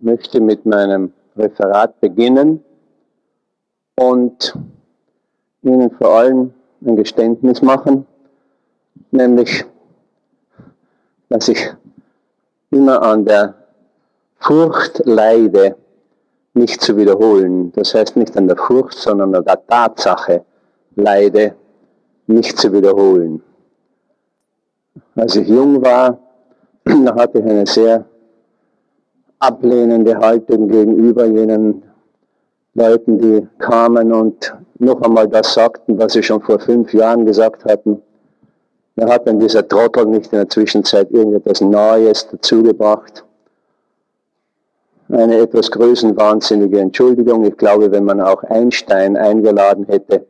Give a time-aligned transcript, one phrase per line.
[0.00, 2.64] möchte mit meinem Referat beginnen
[3.96, 4.54] und
[5.62, 6.52] Ihnen vor allem
[6.84, 8.06] ein Geständnis machen,
[9.10, 9.64] nämlich,
[11.28, 11.72] dass ich
[12.70, 13.54] immer an der
[14.38, 15.76] Furcht leide,
[16.52, 17.72] nicht zu wiederholen.
[17.72, 20.44] Das heißt nicht an der Furcht, sondern an der Tatsache
[20.94, 21.54] leide,
[22.26, 23.42] nicht zu wiederholen.
[25.16, 26.18] Als ich jung war,
[26.84, 28.04] da hatte ich eine sehr
[29.38, 31.82] ablehnende Haltung gegenüber jenen
[32.74, 37.64] Leuten, die kamen und noch einmal das sagten, was sie schon vor fünf Jahren gesagt
[37.64, 38.02] hatten.
[38.96, 43.24] Da hat dann dieser Trottel nicht in der Zwischenzeit irgendetwas Neues dazugebracht.
[45.08, 47.44] Eine etwas größenwahnsinnige Entschuldigung.
[47.44, 50.26] Ich glaube, wenn man auch Einstein eingeladen hätte,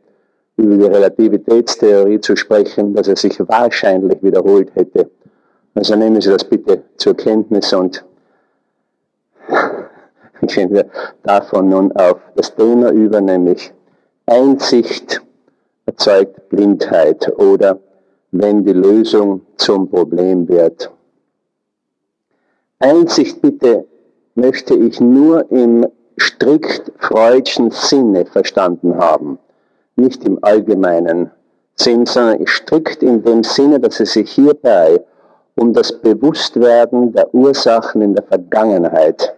[0.57, 5.09] über die Relativitätstheorie zu sprechen, dass er sich wahrscheinlich wiederholt hätte.
[5.73, 8.03] Also nehmen Sie das bitte zur Kenntnis und
[10.41, 10.85] gehen wir
[11.23, 13.73] davon nun auf das Thema über, nämlich
[14.25, 15.21] Einsicht
[15.85, 17.79] erzeugt Blindheit oder
[18.31, 20.91] wenn die Lösung zum Problem wird.
[22.79, 23.85] Einsicht bitte
[24.35, 25.87] möchte ich nur im
[26.19, 29.39] strikt freudschen Sinne verstanden haben,
[29.95, 31.31] nicht im allgemeinen
[31.75, 35.01] Sinn, sondern strikt in dem Sinne, dass es sich hierbei
[35.55, 39.35] um das Bewusstwerden der Ursachen in der Vergangenheit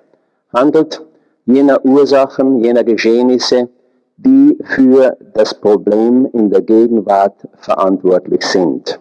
[0.53, 1.05] handelt,
[1.45, 3.69] jener Ursachen, jener Geschehnisse,
[4.17, 8.99] die für das Problem in der Gegenwart verantwortlich sind.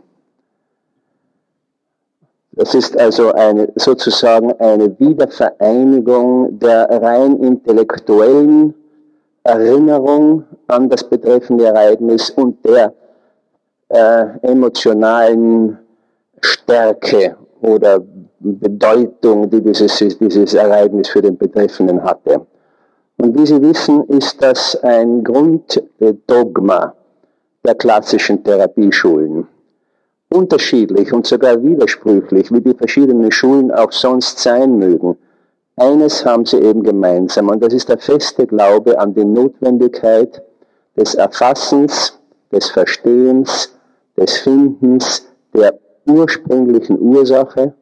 [2.53, 8.75] Das ist also eine, sozusagen eine Wiedervereinigung der rein intellektuellen
[9.43, 12.95] Erinnerung an das betreffende Ereignis und der
[13.89, 15.79] äh, emotionalen
[16.41, 18.03] Stärke oder
[18.53, 22.47] Bedeutung, die dieses, dieses Ereignis für den Betreffenden hatte.
[23.19, 26.95] Und wie Sie wissen, ist das ein Grunddogma
[27.65, 29.47] der klassischen Therapieschulen.
[30.29, 35.17] Unterschiedlich und sogar widersprüchlich, wie die verschiedenen Schulen auch sonst sein mögen.
[35.77, 40.43] Eines haben sie eben gemeinsam, und das ist der feste Glaube an die Notwendigkeit
[40.97, 42.19] des Erfassens,
[42.51, 43.77] des Verstehens,
[44.17, 47.75] des Findens der ursprünglichen Ursache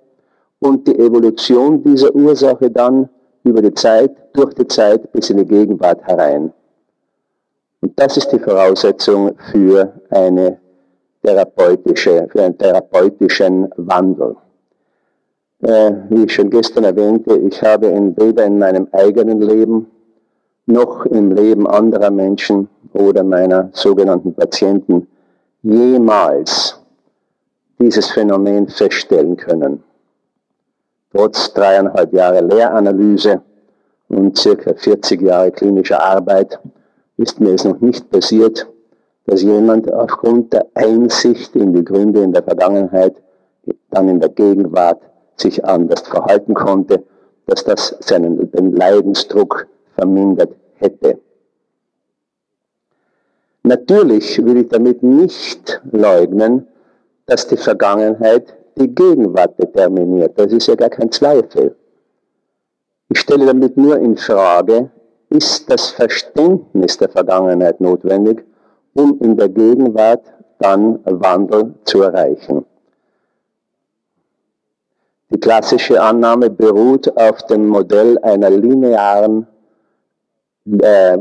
[0.64, 3.10] und die Evolution dieser Ursache dann
[3.42, 6.54] über die Zeit, durch die Zeit bis in die Gegenwart herein.
[7.82, 10.58] Und das ist die Voraussetzung für eine
[11.22, 14.36] therapeutische, für einen therapeutischen Wandel.
[15.60, 19.86] Äh, wie ich schon gestern erwähnte, ich habe in, weder in meinem eigenen Leben
[20.64, 25.08] noch im Leben anderer Menschen oder meiner sogenannten Patienten
[25.62, 26.80] jemals
[27.78, 29.82] dieses Phänomen feststellen können.
[31.14, 33.40] Trotz dreieinhalb Jahre Lehranalyse
[34.08, 36.58] und circa 40 Jahre klinischer Arbeit
[37.16, 38.66] ist mir es noch nicht passiert,
[39.26, 43.14] dass jemand aufgrund der Einsicht in die Gründe in der Vergangenheit
[43.90, 45.00] dann in der Gegenwart
[45.36, 47.04] sich anders verhalten konnte,
[47.46, 51.20] dass das seinen den Leidensdruck vermindert hätte.
[53.62, 56.66] Natürlich will ich damit nicht leugnen,
[57.26, 60.38] dass die Vergangenheit die Gegenwart determiniert.
[60.38, 61.76] Das ist ja gar kein Zweifel.
[63.08, 64.90] Ich stelle damit nur in Frage,
[65.28, 68.44] ist das Verständnis der Vergangenheit notwendig,
[68.94, 70.24] um in der Gegenwart
[70.58, 72.64] dann Wandel zu erreichen.
[75.30, 79.46] Die klassische Annahme beruht auf dem Modell einer linearen
[80.80, 81.18] äh,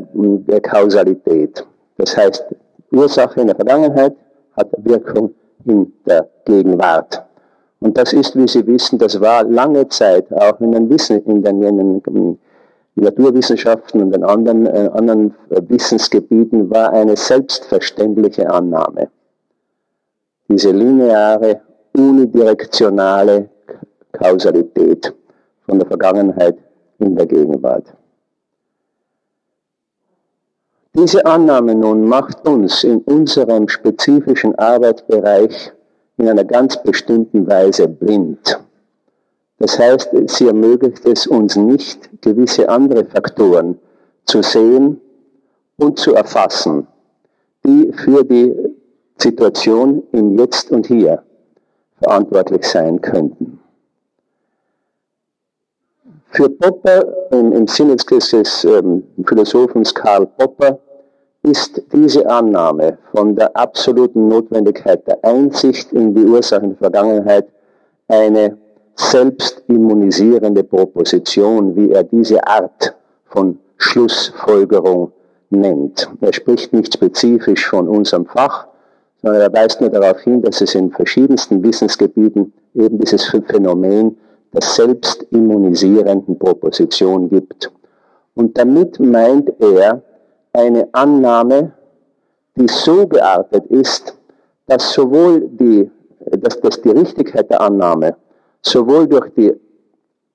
[0.61, 1.65] Kausalität.
[1.97, 2.45] Das heißt,
[2.91, 4.15] Ursache in der Vergangenheit
[4.55, 5.33] hat Wirkung
[5.65, 7.23] in der Gegenwart.
[7.83, 11.43] Und das ist, wie Sie wissen, das war lange Zeit auch in den, Wissen, in
[11.43, 12.39] den, in den
[12.95, 19.09] Naturwissenschaften und den anderen, äh, anderen Wissensgebieten war eine selbstverständliche Annahme.
[20.47, 21.59] Diese lineare,
[21.93, 23.49] unidirektionale
[24.13, 25.13] Kausalität
[25.65, 26.57] von der Vergangenheit
[26.99, 27.93] in der Gegenwart.
[30.93, 35.73] Diese Annahme nun macht uns in unserem spezifischen Arbeitsbereich
[36.17, 38.59] in einer ganz bestimmten Weise blind.
[39.59, 43.79] Das heißt, sie ermöglicht es uns nicht, gewisse andere Faktoren
[44.25, 44.99] zu sehen
[45.77, 46.87] und zu erfassen,
[47.65, 48.55] die für die
[49.17, 51.23] Situation im Jetzt und Hier
[52.01, 53.59] verantwortlich sein könnten.
[56.31, 60.79] Für Popper, im, im Sinne des ähm, Philosophens Karl Popper,
[61.43, 67.47] ist diese Annahme von der absoluten Notwendigkeit der Einsicht in die Ursachen der Vergangenheit
[68.07, 68.57] eine
[68.95, 72.95] selbstimmunisierende Proposition, wie er diese Art
[73.25, 75.11] von Schlussfolgerung
[75.49, 76.09] nennt.
[76.21, 78.67] Er spricht nicht spezifisch von unserem Fach,
[79.21, 84.17] sondern er weist nur darauf hin, dass es in verschiedensten Wissensgebieten eben dieses Phänomen
[84.53, 87.71] der selbstimmunisierenden Proposition gibt.
[88.35, 90.01] Und damit meint er
[90.53, 91.73] eine Annahme,
[92.55, 94.15] die so geartet ist,
[94.67, 95.89] dass sowohl die,
[96.31, 98.15] dass, dass die Richtigkeit der Annahme
[98.61, 99.53] sowohl durch die,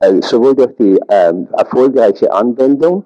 [0.01, 3.05] äh, sowohl durch die äh, erfolgreiche Anwendung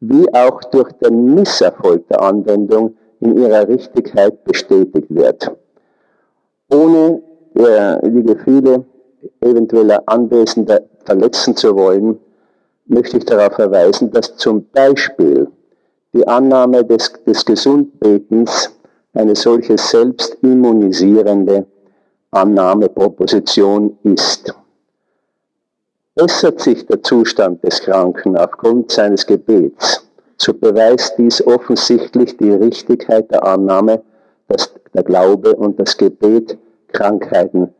[0.00, 5.48] wie auch durch den Misserfolg der Anwendung in ihrer Richtigkeit bestätigt wird.
[6.72, 7.22] Ohne
[7.54, 8.84] äh, die Gefühle
[9.40, 12.18] eventueller Anwesender verletzen zu wollen,
[12.86, 15.46] möchte ich darauf verweisen, dass zum Beispiel
[16.12, 18.70] die Annahme des, des Gesundbetens
[19.14, 21.66] eine solche selbstimmunisierende
[22.30, 24.54] Annahmeproposition ist.
[26.14, 30.06] Bessert sich der Zustand des Kranken aufgrund seines Gebets,
[30.36, 34.02] so beweist dies offensichtlich die Richtigkeit der Annahme,
[34.48, 37.72] dass der Glaube und das Gebet Krankheiten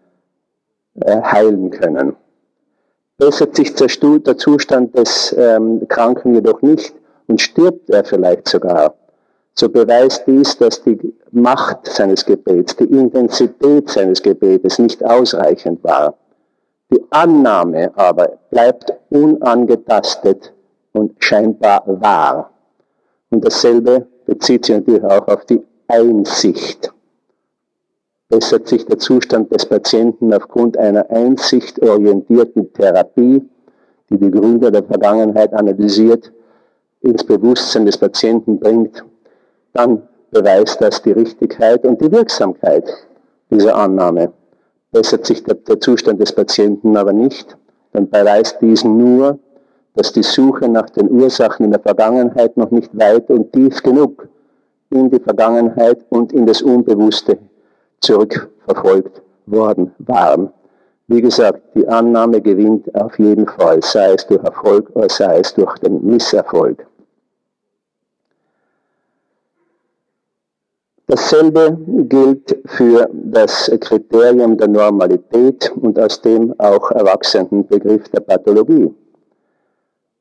[0.95, 2.17] äh, heilen können.
[3.19, 3.89] Bessert sich der
[4.39, 6.95] Zustand des ähm, Kranken jedoch nicht
[7.33, 8.95] und stirbt er vielleicht sogar,
[9.55, 10.99] so beweist dies, dass die
[11.31, 16.15] Macht seines Gebets, die Intensität seines Gebetes nicht ausreichend war.
[16.91, 20.53] Die Annahme aber bleibt unangetastet
[20.93, 22.51] und scheinbar wahr.
[23.31, 26.93] Und dasselbe bezieht sich natürlich auch auf die Einsicht.
[28.29, 33.43] Bessert sich der Zustand des Patienten aufgrund einer einsichtorientierten Therapie,
[34.11, 36.31] die die Gründe der Vergangenheit analysiert,
[37.03, 39.05] ins Bewusstsein des Patienten bringt,
[39.73, 42.85] dann beweist das die Richtigkeit und die Wirksamkeit
[43.51, 44.33] dieser Annahme
[44.93, 47.57] bessert sich der, der Zustand des Patienten aber nicht,
[47.93, 49.39] dann beweist dies nur,
[49.95, 54.29] dass die Suche nach den Ursachen in der Vergangenheit noch nicht weit und tief genug
[54.91, 57.39] in die Vergangenheit und in das Unbewusste
[58.01, 60.51] zurückverfolgt worden waren.
[61.09, 65.53] Wie gesagt, die Annahme gewinnt auf jeden Fall, sei es durch Erfolg oder sei es
[65.55, 66.87] durch den Misserfolg.
[71.13, 71.77] Dasselbe
[72.09, 78.91] gilt für das Kriterium der Normalität und aus dem auch erwachsenen Begriff der Pathologie.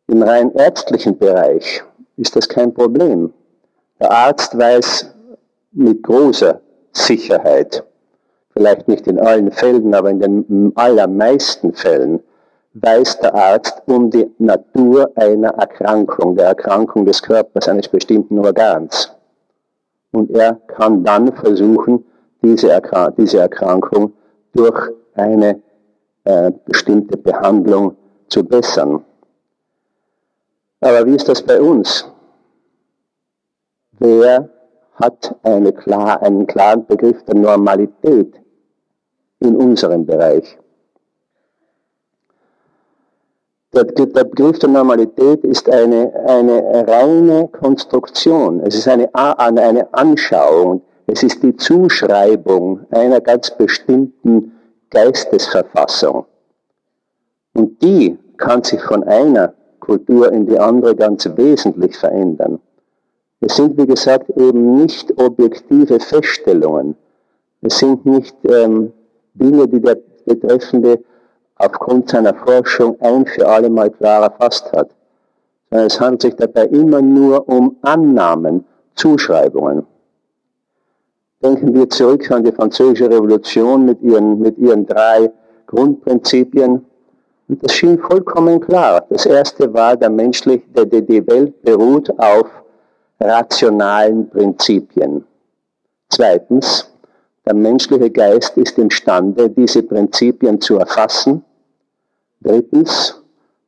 [0.08, 1.82] Im rein ärztlichen Bereich
[2.18, 3.32] ist das kein Problem.
[4.02, 5.16] Der Arzt weiß
[5.72, 6.60] mit großer
[6.92, 7.86] Sicherheit,
[8.52, 12.20] vielleicht nicht in allen Fällen, aber in den allermeisten Fällen,
[12.74, 19.16] weiß der Arzt um die Natur einer Erkrankung, der Erkrankung des Körpers, eines bestimmten Organs
[20.12, 22.06] und er kann dann versuchen,
[22.42, 24.14] diese, Erkrank diese Erkrankung
[24.54, 25.62] durch eine
[26.24, 27.96] äh, bestimmte Behandlung
[28.28, 29.04] zu bessern.
[30.80, 32.08] Aber wie ist das bei uns?
[34.00, 34.50] Wer
[34.96, 38.34] hat eine klar, einen klaren Begriff der Normalität
[39.40, 40.58] in unserem Bereich?
[43.74, 48.60] Der, der Begriff der Normalität ist eine, eine reine Konstruktion.
[48.62, 50.82] Es ist eine, eine Anschauung.
[51.08, 54.52] Es ist die Zuschreibung einer ganz bestimmten
[54.90, 56.26] Geistesverfassung.
[57.54, 62.60] Und die kann sich von einer Kultur in die andere ganz wesentlich verändern.
[63.40, 66.96] Es sind, wie gesagt, eben nicht objektive Feststellungen.
[67.62, 68.92] Es sind nicht ähm,
[69.34, 71.00] Dinge, die der Betreffende
[71.62, 74.90] aufgrund seiner Forschung ein für alle Mal klar erfasst hat.
[75.70, 78.66] Sondern es handelt sich dabei immer nur um Annahmen,
[78.96, 79.86] Zuschreibungen.
[81.42, 85.32] Denken wir zurück an die Französische Revolution mit ihren, mit ihren drei
[85.68, 86.86] Grundprinzipien.
[87.48, 89.06] Und das schien vollkommen klar.
[89.10, 92.48] Das erste war, der menschlich, der, die Welt beruht auf
[93.20, 95.24] rationalen Prinzipien.
[96.10, 96.92] Zweitens,
[97.46, 101.44] der menschliche Geist ist imstande, diese Prinzipien zu erfassen
[102.42, 103.22] Drittens,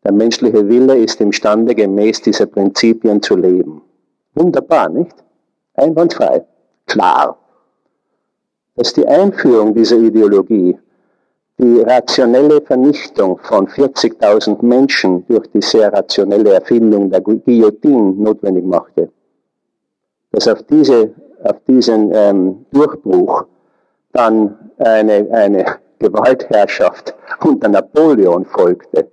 [0.03, 3.81] der menschliche Wille ist imstande, gemäß dieser Prinzipien zu leben.
[4.33, 5.15] Wunderbar, nicht?
[5.75, 6.45] Einwandfrei.
[6.87, 7.37] Klar.
[8.75, 10.77] Dass die Einführung dieser Ideologie
[11.59, 19.11] die rationelle Vernichtung von 40.000 Menschen durch die sehr rationelle Erfindung der Guillotine notwendig machte.
[20.31, 21.13] Dass auf, diese,
[21.43, 23.45] auf diesen ähm, Durchbruch
[24.13, 25.65] dann eine, eine
[25.99, 29.07] Gewaltherrschaft unter Napoleon folgte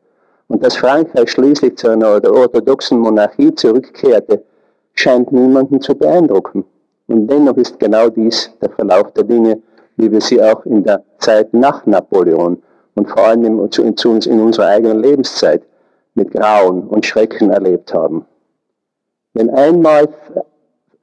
[0.48, 4.42] und dass Frankreich schließlich zu einer orthodoxen Monarchie zurückkehrte,
[4.94, 6.64] scheint niemanden zu beeindrucken.
[7.06, 9.62] Und dennoch ist genau dies der Verlauf der Dinge,
[9.96, 12.60] wie wir sie auch in der Zeit nach Napoleon
[12.94, 15.62] und vor allem in, unserer eigenen Lebenszeit
[16.14, 18.26] mit Grauen und Schrecken erlebt haben.
[19.34, 20.08] Wenn einmal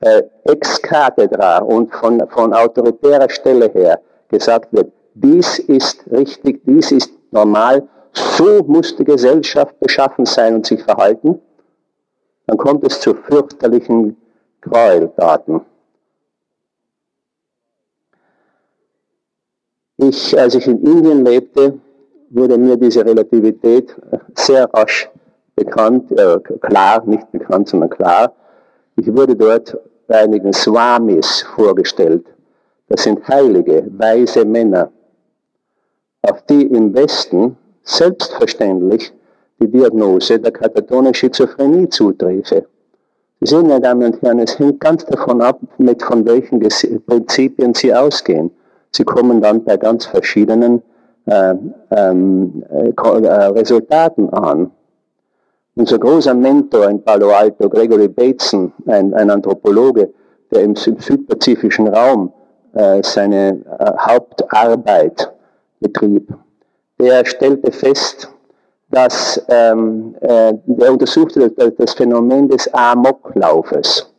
[0.01, 4.91] äh, ex cathedra und von, von autoritärer Stelle her gesagt wird,
[5.23, 11.39] dies ist richtig, dies ist normal, so muss die Gesellschaft beschaffen sein und sich verhalten,
[12.45, 14.17] dann kommt es zu fürchterlichen
[14.61, 15.61] Gräueltaten.
[19.97, 21.79] Ich, als ich in Indien lebte,
[22.29, 23.95] wurde mir diese Relativität
[24.35, 25.09] sehr rasch
[25.55, 28.33] bekannt, äh, klar, nicht bekannt, sondern klar.
[28.95, 32.25] Ich wurde dort bei einigen Swamis vorgestellt.
[32.89, 34.91] Das sind heilige, weise Männer,
[36.21, 39.13] auf die im Westen selbstverständlich
[39.59, 42.65] die Diagnose der katatonen Schizophrenie zutreffe.
[43.39, 46.59] Sie sehen, meine Damen und Herren, es hängt ganz davon ab, mit von welchen
[47.05, 48.51] Prinzipien Sie ausgehen.
[48.91, 50.81] Sie kommen dann bei ganz verschiedenen
[51.25, 51.53] äh,
[51.91, 54.71] ähm, äh, Resultaten an.
[55.75, 60.11] Unser großer Mentor in Palo Alto, Gregory Bateson, ein, ein Anthropologe,
[60.51, 62.33] der im südpazifischen Raum
[62.73, 65.31] äh, seine äh, Hauptarbeit
[65.79, 66.33] betrieb,
[66.99, 68.29] der stellte fest,
[68.89, 74.11] dass ähm, äh, der untersuchte das, das Phänomen des Amoklaufes.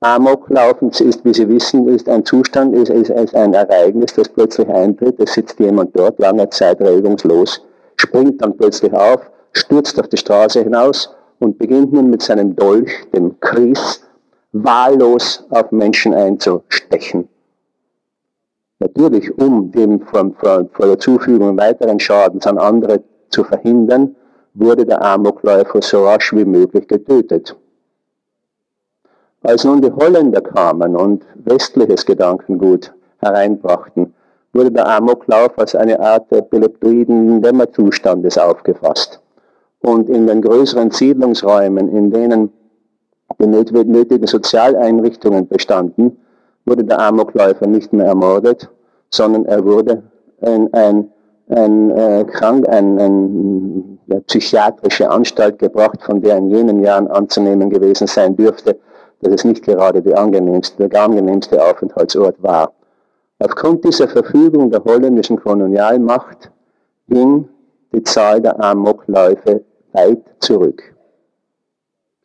[0.00, 4.68] Amoklaufen ist, wie Sie wissen, ist ein Zustand, ist, ist, ist ein Ereignis, das plötzlich
[4.68, 5.18] eintritt.
[5.18, 7.60] Es sitzt jemand dort, lange Zeit regungslos,
[7.96, 9.20] springt dann plötzlich auf,
[9.52, 14.00] stürzt auf die Straße hinaus und beginnt nun mit seinem Dolch, dem Kris,
[14.52, 17.28] wahllos auf Menschen einzustechen.
[18.80, 24.14] Natürlich, um dem vor, vor, vor der Zufügung weiteren Schadens an andere zu verhindern,
[24.54, 27.56] wurde der Amokläufer so rasch wie möglich getötet.
[29.42, 34.14] Als nun die Holländer kamen und westliches Gedankengut hereinbrachten,
[34.52, 39.20] wurde der Amoklauf als eine Art epileptoiden Dämmerzustandes aufgefasst
[39.80, 42.52] und in den größeren Siedlungsräumen, in denen
[43.38, 46.18] die nötigen Sozialeinrichtungen bestanden,
[46.68, 48.68] wurde der Amokläufer nicht mehr ermordet,
[49.10, 50.02] sondern er wurde
[50.40, 51.10] in ein,
[51.48, 57.70] ein, äh, krank, ein, ein, eine psychiatrische Anstalt gebracht, von der in jenen Jahren anzunehmen
[57.70, 58.78] gewesen sein dürfte,
[59.20, 62.72] dass es nicht gerade die angenehmste, der angenehmste Aufenthaltsort war.
[63.40, 66.50] Aufgrund dieser Verfügung der holländischen Kolonialmacht
[67.08, 67.48] ging
[67.92, 70.82] die Zahl der Amokläufe weit zurück.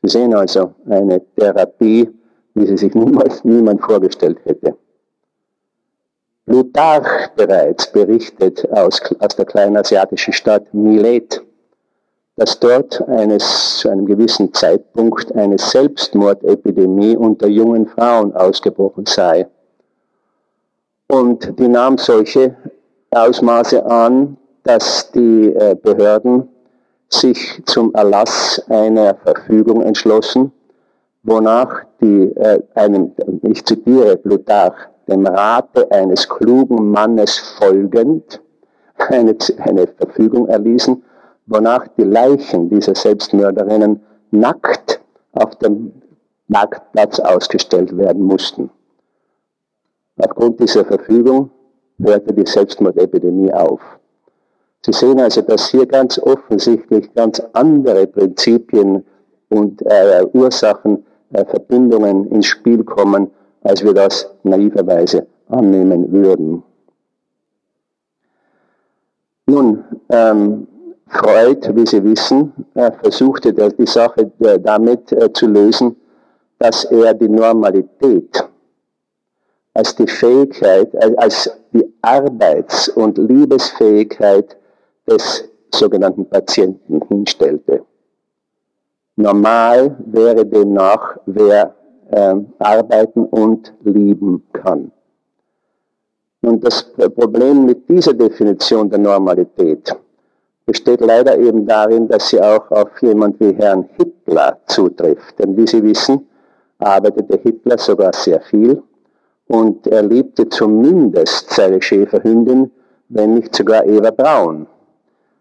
[0.02, 2.10] Sie sehen also eine Therapie,
[2.56, 4.78] wie sie sich niemals niemand vorgestellt hätte.
[6.46, 11.42] Plutarch bereits berichtet aus, aus der kleinen asiatischen Stadt Milet,
[12.36, 19.48] dass dort eines, zu einem gewissen Zeitpunkt eine Selbstmordepidemie unter jungen Frauen ausgebrochen sei.
[21.08, 22.58] Und die nahm solche
[23.12, 26.50] Ausmaße an, dass die äh, Behörden
[27.10, 30.52] sich zum Erlass einer Verfügung entschlossen,
[31.24, 33.12] wonach die, äh, einem,
[33.44, 34.76] ich zitiere Plutarch,
[35.08, 38.42] dem Rate eines klugen Mannes folgend
[38.98, 41.04] eine, eine Verfügung erließen,
[41.48, 44.02] wonach die Leichen dieser Selbstmörderinnen
[44.32, 45.02] nackt
[45.34, 45.92] auf dem
[46.48, 48.70] Marktplatz ausgestellt werden mussten.
[50.18, 51.50] Aufgrund dieser Verfügung
[52.00, 53.82] hörte die Selbstmordepidemie auf.
[54.86, 59.06] Sie sehen also, dass hier ganz offensichtlich ganz andere Prinzipien
[59.50, 63.32] und äh, Ursachen, Verbindungen ins Spiel kommen,
[63.64, 66.64] als wir das naiverweise annehmen würden.
[69.46, 70.68] Nun, ähm,
[71.08, 75.96] Freud, wie Sie wissen, äh, versuchte die Sache äh, damit äh, zu lösen,
[76.60, 78.48] dass er die Normalität
[79.74, 84.56] als die Fähigkeit, äh, als die Arbeits- und Liebesfähigkeit
[85.08, 87.84] des sogenannten Patienten hinstellte.
[89.16, 91.76] Normal wäre demnach, wer
[92.10, 94.92] äh, arbeiten und lieben kann.
[96.42, 96.84] Und das
[97.16, 99.96] Problem mit dieser Definition der Normalität
[100.66, 105.40] besteht leider eben darin, dass sie auch auf jemand wie Herrn Hitler zutrifft.
[105.40, 106.28] Denn wie Sie wissen,
[106.80, 108.82] arbeitete Hitler sogar sehr viel
[109.48, 112.72] und er liebte zumindest seine Schäferhündin,
[113.10, 114.68] wenn nicht sogar Eva Braun.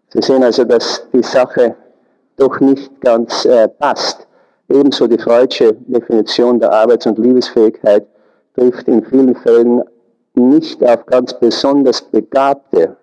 [0.09, 1.75] Sie sehen also, dass die Sache
[2.37, 4.27] doch nicht ganz äh, passt.
[4.69, 8.07] Ebenso die freudsche Definition der Arbeits- und Liebesfähigkeit
[8.55, 9.83] trifft in vielen Fällen
[10.35, 12.95] nicht auf ganz besonders begabte,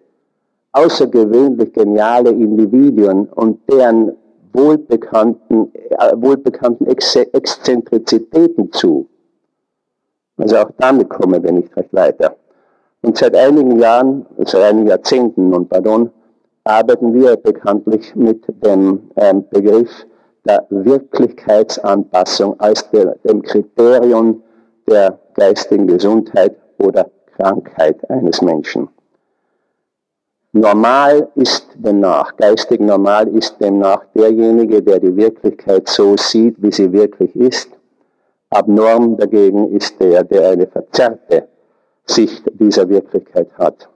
[0.73, 4.17] außergewöhnlich geniale Individuen und deren
[4.53, 9.09] wohlbekannten, äh, wohlbekannten Ex Exzentrizitäten zu.
[10.37, 12.37] Also auch damit kommen wir nicht recht weiter.
[13.03, 16.11] Und seit einigen Jahren, seit einigen Jahrzehnten, und pardon,
[16.71, 19.91] arbeiten wir bekanntlich mit dem ähm, Begriff
[20.45, 24.43] der Wirklichkeitsanpassung als der, dem Kriterium
[24.89, 28.89] der geistigen Gesundheit oder Krankheit eines Menschen.
[30.53, 36.93] Normal ist demnach, geistig normal ist demnach derjenige, der die Wirklichkeit so sieht, wie sie
[36.93, 37.69] wirklich ist.
[38.51, 41.49] Abnorm dagegen ist der, der eine verzerrte
[42.05, 43.90] Sicht dieser Wirklichkeit hat.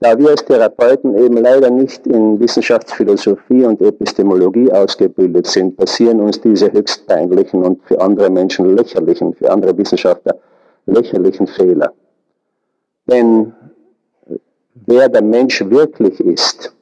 [0.00, 6.40] Da wir als Therapeuten eben leider nicht in Wissenschaftsphilosophie und Epistemologie ausgebildet sind, passieren uns
[6.40, 10.36] diese höchst peinlichen und für andere Menschen lächerlichen, für andere Wissenschaftler
[10.86, 11.92] lächerlichen Fehler.
[13.06, 13.52] Denn
[14.86, 16.72] wer der Mensch wirklich ist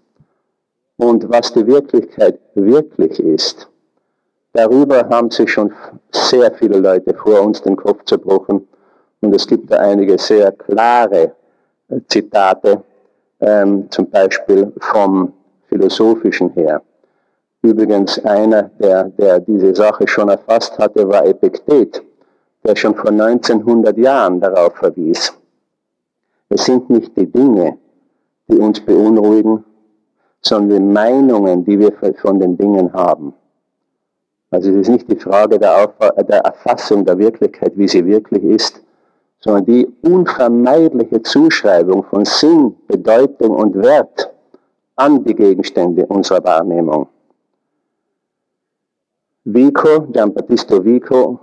[0.99, 3.67] und was die Wirklichkeit wirklich ist,
[4.53, 5.73] darüber haben sich schon
[6.11, 8.69] sehr viele Leute vor uns den Kopf zerbrochen
[9.23, 11.33] und es gibt da einige sehr klare
[12.09, 12.83] Zitate,
[13.41, 15.33] ähm, zum Beispiel vom
[15.69, 16.83] philosophischen her.
[17.63, 22.03] Übrigens einer, der, der diese Sache schon erfasst hatte, war Epiktet,
[22.65, 25.33] der schon vor 1900 Jahren darauf verwies.
[26.49, 27.77] Es sind nicht die Dinge,
[28.49, 29.65] die uns beunruhigen,
[30.41, 33.35] sondern die Meinungen, die wir von den Dingen haben.
[34.51, 35.93] Also es ist nicht die Frage der,
[36.29, 38.81] der Erfassung der Wirklichkeit, wie sie wirklich ist,
[39.41, 44.33] sondern die unvermeidliche Zuschreibung von Sinn, Bedeutung und Wert
[44.97, 47.09] an die Gegenstände unserer Wahrnehmung.
[49.45, 51.39] Vico, Giambattista Vico,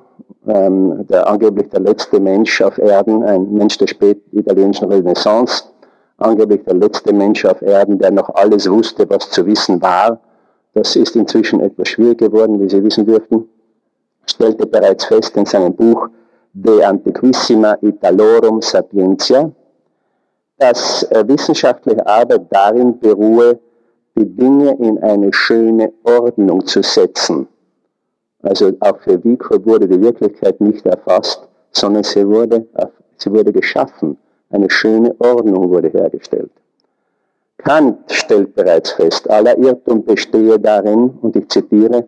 [0.48, 5.64] ähm, der angeblich der letzte Mensch auf Erden, ein Mensch der spätitalienischen Renaissance,
[6.18, 10.20] angeblich der letzte Mensch auf Erden, der noch alles wusste, was zu wissen war.
[10.74, 13.48] Das ist inzwischen etwas schwierig geworden, wie Sie wissen dürften.
[14.26, 16.10] Stellte bereits fest in seinem Buch
[16.56, 19.52] De Antiquissima Italorum Sapientia,
[20.60, 23.60] dass äh, wissenschaftliche Arbeit darin beruhe,
[24.16, 27.48] die Dinge in eine schöne Ordnung zu setzen.
[28.44, 32.68] Also auch für Vico wurde die Wirklichkeit nicht erfasst, sondern sie wurde,
[33.18, 34.18] sie wurde geschaffen.
[34.52, 36.52] Eine schöne Ordnung wurde hergestellt.
[37.58, 42.08] Kant stellt bereits fest, aller Irrtum bestehe darin, und ich zitiere,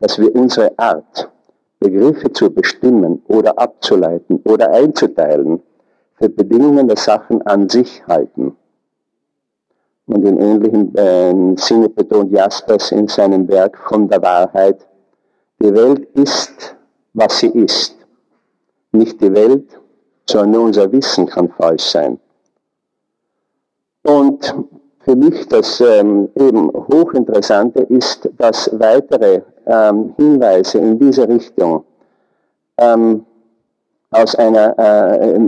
[0.00, 1.28] dass wir unsere Art,
[1.78, 5.62] Begriffe zu bestimmen oder abzuleiten oder einzuteilen,
[6.18, 8.56] für Bedingungen der Sachen an sich halten.
[10.06, 14.86] Und in ähnlichem äh, Sinne betont Jaspers in seinem Werk von der Wahrheit,
[15.60, 16.76] die Welt ist,
[17.12, 17.96] was sie ist.
[18.92, 19.78] Nicht die Welt,
[20.28, 22.18] sondern unser Wissen kann falsch sein.
[24.02, 24.54] Und
[25.06, 31.84] für mich das ähm, eben hochinteressante ist, dass weitere ähm, Hinweise in diese Richtung
[32.76, 33.24] ähm,
[34.10, 35.38] aus einer, äh,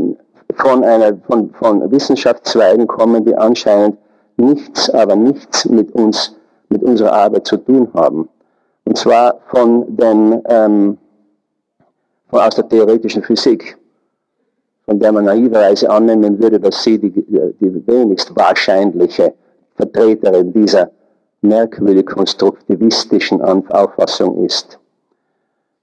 [0.54, 3.98] von, einer, von, von Wissenschaftszweigen kommen, die anscheinend
[4.36, 6.36] nichts, aber nichts mit uns,
[6.68, 8.28] mit unserer Arbeit zu tun haben.
[8.84, 10.98] Und zwar von den, ähm,
[12.30, 13.76] von aus der theoretischen Physik
[14.84, 19.34] von der man naiverweise annehmen würde, dass sie die, die wenigst wahrscheinliche
[19.78, 20.90] Vertreterin dieser
[21.40, 24.78] merkwürdig konstruktivistischen Auffassung ist.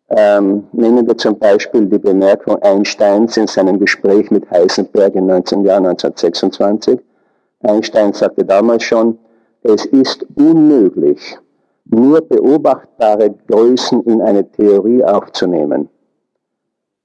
[0.09, 5.65] Ähm, nehmen wir zum Beispiel die Bemerkung Einsteins in seinem Gespräch mit Heisenberg im 19.
[5.65, 6.99] Jahr 1926.
[7.63, 9.17] Einstein sagte damals schon,
[9.63, 11.39] es ist unmöglich,
[11.85, 15.89] nur beobachtbare Größen in eine Theorie aufzunehmen.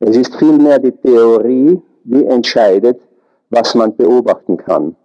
[0.01, 3.01] Es ist vielmehr die Theorie, die entscheidet,
[3.49, 4.97] was man beobachten kann.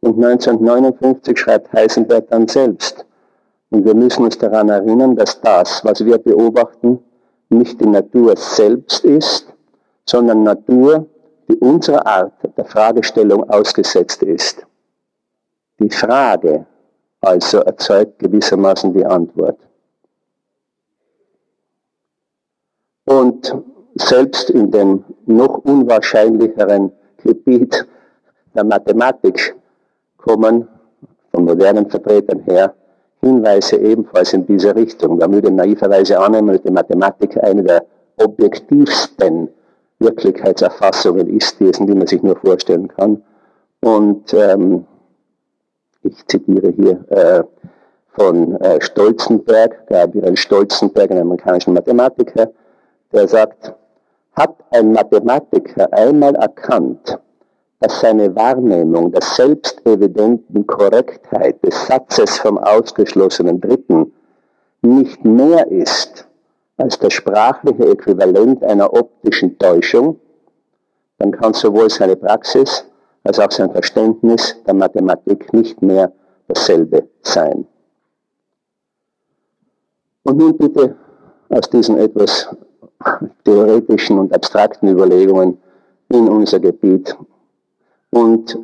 [0.00, 3.04] Und 1959 schreibt Heisenberg dann selbst.
[3.70, 7.00] Und wir müssen uns daran erinnern, dass das, was wir beobachten,
[7.50, 9.46] nicht die Natur selbst ist,
[10.06, 11.06] sondern Natur,
[11.48, 14.66] die unserer Art der Fragestellung ausgesetzt ist.
[15.80, 16.66] Die Frage
[17.20, 19.58] also erzeugt gewissermaßen die Antwort.
[23.04, 23.54] Und
[23.94, 27.86] selbst in dem noch unwahrscheinlicheren Gebiet
[28.54, 29.57] der Mathematik
[30.28, 30.68] kommen
[31.32, 32.74] von modernen Vertretern her
[33.20, 35.18] Hinweise ebenfalls in diese Richtung.
[35.18, 37.84] Man würde naiverweise annehmen, dass die Mathematik eine der
[38.18, 39.48] objektivsten
[39.98, 43.22] Wirklichkeitserfassungen ist, die man sich nur vorstellen kann.
[43.80, 44.84] Und ähm,
[46.02, 47.42] ich zitiere hier äh,
[48.12, 52.50] von äh, Stolzenberg, Gabriel Stolzenberg, einem amerikanischen Mathematiker,
[53.12, 53.74] der sagt,
[54.34, 57.18] hat ein Mathematiker einmal erkannt,
[57.80, 64.12] dass seine Wahrnehmung der selbstevidenten Korrektheit des Satzes vom ausgeschlossenen Dritten
[64.82, 66.26] nicht mehr ist
[66.76, 70.18] als das sprachliche Äquivalent einer optischen Täuschung,
[71.18, 72.84] dann kann sowohl seine Praxis
[73.24, 76.12] als auch sein Verständnis der Mathematik nicht mehr
[76.46, 77.66] dasselbe sein.
[80.22, 80.96] Und nun bitte
[81.48, 82.48] aus diesen etwas
[83.44, 85.58] theoretischen und abstrakten Überlegungen
[86.10, 87.16] in unser Gebiet
[88.10, 88.58] und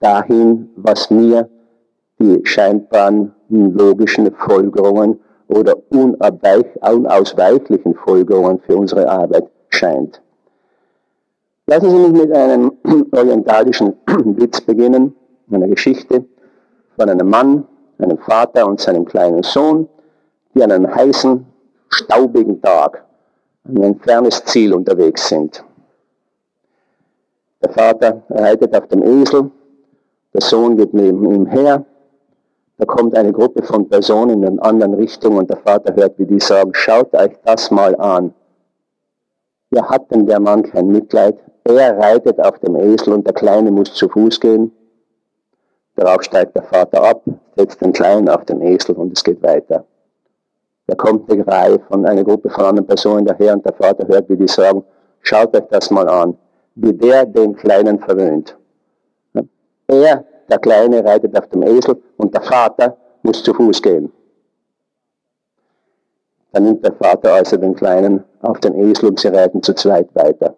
[0.00, 1.48] dahin, was mir
[2.18, 10.20] die scheinbaren logischen Folgerungen oder unausweichlichen Folgerungen für unsere Arbeit scheint.
[11.66, 12.72] Lassen Sie mich mit einem
[13.12, 15.14] orientalischen Witz beginnen,
[15.50, 16.24] einer Geschichte
[16.96, 17.66] von einem Mann,
[17.98, 19.88] einem Vater und seinem kleinen Sohn,
[20.54, 21.46] die an einem heißen,
[21.88, 23.04] staubigen Tag
[23.66, 25.63] an ein fernes Ziel unterwegs sind.
[27.64, 29.50] Der Vater reitet auf dem Esel,
[30.34, 31.86] der Sohn geht neben ihm her,
[32.76, 36.26] da kommt eine Gruppe von Personen in einer anderen Richtung und der Vater hört, wie
[36.26, 38.34] die sagen, schaut euch das mal an.
[39.70, 41.38] Ja, hat denn der Mann kein Mitleid?
[41.64, 44.70] Er reitet auf dem Esel und der Kleine muss zu Fuß gehen.
[45.96, 47.22] Darauf steigt der Vater ab,
[47.56, 49.86] setzt den Kleinen auf den Esel und es geht weiter.
[50.86, 54.28] Da kommt eine Reihe von einer Gruppe von anderen Personen daher und der Vater hört,
[54.28, 54.84] wie die sagen,
[55.22, 56.36] schaut euch das mal an,
[56.74, 58.56] wie der den Kleinen verwöhnt.
[59.86, 64.12] Er, der Kleine, reitet auf dem Esel und der Vater muss zu Fuß gehen.
[66.52, 70.14] Dann nimmt der Vater also den Kleinen auf den Esel und sie reiten zu zweit
[70.14, 70.54] weiter.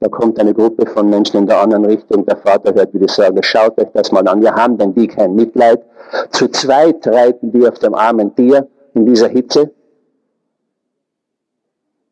[0.00, 2.26] Da kommt eine Gruppe von Menschen in der anderen Richtung.
[2.26, 4.42] Der Vater hört, wie die sagen, schaut euch das mal an.
[4.42, 5.82] Wir haben denn die kein Mitleid.
[6.30, 9.70] Zu zweit reiten die auf dem armen Tier in dieser Hitze.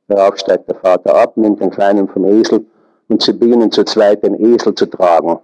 [0.09, 2.65] Darauf steigt der Vater ab, nimmt den Kleinen vom Esel
[3.09, 5.39] und sie beginnen zu zweit den Esel zu tragen.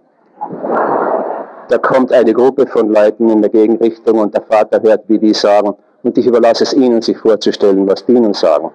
[1.68, 5.34] Da kommt eine Gruppe von Leuten in der Gegenrichtung und der Vater hört, wie die
[5.34, 8.70] sagen, und ich überlasse es ihnen, sich vorzustellen, was die ihnen sagen.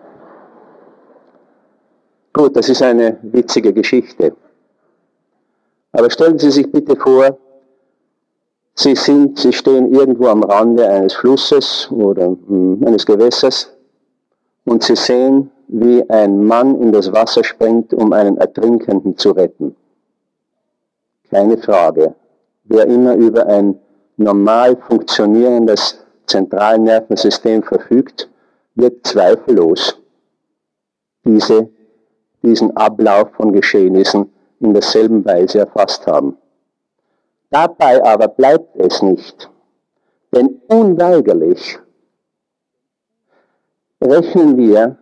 [2.33, 4.35] Gut, das ist eine witzige Geschichte.
[5.91, 7.37] Aber stellen Sie sich bitte vor,
[8.77, 13.74] Sie, sind, sie stehen irgendwo am Rande eines Flusses oder hm, eines Gewässers
[14.65, 19.75] und Sie sehen, wie ein Mann in das Wasser springt, um einen Ertrinkenden zu retten.
[21.29, 22.15] Keine Frage.
[22.65, 23.79] Wer immer über ein
[24.17, 28.29] normal funktionierendes Zentralnervensystem verfügt,
[28.75, 29.99] wird zweifellos
[31.23, 31.69] diese,
[32.43, 36.37] diesen Ablauf von Geschehnissen in derselben Weise erfasst haben.
[37.49, 39.49] Dabei aber bleibt es nicht,
[40.33, 41.79] denn unweigerlich
[44.05, 44.97] rechnen wir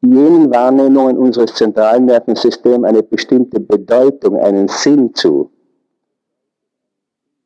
[0.00, 5.50] jenen Wahrnehmungen unseres zentralen Nervensystems eine bestimmte Bedeutung, einen Sinn zu.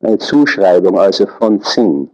[0.01, 2.11] Eine Zuschreibung also von Sinn.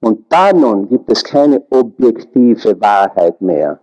[0.00, 3.80] Und da nun gibt es keine objektive Wahrheit mehr.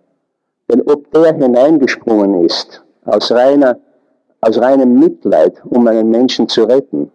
[0.69, 3.77] Denn ob der hineingesprungen ist, aus, reiner,
[4.41, 7.11] aus reinem Mitleid, um einen Menschen zu retten,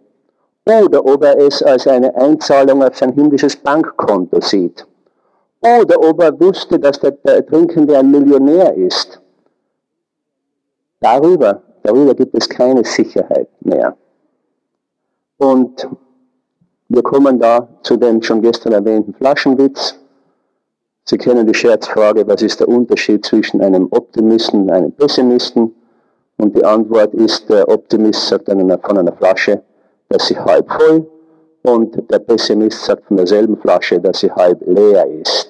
[0.65, 4.85] oder ob er es als eine Einzahlung auf sein himmlisches Bankkonto sieht,
[5.61, 9.21] oder ob er wusste, dass der, der Ertrinkende ein Millionär ist.
[10.99, 13.95] Darüber, darüber gibt es keine Sicherheit mehr.
[15.37, 15.87] Und
[16.89, 19.95] wir kommen da zu dem schon gestern erwähnten Flaschenwitz.
[21.05, 25.73] Sie kennen die Scherzfrage, was ist der Unterschied zwischen einem Optimisten und einem Pessimisten?
[26.37, 29.61] Und die Antwort ist, der Optimist sagt von einer Flasche,
[30.09, 31.07] dass sie halb voll
[31.63, 35.48] und der Pessimist sagt von derselben Flasche, dass sie halb leer ist.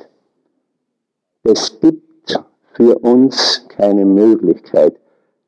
[1.52, 2.40] Es gibt
[2.74, 4.96] für uns keine Möglichkeit,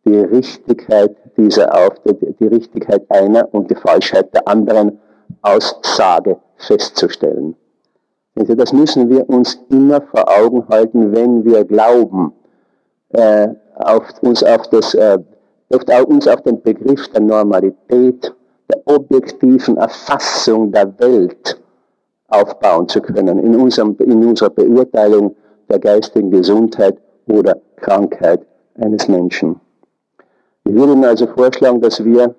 [0.04, 5.00] die Richtigkeit dieser Auftritte, die Richtigkeit einer und die Falschheit der anderen
[5.44, 7.56] Aussage festzustellen.
[8.36, 12.34] Also das müssen wir uns immer vor Augen halten, wenn wir glauben,
[13.10, 15.20] äh, auf uns, auf das, äh,
[16.08, 18.34] uns auf den Begriff der Normalität
[18.70, 21.62] der objektiven Erfassung der Welt
[22.28, 25.36] aufbauen zu können, in, unserem, in unserer Beurteilung
[25.72, 29.60] der geistigen Gesundheit oder Krankheit eines Menschen.
[30.66, 32.36] Ich würde Ihnen also vorschlagen, dass wir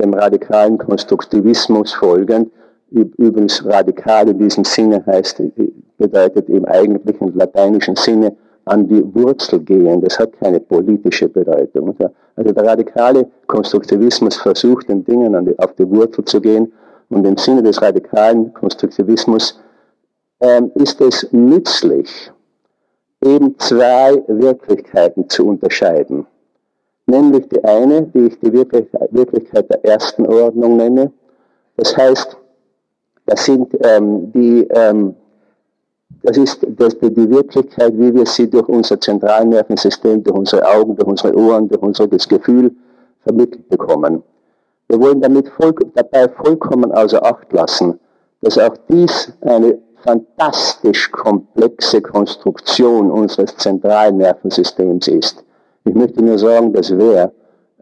[0.00, 2.50] dem radikalen Konstruktivismus folgen.
[2.90, 5.42] Übrigens radikal in diesem Sinne heißt,
[5.96, 10.00] bedeutet im eigentlichen lateinischen Sinne an die Wurzel gehen.
[10.02, 11.96] Das hat keine politische Bedeutung.
[12.36, 16.72] Also der radikale Konstruktivismus versucht, den Dingen die, auf die Wurzel zu gehen.
[17.08, 19.60] Und im Sinne des radikalen Konstruktivismus
[20.40, 22.32] ähm, ist es nützlich,
[23.22, 26.26] eben zwei Wirklichkeiten zu unterscheiden.
[27.06, 31.12] Nämlich die eine, die ich die Wirklichkeit der ersten Ordnung nenne.
[31.76, 32.36] Das heißt,
[33.26, 35.14] das sind ähm, die ähm,
[36.24, 41.08] Das ist das, die Wirklichkeit, wie wir sie durch unser Zentralnervensystem, durch unsere Augen, durch
[41.08, 42.70] unsere Ohren, durch unser Gefühl
[43.24, 44.22] vermittelt bekommen.
[44.88, 47.98] Wir wollen damit voll, dabei vollkommen außer Acht lassen,
[48.40, 55.44] dass auch dies eine fantastisch komplexe Konstruktion unseres Zentralnervensystems ist.
[55.84, 57.32] Ich möchte nur sagen, dass wer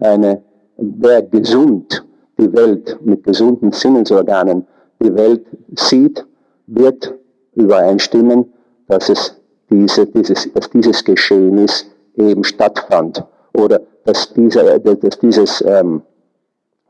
[0.01, 0.43] eine,
[0.77, 2.05] wer gesund
[2.39, 4.67] die Welt mit gesunden Sinnesorganen
[5.03, 6.25] die Welt sieht,
[6.67, 7.15] wird
[7.55, 8.53] übereinstimmen,
[8.87, 9.37] dass es
[9.71, 16.03] diese, dieses, dass dieses Geschehnis eben stattfand oder dass dieser, dass dieses, ähm,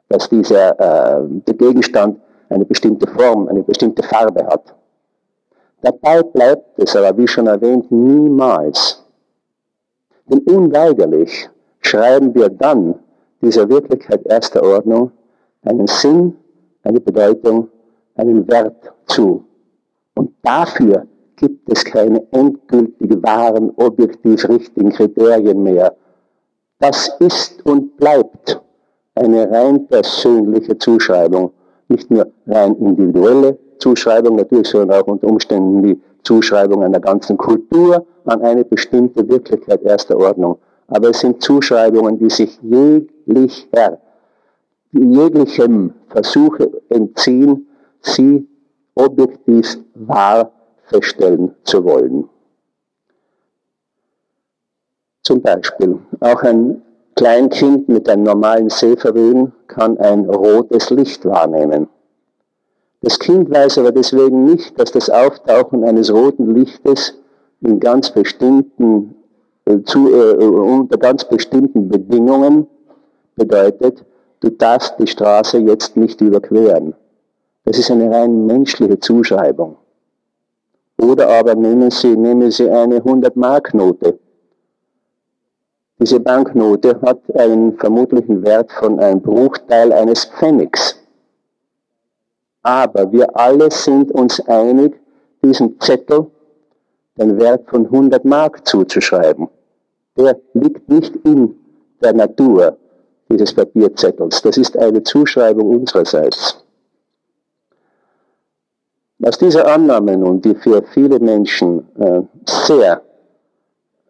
[0.08, 4.74] dass dieser äh, Gegenstand eine bestimmte Form, eine bestimmte Farbe hat.
[5.82, 9.02] Dabei bleibt es aber, wie schon erwähnt, niemals.
[10.28, 11.48] Denn unweigerlich
[11.80, 12.94] schreiben wir dann
[13.40, 15.10] dieser Wirklichkeit erster Ordnung
[15.62, 16.36] einen Sinn,
[16.82, 17.68] eine Bedeutung,
[18.16, 19.44] einen Wert zu.
[20.14, 25.96] Und dafür gibt es keine endgültig wahren, objektiv richtigen Kriterien mehr.
[26.78, 28.60] Das ist und bleibt
[29.14, 31.52] eine rein persönliche Zuschreibung,
[31.88, 38.06] nicht nur rein individuelle Zuschreibung natürlich, sondern auch unter Umständen die Zuschreibung einer ganzen Kultur
[38.24, 40.58] an eine bestimmte Wirklichkeit erster Ordnung.
[40.88, 43.98] Aber es sind Zuschreibungen, die sich jeglicher,
[44.92, 47.66] jeglichem Versuche entziehen,
[48.02, 48.46] sie
[48.94, 50.52] objektiv wahr
[50.84, 52.28] feststellen zu wollen.
[55.22, 56.82] Zum Beispiel, auch ein
[57.14, 61.88] Kleinkind mit einem normalen Sehvermögen kann ein rotes Licht wahrnehmen.
[63.02, 67.14] Das Kind weiß aber deswegen nicht, dass das Auftauchen eines roten Lichtes
[67.62, 69.14] in ganz bestimmten,
[69.64, 72.66] äh, zu, äh, unter ganz bestimmten Bedingungen
[73.36, 74.04] bedeutet,
[74.40, 76.94] du darfst die Straße jetzt nicht überqueren.
[77.64, 79.76] Das ist eine rein menschliche Zuschreibung.
[81.00, 84.18] Oder aber nehmen Sie, nehmen Sie eine 100-Mark-Note.
[85.98, 90.99] Diese Banknote hat einen vermutlichen Wert von einem Bruchteil eines Pfennigs.
[92.62, 94.94] Aber wir alle sind uns einig,
[95.42, 96.26] diesem Zettel
[97.16, 99.48] den Wert von 100 Mark zuzuschreiben.
[100.16, 101.54] Der liegt nicht in
[102.02, 102.76] der Natur
[103.30, 104.42] dieses Papierzettels.
[104.42, 106.62] Das ist eine Zuschreibung unsererseits.
[109.22, 113.02] Aus dieser Annahme nun, die für viele Menschen äh, sehr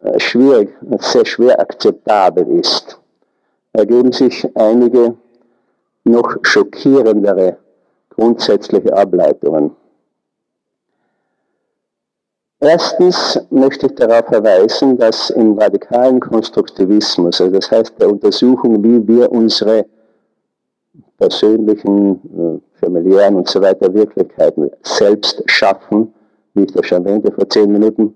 [0.01, 2.97] äh, schwierig, sehr schwer akzeptabel ist,
[3.73, 5.15] ergeben sich einige
[6.05, 7.57] noch schockierendere
[8.15, 9.71] grundsätzliche Ableitungen.
[12.59, 19.07] Erstens möchte ich darauf verweisen, dass im radikalen Konstruktivismus, also das heißt der Untersuchung, wie
[19.07, 19.85] wir unsere
[21.17, 26.13] persönlichen, äh, familiären und so weiter Wirklichkeiten selbst schaffen,
[26.53, 28.15] wie ich das schon erwähnte vor zehn Minuten.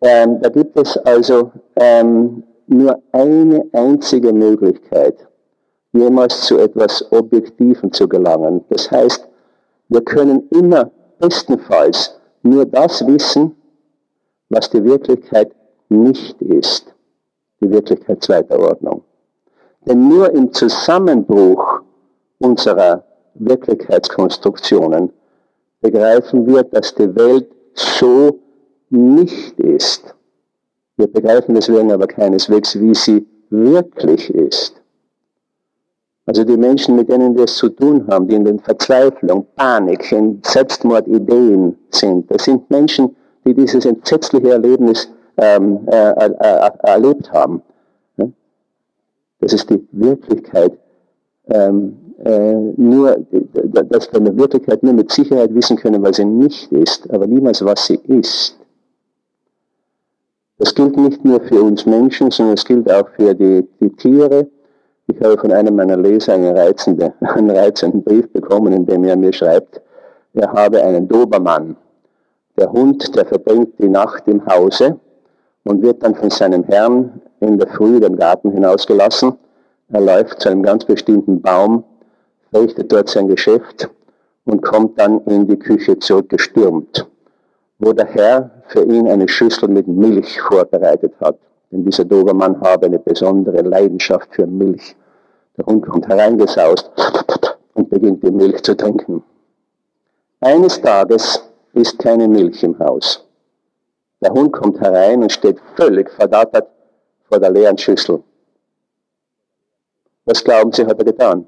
[0.00, 5.26] Ähm, da gibt es also ähm, nur eine einzige Möglichkeit,
[5.96, 8.64] jemals zu etwas Objektiven zu gelangen.
[8.68, 9.28] Das heißt,
[9.88, 13.56] wir können immer bestenfalls nur das wissen,
[14.48, 15.52] was die Wirklichkeit
[15.88, 16.94] nicht ist,
[17.60, 19.02] die Wirklichkeit zweiter Ordnung.
[19.86, 21.80] Denn nur im Zusammenbruch
[22.38, 23.04] unserer
[23.34, 25.12] Wirklichkeitskonstruktionen
[25.80, 28.38] begreifen wir, dass die Welt so
[28.90, 30.14] nicht ist.
[30.96, 34.80] Wir begreifen deswegen aber keineswegs, wie sie wirklich ist.
[36.26, 40.10] Also die Menschen, mit denen wir es zu tun haben, die in den Verzweiflung, Panik,
[40.10, 47.32] in Selbstmordideen sind, das sind Menschen, die dieses entsetzliche Erlebnis ähm, äh, äh, äh erlebt
[47.32, 47.62] haben.
[49.40, 50.72] Das ist die Wirklichkeit
[51.48, 53.24] ähm, äh, nur,
[53.88, 57.26] dass wir in der Wirklichkeit nur mit Sicherheit wissen können, was sie nicht ist, aber
[57.26, 58.58] niemals, was sie ist.
[60.58, 64.48] Das gilt nicht nur für uns Menschen, sondern es gilt auch für die, die Tiere.
[65.08, 69.16] Ich habe von einem meiner Leser einen reizenden, einen reizenden Brief bekommen, in dem er
[69.16, 69.80] mir schreibt,
[70.34, 71.76] er habe einen Dobermann.
[72.58, 74.98] Der Hund, der verbringt die Nacht im Hause
[75.64, 79.34] und wird dann von seinem Herrn in der Früh den Garten hinausgelassen.
[79.92, 81.84] Er läuft zu einem ganz bestimmten Baum
[82.50, 83.88] verrichtet dort sein Geschäft
[84.44, 87.06] und kommt dann in die Küche zurückgestürmt,
[87.78, 91.38] wo der Herr für ihn eine Schüssel mit Milch vorbereitet hat.
[91.70, 94.96] Denn dieser Dobermann habe eine besondere Leidenschaft für Milch.
[95.56, 96.90] Der Hund kommt hereingesaust
[97.74, 99.22] und beginnt die Milch zu trinken.
[100.40, 103.26] Eines Tages ist keine Milch im Haus.
[104.20, 106.68] Der Hund kommt herein und steht völlig verdattert
[107.28, 108.22] vor der leeren Schüssel.
[110.24, 111.46] Was glauben Sie, hat er getan?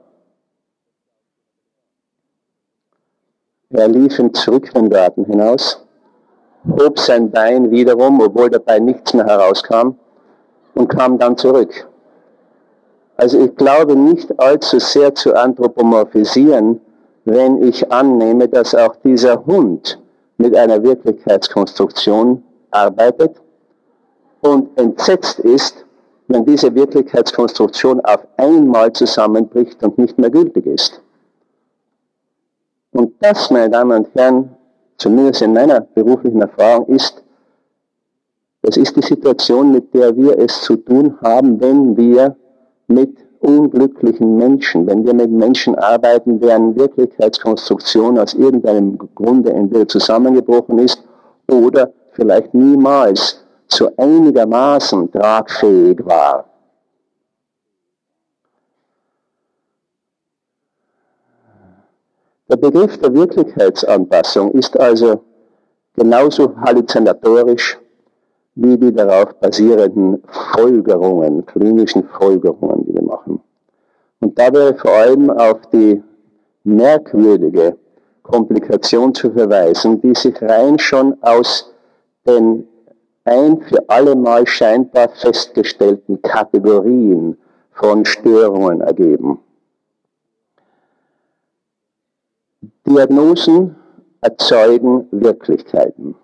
[3.70, 5.85] Er lief im Zurückgarten hinaus,
[6.66, 9.96] hob sein Bein wiederum, obwohl dabei nichts mehr herauskam,
[10.78, 11.88] und kam dann zurück.
[13.16, 16.80] Also ich glaube nicht allzu sehr zu anthropomorphisieren,
[17.24, 20.00] wenn ich annehme, dass auch dieser Hund
[20.36, 23.34] mit einer Wirklichkeitskonstruktion arbeitet
[24.40, 25.84] und entsetzt ist,
[26.28, 31.02] wenn diese Wirklichkeitskonstruktion auf einmal zusammenbricht und nicht mehr gültig ist.
[32.92, 34.50] Und das, meine Damen und Herren,
[34.96, 37.24] zumindest in meiner beruflichen Erfahrung, ist,
[38.68, 42.37] das ist die Situation, mit der wir es zu tun haben, wenn wir
[42.87, 50.81] mit unglücklichen Menschen, wenn wir mit Menschen arbeiten, deren Wirklichkeitskonstruktion aus irgendeinem Grunde entweder zusammengebrochen
[50.81, 51.02] ist
[51.50, 56.44] oder vielleicht niemals so einigermaßen tragfähig war.
[62.50, 65.22] Der Begriff der Wirklichkeitsanpassung ist also
[65.94, 67.78] genauso halluzinatorisch
[68.61, 70.21] wie die darauf basierenden
[70.53, 73.40] Folgerungen, klinischen Folgerungen, die wir machen.
[74.18, 76.03] Und da wäre vor allem auf die
[76.64, 77.77] merkwürdige
[78.25, 81.73] Komplikation zu verweisen, die sich rein schon aus
[82.27, 82.66] den
[83.25, 87.38] ein für alle Mal scheinbar festgestellten Kategorien
[87.71, 89.38] von Störungen ergeben.
[92.85, 93.77] Diagnosen
[94.21, 96.16] erzeugen Wirklichkeiten.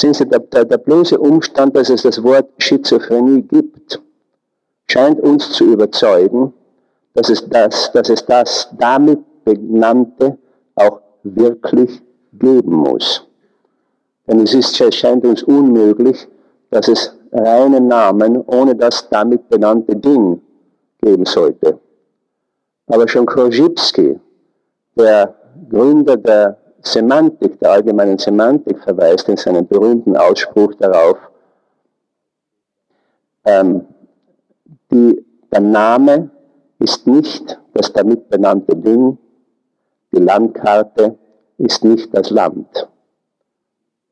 [0.00, 4.00] Sehen Sie, der, der, der bloße Umstand, dass es das Wort Schizophrenie gibt,
[4.90, 6.54] scheint uns zu überzeugen,
[7.12, 10.38] dass es das, dass es das damit benannte
[10.74, 12.00] auch wirklich
[12.32, 13.26] geben muss.
[14.26, 16.26] Denn es ist, es scheint uns unmöglich,
[16.70, 20.40] dass es reinen Namen ohne das damit benannte Ding
[21.02, 21.78] geben sollte.
[22.86, 24.18] Aber schon Korzybski,
[24.96, 25.34] der
[25.68, 31.18] Gründer der Semantik, der allgemeinen Semantik verweist in seinem berühmten Ausspruch darauf,
[33.44, 33.86] ähm,
[34.90, 36.30] die, der Name
[36.78, 39.18] ist nicht das damit benannte Ding,
[40.12, 41.16] die Landkarte
[41.58, 42.88] ist nicht das Land.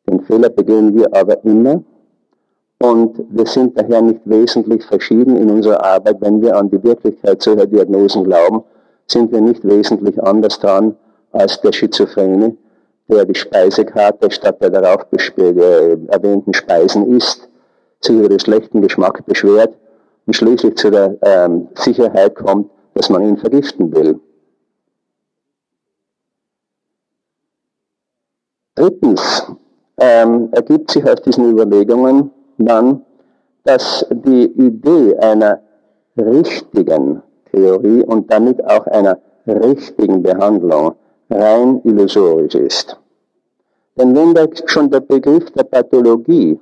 [0.07, 1.83] Den Fehler begehen wir aber immer
[2.79, 6.21] und wir sind daher nicht wesentlich verschieden in unserer Arbeit.
[6.21, 8.63] Wenn wir an die Wirklichkeit solcher Diagnosen glauben,
[9.07, 10.97] sind wir nicht wesentlich anders dran
[11.33, 12.57] als der Schizophrene,
[13.09, 17.49] der die Speisekarte statt der darauf äh, erwähnten Speisen isst,
[18.01, 19.75] sich über den schlechten Geschmack beschwert
[20.27, 24.21] und schließlich zu der ähm, Sicherheit kommt, dass man ihn vergiften will.
[28.75, 29.51] Drittens
[29.97, 33.03] ähm, ergibt sich aus diesen Überlegungen dann,
[33.65, 35.61] dass die Idee einer
[36.17, 40.95] richtigen Theorie und damit auch einer richtigen Behandlung
[41.31, 42.99] rein illusorisch ist.
[43.97, 46.59] Denn wenn da schon der Begriff der Pathologie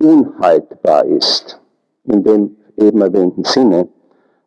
[0.00, 1.60] unhaltbar ist,
[2.04, 3.88] in dem eben erwähnten Sinne,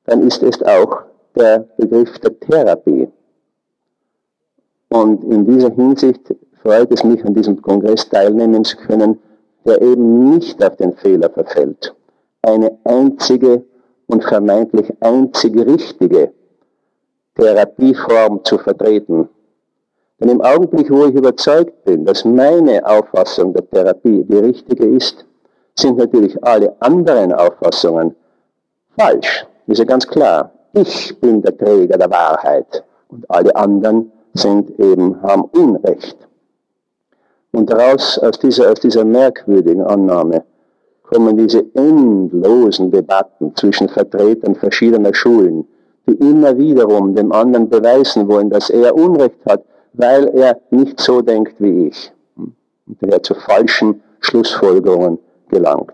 [0.06, 1.04] dann ist es auch
[1.36, 3.08] der Begriff der Therapie.
[4.90, 9.20] Und in dieser Hinsicht freut es mich, an diesem Kongress teilnehmen zu können,
[9.66, 11.96] der eben nicht auf den Fehler verfällt,
[12.42, 13.64] eine einzige
[14.08, 16.34] und vermeintlich einzig richtige
[17.36, 19.30] Therapieform zu vertreten.
[20.20, 25.26] Denn im Augenblick, wo ich überzeugt bin, dass meine Auffassung der Therapie die richtige ist,
[25.76, 28.16] sind natürlich alle anderen Auffassungen
[28.98, 29.46] falsch.
[29.66, 30.52] Das ist ja ganz klar.
[30.74, 36.18] Ich bin der Träger der Wahrheit und alle anderen sind eben, haben Unrecht.
[37.52, 40.44] Und daraus, aus dieser, aus dieser merkwürdigen Annahme,
[41.04, 45.68] kommen diese endlosen Debatten zwischen Vertretern verschiedener Schulen,
[46.08, 51.22] die immer wiederum dem anderen beweisen wollen, dass er Unrecht hat, weil er nicht so
[51.22, 52.12] denkt wie ich.
[52.36, 52.56] Und
[53.02, 55.94] daher zu falschen Schlussfolgerungen gelangt.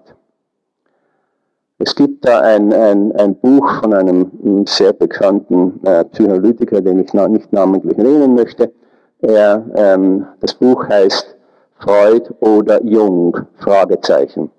[1.80, 7.13] Es gibt da ein, ein, ein Buch von einem sehr bekannten äh, Psychoanalytiker, den ich
[7.13, 8.72] na, nicht namentlich nennen möchte.
[9.20, 11.38] Er, ähm, das Buch heißt
[11.80, 13.38] Freud oder Jung?
[13.58, 14.50] Fragezeichen.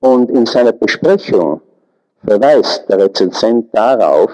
[0.00, 1.60] Und in seiner Besprechung
[2.24, 4.30] verweist der Rezensent darauf,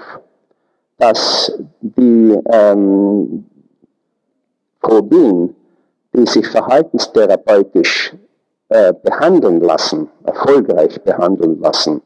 [0.97, 1.51] dass
[1.81, 3.45] die ähm,
[4.81, 5.55] Phobien,
[6.13, 8.15] die sich verhaltenstherapeutisch
[8.73, 12.01] äh, behandeln lassen, erfolgreich behandeln lassen,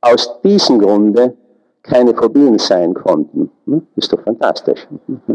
[0.00, 1.34] aus diesem Grunde
[1.82, 3.50] keine Phobien sein konnten.
[3.66, 3.84] Hm?
[3.96, 4.86] Ist doch fantastisch.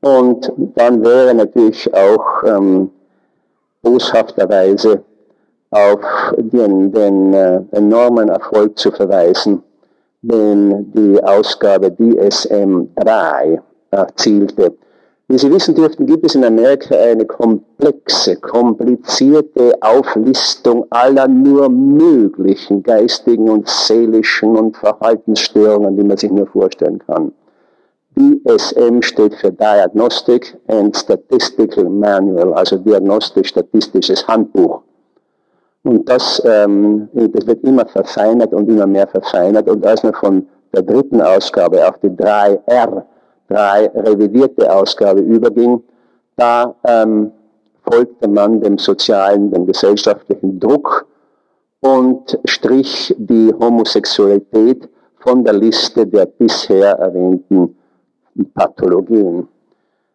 [0.00, 2.90] Und dann wäre natürlich auch ähm,
[3.82, 5.04] boshafterweise
[5.70, 6.00] auf
[6.38, 9.62] den, den äh, enormen Erfolg zu verweisen,
[10.22, 14.74] den die Ausgabe DSM 3 erzielte.
[15.26, 22.82] Wie Sie wissen dürften, gibt es in Amerika eine komplexe, komplizierte Auflistung aller nur möglichen
[22.82, 27.32] geistigen und seelischen und Verhaltensstörungen, die man sich nur vorstellen kann.
[28.16, 34.82] DSM steht für Diagnostic and Statistical Manual, also diagnostisch-statistisches Handbuch.
[35.84, 39.68] Und das, ähm, das wird immer verfeinert und immer mehr verfeinert.
[39.68, 43.04] Und als man von der dritten Ausgabe auf die 3R
[43.48, 45.82] 3 revidierte Ausgabe überging,
[46.36, 47.32] da ähm,
[47.88, 51.06] folgte man dem sozialen, dem gesellschaftlichen Druck
[51.80, 54.88] und strich die Homosexualität
[55.18, 57.76] von der Liste der bisher erwähnten
[58.54, 59.48] Pathologien.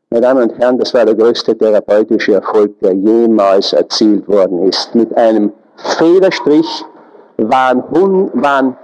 [0.09, 4.95] Meine Damen und Herren, das war der größte therapeutische Erfolg, der jemals erzielt worden ist.
[4.95, 6.83] Mit einem Federstrich
[7.37, 7.83] waren,
[8.33, 8.75] waren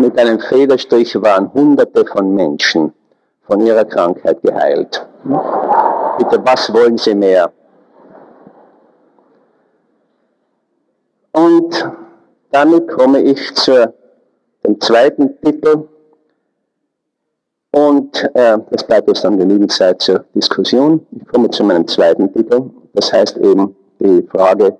[0.00, 2.92] mit einem Federstrich waren Hunderte von Menschen
[3.42, 5.06] von ihrer Krankheit geheilt.
[6.18, 7.52] Bitte, was wollen Sie mehr?
[11.32, 11.90] Und
[12.50, 13.92] damit komme ich zu
[14.64, 15.88] dem zweiten Titel.
[17.72, 21.06] Und äh, das bleibt uns dann genügend Zeit zur Diskussion.
[21.12, 22.70] Ich komme zu meinem zweiten Titel.
[22.94, 24.76] Das heißt eben die Frage,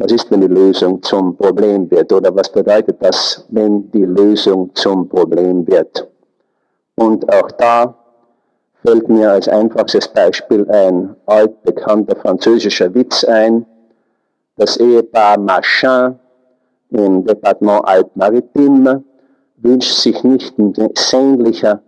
[0.00, 2.10] was ist, wenn die Lösung zum Problem wird?
[2.12, 6.08] Oder was bedeutet das, wenn die Lösung zum Problem wird?
[6.94, 7.94] Und auch da
[8.82, 13.66] fällt mir als einfachstes Beispiel ein altbekannter französischer Witz ein.
[14.56, 16.18] Das Ehepaar Machin
[16.90, 19.02] im Departement Alpes-Maritimes
[19.58, 20.54] wünscht sich nicht
[20.96, 21.82] sehnlicher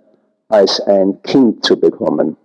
[0.49, 2.37] als ein Kind zu bekommen.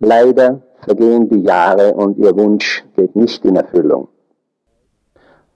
[0.00, 4.08] Leider vergehen die Jahre und ihr Wunsch geht nicht in Erfüllung.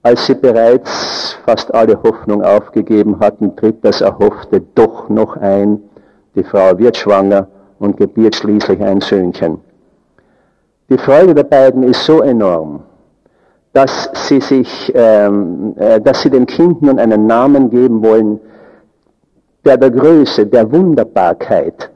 [0.05, 5.81] Als sie bereits fast alle Hoffnung aufgegeben hatten, tritt das Erhoffte doch noch ein.
[6.35, 7.47] Die Frau wird schwanger
[7.79, 9.61] und gebiert schließlich ein Söhnchen.
[10.89, 12.83] Die Freude der beiden ist so enorm,
[13.71, 18.41] dass sie sich, ähm, äh, dass sie dem Kind nun einen Namen geben wollen,
[19.63, 21.89] der der Größe, der Wunderbarkeit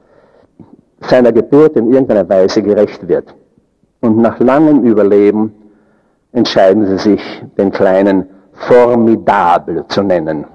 [1.01, 3.35] seiner Geburt in irgendeiner Weise gerecht wird.
[3.99, 5.53] Und nach langem Überleben
[6.31, 10.45] entscheiden sie sich, den kleinen Formidable zu nennen.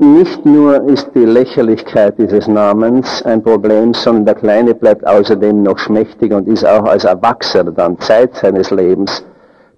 [0.00, 5.78] Nicht nur ist die Lächerlichkeit dieses Namens ein Problem, sondern der Kleine bleibt außerdem noch
[5.78, 9.24] schmächtig und ist auch als Erwachsener dann Zeit seines Lebens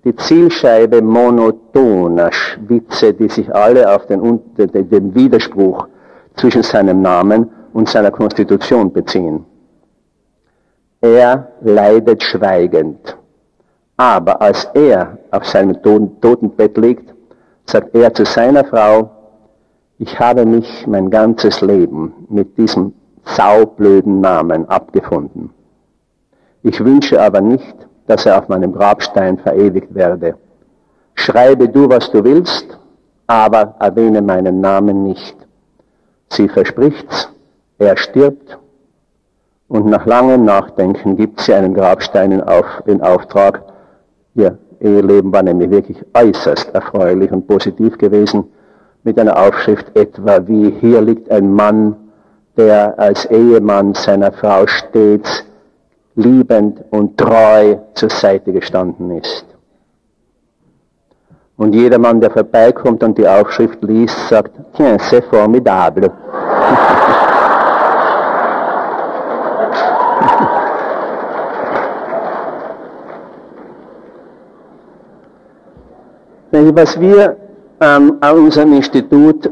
[0.05, 2.31] die Zielscheibe monotoner
[2.67, 5.89] Witze, die sich alle auf den, den Widerspruch
[6.37, 9.45] zwischen seinem Namen und seiner Konstitution beziehen.
[11.01, 13.17] Er leidet schweigend.
[14.01, 17.13] Aber als er auf seinem Totenbett liegt,
[17.67, 19.11] sagt er zu seiner Frau,
[19.99, 22.95] ich habe mich mein ganzes Leben mit diesem
[23.25, 25.51] saublöden Namen abgefunden.
[26.63, 27.77] Ich wünsche aber nicht,
[28.07, 30.35] dass er auf meinem Grabstein verewigt werde.
[31.15, 32.79] Schreibe du, was du willst,
[33.27, 35.37] aber erwähne meinen Namen nicht.
[36.31, 37.29] Sie verspricht's,
[37.77, 38.57] er stirbt
[39.69, 43.70] und nach langem Nachdenken gibt sie einen Grabstein in, auf, in Auftrag.
[44.35, 48.45] Ihr Eheleben war nämlich wirklich äußerst erfreulich und positiv gewesen
[49.03, 51.97] mit einer Aufschrift etwa wie hier liegt ein Mann,
[52.57, 55.45] der als Ehemann seiner Frau stets
[56.15, 59.47] liebend und treu zur Seite gestanden ist.
[61.57, 66.11] Und jeder Mann, der vorbeikommt und die Aufschrift liest, sagt, tiens, c'est formidable.
[76.53, 77.37] Was wir
[77.81, 79.49] ähm, an unserem Institut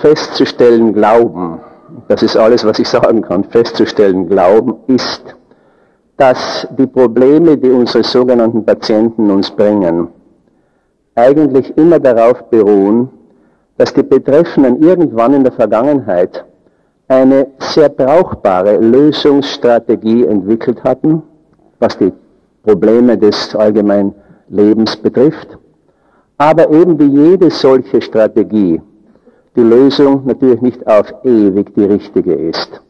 [0.00, 1.60] festzustellen glauben,
[2.08, 5.22] das ist alles, was ich sagen kann, festzustellen glauben, ist,
[6.16, 10.08] dass die Probleme, die unsere sogenannten Patienten uns bringen,
[11.14, 13.10] eigentlich immer darauf beruhen,
[13.76, 16.46] dass die Betreffenden irgendwann in der Vergangenheit
[17.08, 21.22] eine sehr brauchbare Lösungsstrategie entwickelt hatten,
[21.78, 22.12] was die
[22.62, 24.14] Probleme des allgemeinen
[24.48, 25.58] Lebens betrifft,
[26.38, 28.80] aber eben wie jede solche Strategie
[29.56, 32.80] die Lösung natürlich nicht auf ewig die richtige ist.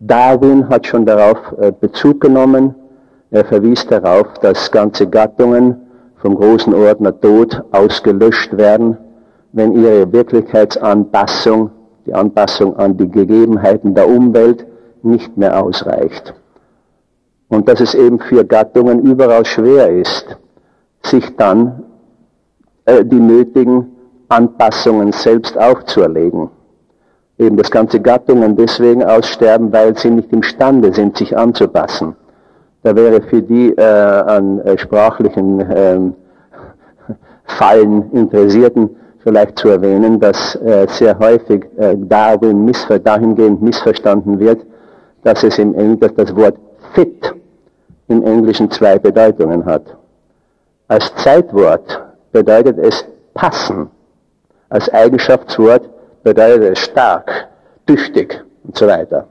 [0.00, 2.74] Darwin hat schon darauf äh, Bezug genommen.
[3.30, 5.76] Er verwies darauf, dass ganze Gattungen
[6.16, 8.98] vom großen Ordner Tod ausgelöscht werden,
[9.52, 11.70] wenn ihre Wirklichkeitsanpassung,
[12.06, 14.66] die Anpassung an die Gegebenheiten der Umwelt
[15.02, 16.34] nicht mehr ausreicht.
[17.48, 20.36] Und dass es eben für Gattungen überall schwer ist,
[21.02, 21.82] sich dann
[22.86, 23.86] äh, die nötigen
[24.28, 26.50] Anpassungen selbst aufzuerlegen.
[27.38, 32.14] Eben dass ganze Gattungen deswegen aussterben, weil sie nicht imstande sind, sich anzupassen.
[32.82, 35.98] Da wäre für die äh, an äh, sprachlichen äh,
[37.58, 38.90] Fallen Interessierten
[39.24, 44.60] vielleicht zu erwähnen, dass äh, sehr häufig äh, Darwin missver dahingehend missverstanden wird,
[45.22, 46.56] dass es im Englischen dass das Wort
[46.92, 47.34] fit
[48.08, 49.82] im Englischen zwei Bedeutungen hat.
[50.88, 52.02] Als Zeitwort
[52.34, 53.88] bedeutet es passen.
[54.68, 55.88] Als Eigenschaftswort
[56.24, 57.30] bedeutet es stark,
[57.86, 59.28] tüchtig und so weiter.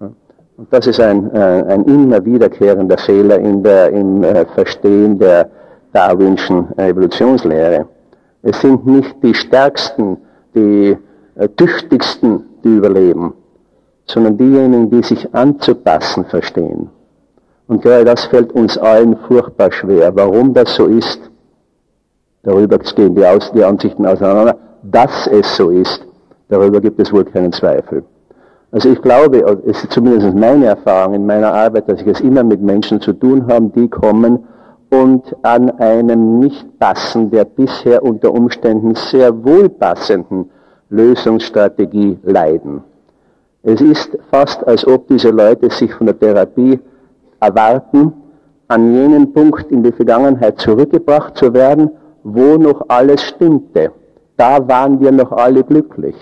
[0.00, 5.50] Und das ist ein, äh, ein immer wiederkehrender Fehler in der, im äh, Verstehen der
[5.92, 7.86] darwinschen Evolutionslehre.
[8.42, 10.16] Es sind nicht die Stärksten,
[10.54, 10.96] die
[11.36, 13.34] äh, Tüchtigsten, die überleben,
[14.06, 16.90] sondern diejenigen, die sich anzupassen verstehen.
[17.68, 20.16] Und gerade das fällt uns allen furchtbar schwer.
[20.16, 21.20] Warum das so ist,
[22.46, 24.56] Darüber gehen die, Aus die Ansichten auseinander.
[24.84, 26.06] Dass es so ist,
[26.48, 28.04] darüber gibt es wohl keinen Zweifel.
[28.70, 32.44] Also ich glaube, es ist zumindest meine Erfahrung in meiner Arbeit, dass ich es immer
[32.44, 34.44] mit Menschen zu tun habe, die kommen
[34.90, 40.48] und an einem nicht passen, der bisher unter Umständen sehr wohlpassenden
[40.88, 42.84] Lösungsstrategie leiden.
[43.64, 46.78] Es ist fast, als ob diese Leute sich von der Therapie
[47.40, 48.12] erwarten,
[48.68, 51.90] an jenen Punkt in die Vergangenheit zurückgebracht zu werden
[52.26, 53.92] wo noch alles stimmte.
[54.36, 56.16] Da waren wir noch alle glücklich.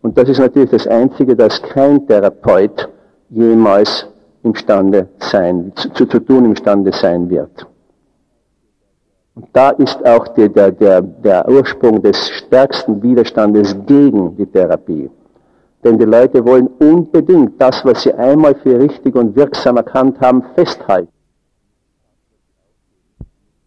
[0.00, 2.88] Und das ist natürlich das Einzige, das kein Therapeut
[3.28, 4.06] jemals
[4.42, 7.66] imstande sein, zu, zu tun imstande sein wird.
[9.34, 15.10] Und da ist auch die, der, der, der Ursprung des stärksten Widerstandes gegen die Therapie.
[15.82, 20.42] Denn die Leute wollen unbedingt das, was sie einmal für richtig und wirksam erkannt haben,
[20.54, 21.08] festhalten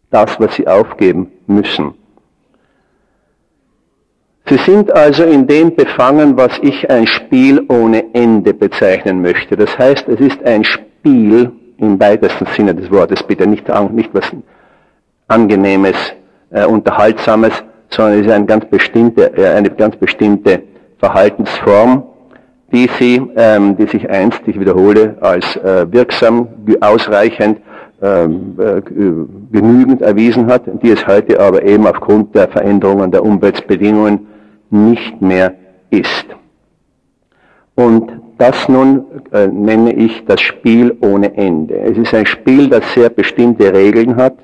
[0.09, 1.93] das, was sie aufgeben müssen.
[4.49, 9.57] Sie sind also in dem befangen, was ich ein Spiel ohne Ende bezeichnen möchte.
[9.57, 14.31] Das heißt, es ist ein Spiel im weitesten Sinne des Wortes, bitte nicht, nicht was
[15.27, 15.97] Angenehmes,
[16.51, 17.51] äh, Unterhaltsames,
[17.89, 20.63] sondern es ist eine ganz bestimmte, äh, eine ganz bestimmte
[20.97, 22.03] Verhaltensform,
[22.71, 26.47] die sie, ähm, die sich einst, ich wiederhole, als äh, wirksam,
[26.79, 27.59] ausreichend
[27.99, 34.27] genügend erwiesen hat, die es heute aber eben aufgrund der Veränderungen der Umweltbedingungen
[34.69, 35.55] nicht mehr
[35.89, 36.25] ist.
[37.75, 41.79] Und das nun äh, nenne ich das Spiel ohne Ende.
[41.79, 44.35] Es ist ein Spiel, das sehr bestimmte Regeln hat,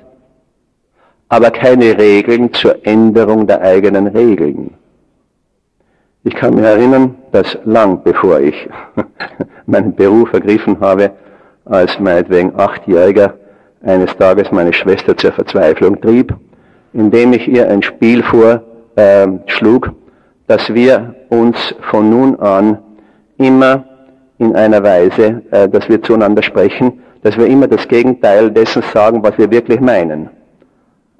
[1.28, 4.74] aber keine Regeln zur Änderung der eigenen Regeln.
[6.24, 8.68] Ich kann mich erinnern, dass lang bevor ich
[9.66, 11.12] meinen Beruf ergriffen habe,
[11.64, 13.34] als meinetwegen Achtjähriger,
[13.84, 16.34] eines Tages meine Schwester zur Verzweiflung trieb,
[16.92, 19.90] indem ich ihr ein Spiel vorschlug, äh,
[20.46, 21.56] dass wir uns
[21.90, 22.78] von nun an
[23.38, 23.84] immer
[24.38, 29.22] in einer Weise, äh, dass wir zueinander sprechen, dass wir immer das Gegenteil dessen sagen,
[29.22, 30.28] was wir wirklich meinen.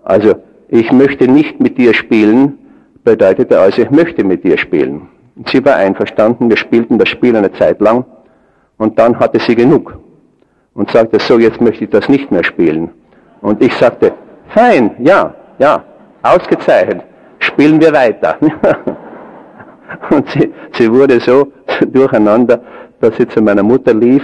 [0.03, 0.35] Also,
[0.69, 2.59] ich möchte nicht mit dir spielen,
[3.05, 5.09] bedeutete also, ich möchte mit dir spielen.
[5.47, 8.05] Sie war einverstanden, wir spielten das Spiel eine Zeit lang
[8.77, 9.99] und dann hatte sie genug
[10.75, 12.91] und sagte, so, jetzt möchte ich das nicht mehr spielen.
[13.41, 14.13] Und ich sagte,
[14.49, 15.83] fein, ja, ja,
[16.23, 17.03] ausgezeichnet,
[17.39, 18.37] spielen wir weiter.
[20.11, 21.53] und sie, sie wurde so
[21.93, 22.61] durcheinander,
[23.01, 24.23] dass sie zu meiner Mutter lief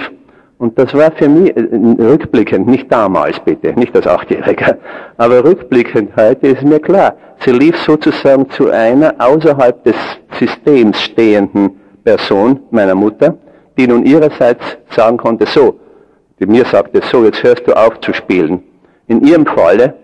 [0.60, 1.62] und das war für mich äh,
[1.98, 4.76] rückblickend, nicht damals bitte, nicht als Achtjähriger,
[5.16, 9.96] aber rückblickend heute ist mir klar, sie lief sozusagen zu einer außerhalb des
[10.38, 13.38] Systems stehenden Person, meiner Mutter,
[13.78, 15.79] die nun ihrerseits sagen konnte, so,
[16.40, 18.62] die mir sagte, so, jetzt hörst du auf zu spielen.
[19.06, 19.94] In ihrem Falle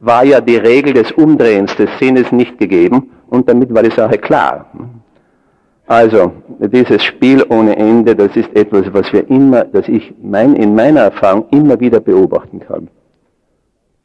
[0.00, 4.18] war ja die Regel des Umdrehens des Sinnes nicht gegeben und damit war die Sache
[4.18, 4.66] klar.
[5.86, 10.74] Also, dieses Spiel ohne Ende, das ist etwas, was wir immer, das ich mein, in
[10.74, 12.88] meiner Erfahrung immer wieder beobachten kann.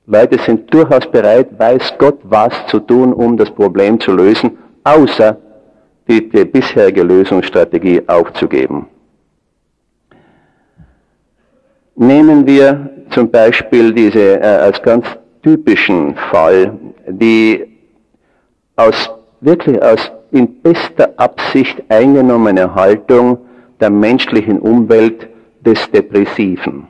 [0.06, 5.38] Leute sind durchaus bereit, weiß Gott was zu tun, um das Problem zu lösen, außer
[6.08, 8.88] die, die bisherige Lösungsstrategie aufzugeben.
[11.96, 15.06] Nehmen wir zum Beispiel diese äh, als ganz
[15.44, 16.78] typischen Fall,
[17.08, 17.66] die
[18.76, 19.10] aus
[19.42, 23.38] wirklich aus in bester Absicht eingenommene Haltung
[23.80, 25.28] der menschlichen Umwelt
[25.60, 26.88] des Depressiven.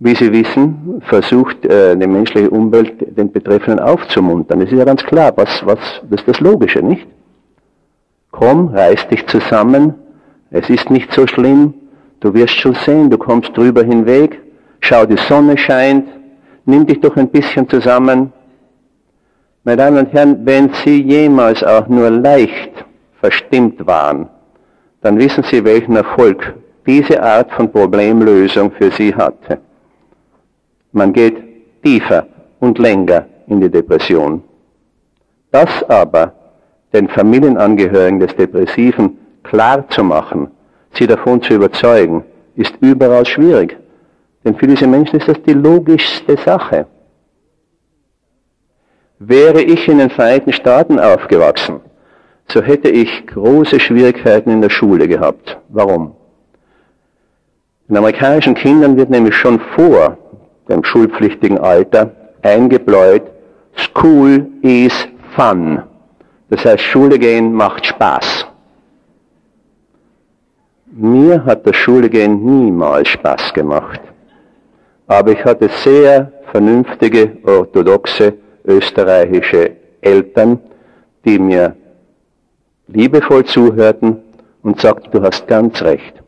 [0.00, 4.58] Wie Sie wissen, versucht äh, die menschliche Umwelt den Betreffenden aufzumuntern.
[4.58, 5.78] Das ist ja ganz klar, was, was,
[6.10, 7.06] das ist das Logische, nicht?
[8.32, 9.94] Komm, reiß dich zusammen,
[10.50, 11.74] es ist nicht so schlimm,
[12.22, 14.40] du wirst schon sehen, du kommst drüber hinweg,
[14.80, 16.08] schau, die Sonne scheint,
[16.64, 18.32] nimm dich doch ein bisschen zusammen,
[19.64, 22.84] meine Damen und Herren, wenn Sie jemals auch nur leicht
[23.20, 24.28] verstimmt waren,
[25.02, 26.54] dann wissen Sie, welchen Erfolg
[26.84, 29.60] diese Art von Problemlösung für Sie hatte.
[30.90, 31.36] Man geht
[31.84, 32.26] tiefer
[32.58, 34.42] und länger in die Depression.
[35.52, 36.32] Das aber
[36.92, 40.50] den Familienangehörigen des Depressiven klar zu machen,
[40.94, 42.24] sie davon zu überzeugen,
[42.56, 43.76] ist überall schwierig.
[44.44, 46.86] Denn für diese Menschen ist das die logischste Sache.
[49.18, 51.80] Wäre ich in den Vereinigten Staaten aufgewachsen,
[52.48, 55.58] so hätte ich große Schwierigkeiten in der Schule gehabt.
[55.68, 56.16] Warum?
[57.88, 60.18] Den amerikanischen Kindern wird nämlich schon vor
[60.68, 62.10] dem schulpflichtigen Alter
[62.42, 63.22] eingebläut,
[63.76, 64.92] School is
[65.36, 65.82] fun.
[66.50, 68.46] Das heißt, Schule gehen macht Spaß.
[70.94, 74.00] Mir hat das Schule gehen niemals Spaß gemacht.
[75.06, 78.34] Aber ich hatte sehr vernünftige, orthodoxe
[78.66, 80.58] österreichische Eltern,
[81.24, 81.74] die mir
[82.88, 84.18] liebevoll zuhörten
[84.62, 86.22] und sagten, du hast ganz recht.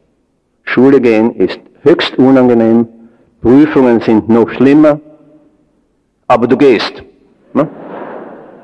[0.62, 2.88] Schule gehen ist höchst unangenehm,
[3.42, 4.98] Prüfungen sind noch schlimmer,
[6.26, 7.02] aber du gehst.
[7.52, 7.68] Ne?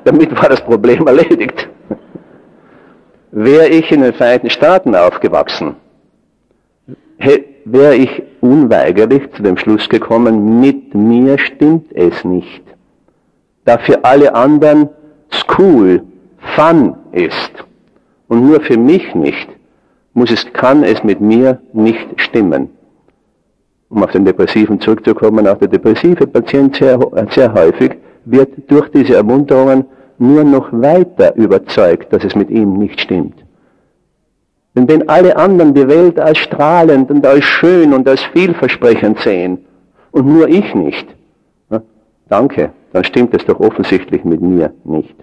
[0.03, 1.69] Damit war das Problem erledigt.
[3.29, 5.75] Wäre ich in den Vereinigten Staaten aufgewachsen,
[7.65, 12.61] wäre ich unweigerlich zu dem Schluss gekommen, mit mir stimmt es nicht
[13.65, 14.89] da für alle anderen
[15.31, 16.03] School
[16.55, 17.51] Fun ist
[18.27, 19.47] und nur für mich nicht,
[20.13, 22.69] muss es, kann es mit mir nicht stimmen.
[23.89, 26.99] Um auf den Depressiven zurückzukommen, auch der depressive Patient sehr,
[27.29, 29.85] sehr häufig wird durch diese Ermunterungen
[30.17, 33.35] nur noch weiter überzeugt, dass es mit ihm nicht stimmt.
[34.75, 39.65] Denn wenn alle anderen die Welt als strahlend und als schön und als vielversprechend sehen
[40.11, 41.07] und nur ich nicht,
[41.69, 41.81] na,
[42.29, 45.15] danke, dann stimmt es doch offensichtlich mit mir nicht.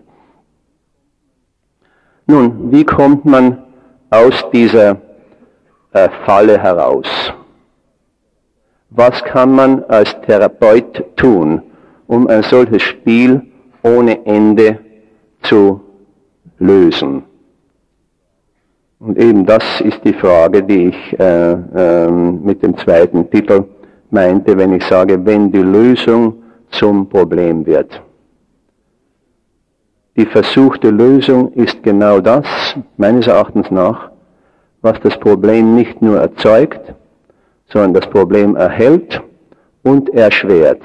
[2.27, 3.63] Nun, wie kommt man
[4.11, 4.99] aus dieser
[5.93, 7.07] äh, Falle heraus?
[8.91, 11.63] Was kann man als Therapeut tun,
[12.07, 13.43] um ein solches Spiel
[13.83, 14.79] ohne Ende
[15.43, 15.81] zu
[16.59, 17.28] lösen?
[19.01, 23.65] Und eben das ist die Frage, die ich äh, äh, mit dem zweiten Titel
[24.11, 28.03] meinte, wenn ich sage, wenn die Lösung zum Problem wird.
[30.17, 32.45] Die versuchte Lösung ist genau das,
[32.97, 34.11] meines Erachtens nach,
[34.83, 36.93] was das Problem nicht nur erzeugt,
[37.69, 39.21] sondern das Problem erhält
[39.85, 40.81] und erschwert.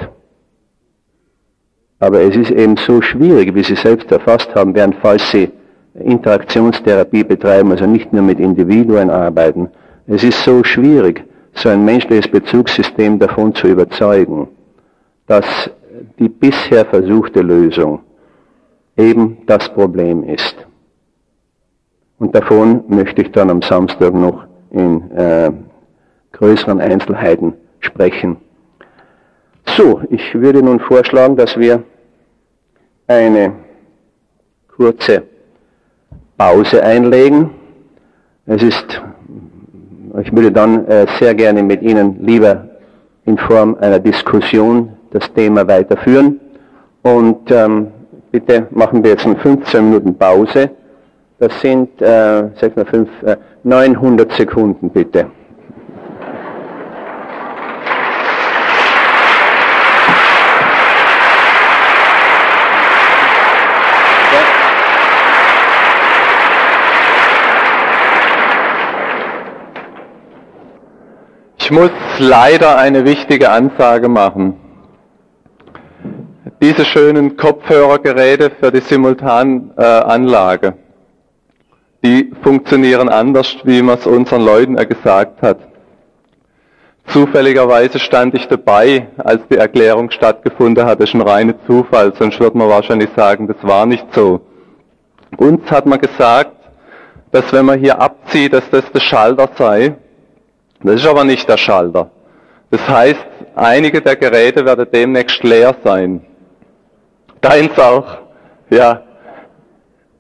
[2.00, 5.50] Aber es ist eben so schwierig, wie Sie selbst erfasst haben, während falls Sie
[5.96, 9.70] Interaktionstherapie betreiben, also nicht nur mit Individuen arbeiten,
[10.08, 11.24] es ist so schwierig,
[11.54, 14.48] so ein menschliches Bezugssystem davon zu überzeugen,
[15.28, 15.46] dass
[16.20, 18.00] die bisher versuchte Lösung
[18.98, 20.56] eben das Problem ist.
[22.20, 25.52] Und davon möchte ich dann am Samstag noch in äh,
[26.32, 28.38] größeren Einzelheiten sprechen.
[29.66, 31.84] So, ich würde nun vorschlagen, dass wir
[33.08, 33.54] eine
[34.68, 35.24] kurze
[36.44, 37.52] Pause einlegen.
[38.46, 39.02] Es ist,
[40.22, 42.68] ich würde dann äh, sehr gerne mit Ihnen lieber
[43.24, 46.42] in Form einer Diskussion das Thema weiterführen.
[47.02, 47.88] Und ähm,
[48.30, 50.72] bitte machen wir jetzt in 15 Minuten Pause.
[51.40, 55.28] Das sind, äh, sag mal, fünf, äh, 900 Sekunden bitte.
[71.64, 74.60] Ich muss leider eine wichtige Ansage machen.
[76.62, 80.74] Diese schönen Kopfhörergeräte für die Simultananlage,
[82.04, 85.60] die funktionieren anders, wie man es unseren Leuten gesagt hat.
[87.08, 91.00] Zufälligerweise stand ich dabei, als die Erklärung stattgefunden hat.
[91.00, 94.42] Das ist ein reiner Zufall, sonst würde man wahrscheinlich sagen, das war nicht so.
[95.38, 96.58] Uns hat man gesagt,
[97.32, 99.96] dass wenn man hier abzieht, dass das der Schalter sei,
[100.84, 102.12] das ist aber nicht der Schalter.
[102.70, 103.26] Das heißt,
[103.56, 106.26] einige der Geräte werden demnächst leer sein.
[107.42, 108.18] Deins auch.
[108.70, 109.04] Ja.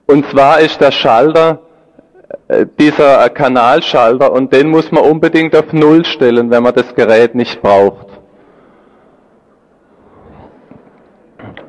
[0.05, 1.59] Und zwar ist der Schalter
[2.47, 7.35] äh, dieser Kanalschalter und den muss man unbedingt auf Null stellen, wenn man das Gerät
[7.35, 8.07] nicht braucht.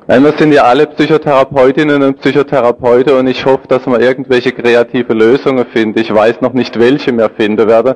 [0.07, 5.15] Nein, wir sind ja alle Psychotherapeutinnen und Psychotherapeuten und ich hoffe, dass man irgendwelche kreative
[5.15, 6.05] Lösungen findet.
[6.05, 7.95] Ich weiß noch nicht, welche wir finden werden.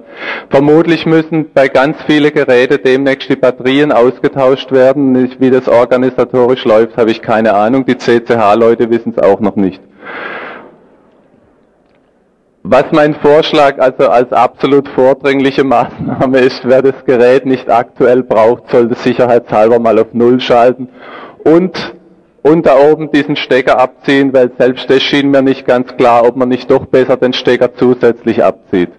[0.48, 5.36] Vermutlich müssen bei ganz vielen Geräten demnächst die Batterien ausgetauscht werden.
[5.38, 7.84] Wie das organisatorisch läuft, habe ich keine Ahnung.
[7.84, 9.82] Die CCH-Leute wissen es auch noch nicht.
[12.62, 18.70] Was mein Vorschlag also als absolut vordringliche Maßnahme ist, wer das Gerät nicht aktuell braucht,
[18.70, 20.88] sollte sicherheitshalber mal auf Null schalten
[21.44, 21.97] und
[22.48, 26.36] und da oben diesen Stecker abziehen, weil selbst das schien mir nicht ganz klar, ob
[26.36, 28.90] man nicht doch besser den Stecker zusätzlich abzieht.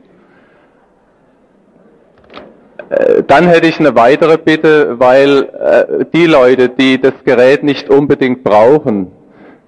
[2.89, 7.89] Äh, dann hätte ich eine weitere Bitte, weil äh, die Leute, die das Gerät nicht
[7.89, 9.07] unbedingt brauchen,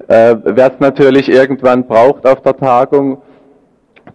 [0.07, 3.21] äh, wer es natürlich irgendwann braucht auf der Tagung,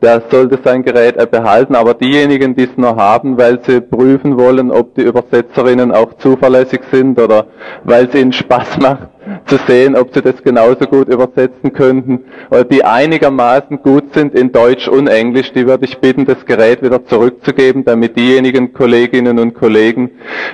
[0.02, 4.70] der sollte sein Gerät behalten, aber diejenigen, die es noch haben, weil sie prüfen wollen,
[4.70, 7.46] ob die Übersetzerinnen auch zuverlässig sind oder
[7.84, 9.15] weil es ihnen Spaß macht
[9.46, 14.52] zu sehen, ob sie das genauso gut übersetzen könnten, oder die einigermaßen gut sind in
[14.52, 19.54] Deutsch und Englisch, die würde ich bitten, das Gerät wieder zurückzugeben, damit diejenigen Kolleginnen und
[19.54, 20.10] Kollegen,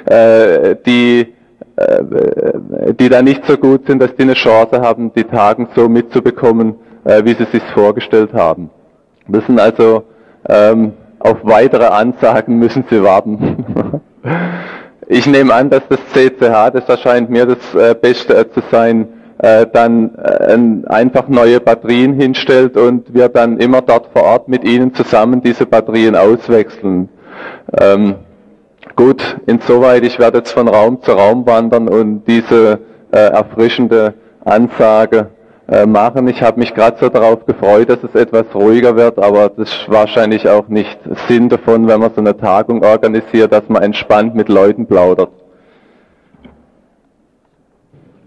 [0.07, 1.29] äh, die
[1.77, 5.89] äh, die da nicht so gut sind, dass die eine Chance haben, die Tagen so
[5.89, 8.71] mitzubekommen, äh, wie sie sich vorgestellt haben
[9.27, 10.05] müssen also
[10.49, 14.01] ähm, auf weitere Ansagen müssen sie warten.
[15.13, 19.09] ich nehme an, dass das CCH, das erscheint mir das äh, Beste äh, zu sein,
[19.39, 24.95] äh, dann einfach neue Batterien hinstellt und wir dann immer dort vor Ort mit Ihnen
[24.95, 27.09] zusammen diese Batterien auswechseln.
[27.79, 28.15] Ähm,
[28.97, 32.79] gut, insoweit, ich werde jetzt von Raum zu Raum wandern und diese
[33.11, 35.29] äh, erfrischende Ansage
[35.73, 36.29] äh, machen.
[36.29, 39.89] Ich habe mich gerade so darauf gefreut, dass es etwas ruhiger wird, aber das ist
[39.89, 40.99] wahrscheinlich auch nicht
[41.29, 45.31] Sinn davon, wenn man so eine Tagung organisiert, dass man entspannt mit Leuten plaudert.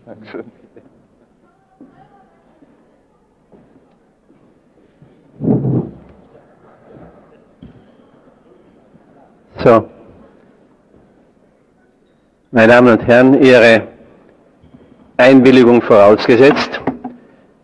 [0.08, 0.46] Dankeschön.
[9.64, 9.88] So,
[12.50, 13.84] meine Damen und Herren, Ihre
[15.18, 16.82] Einwilligung vorausgesetzt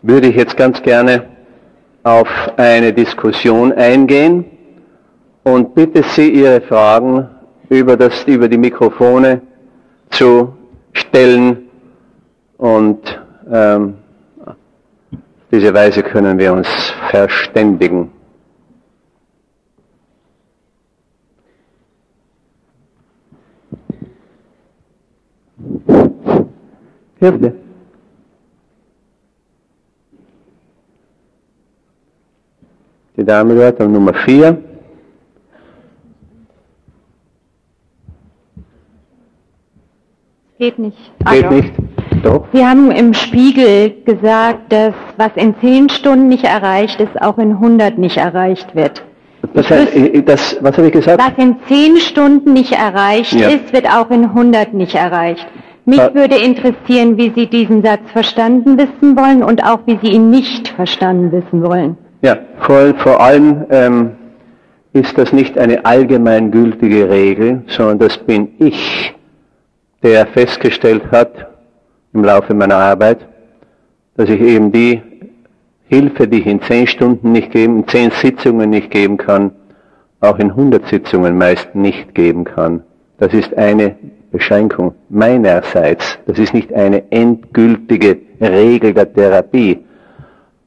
[0.02, 1.26] würde ich jetzt ganz gerne
[2.04, 2.28] auf
[2.58, 4.46] eine Diskussion eingehen
[5.44, 7.30] und bitte Sie, Ihre Fragen
[7.70, 9.42] über, das, über die Mikrofone
[10.10, 10.54] zu
[10.94, 11.70] stellen
[12.58, 13.22] und
[13.52, 13.96] ähm,
[15.52, 16.68] diese Weise können wir uns
[17.10, 18.12] verständigen.
[27.20, 27.54] Hilfe.
[33.22, 34.58] Die Dame dort am Nummer 4.
[40.58, 40.98] Geht nicht.
[41.20, 41.72] Geht also, nicht.
[42.24, 42.48] Doch.
[42.52, 47.52] Sie haben im Spiegel gesagt, dass was in 10 Stunden nicht erreicht ist, auch in
[47.52, 49.04] 100 nicht erreicht wird.
[49.54, 49.92] Das heißt,
[50.26, 51.22] das, was habe ich gesagt?
[51.22, 53.50] Was in 10 Stunden nicht erreicht ja.
[53.50, 55.46] ist, wird auch in 100 nicht erreicht.
[55.86, 56.12] Mich ja.
[56.16, 60.70] würde interessieren, wie Sie diesen Satz verstanden wissen wollen und auch wie Sie ihn nicht
[60.70, 61.98] verstanden wissen wollen.
[62.22, 64.12] Ja, vor, vor allem ähm,
[64.94, 69.16] ist das nicht eine allgemeingültige Regel, sondern das bin ich,
[70.04, 71.48] der festgestellt hat
[72.14, 73.20] im Laufe meiner Arbeit,
[74.18, 75.02] dass ich eben die
[75.88, 79.52] Hilfe, die ich in zehn Stunden nicht geben, in zehn Sitzungen nicht geben kann,
[80.20, 82.84] auch in 100 Sitzungen meist nicht geben kann.
[83.18, 83.96] Das ist eine
[84.32, 86.20] Beschränkung meinerseits.
[86.28, 89.80] Das ist nicht eine endgültige Regel der Therapie.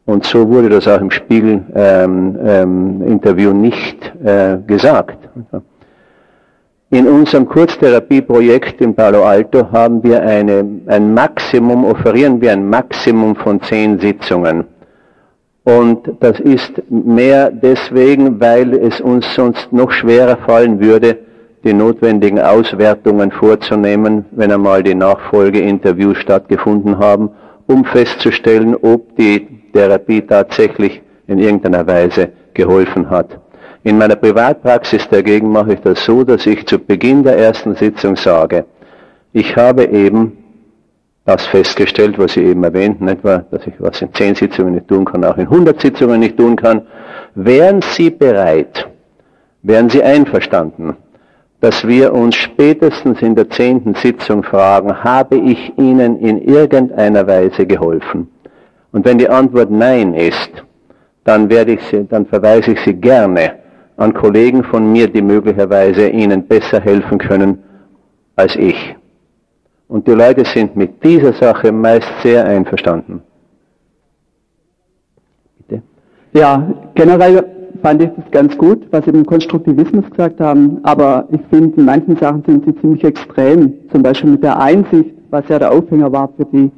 [0.07, 5.17] Und so wurde das auch im Spiegel-Interview ähm, ähm, nicht äh, gesagt.
[6.91, 13.35] In unserem Kurztherapieprojekt in Palo Alto haben wir eine, ein Maximum, offerieren wir ein Maximum
[13.35, 14.67] von zehn Sitzungen.
[15.65, 21.19] Und das ist mehr deswegen, weil es uns sonst noch schwerer fallen würde,
[21.65, 27.31] die notwendigen Auswertungen vorzunehmen, wenn einmal die Nachfolgeinterviews stattgefunden haben,
[27.67, 33.39] um festzustellen, ob die Therapie tatsächlich in irgendeiner Weise geholfen hat.
[33.83, 38.17] In meiner Privatpraxis dagegen mache ich das so, dass ich zu Beginn der ersten Sitzung
[38.17, 38.65] sage,
[39.33, 40.39] ich habe eben
[41.25, 45.05] das festgestellt, was Sie eben erwähnten, etwa, dass ich was in zehn Sitzungen nicht tun
[45.05, 46.83] kann, auch in 100 Sitzungen nicht tun kann.
[47.35, 48.89] Wären Sie bereit,
[49.63, 50.97] wären Sie einverstanden,
[51.61, 57.67] dass wir uns spätestens in der zehnten Sitzung fragen, habe ich Ihnen in irgendeiner Weise
[57.67, 58.29] geholfen?
[58.95, 60.53] Und wenn die Antwort Nein ist,
[61.25, 63.55] dann werde ich Sie, dann verweise ich Sie gerne
[63.97, 67.59] an Kollegen von mir, die möglicherweise Ihnen besser helfen können
[68.37, 68.95] als ich.
[69.89, 73.21] Und die Leute sind mit dieser Sache meist sehr einverstanden.
[75.59, 75.83] Bitte?
[76.33, 76.63] Ja,
[76.95, 77.45] generell
[77.83, 81.87] fand ich das ganz gut, was Sie im Konstruktivismus gesagt haben, aber ich finde, in
[81.87, 83.73] manchen Sachen sind sie ziemlich extrem.
[83.91, 86.71] Zum Beispiel mit der Einsicht, was ja der Aufhänger war für die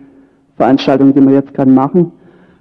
[0.57, 2.13] Veranstaltung, die wir jetzt gerade machen,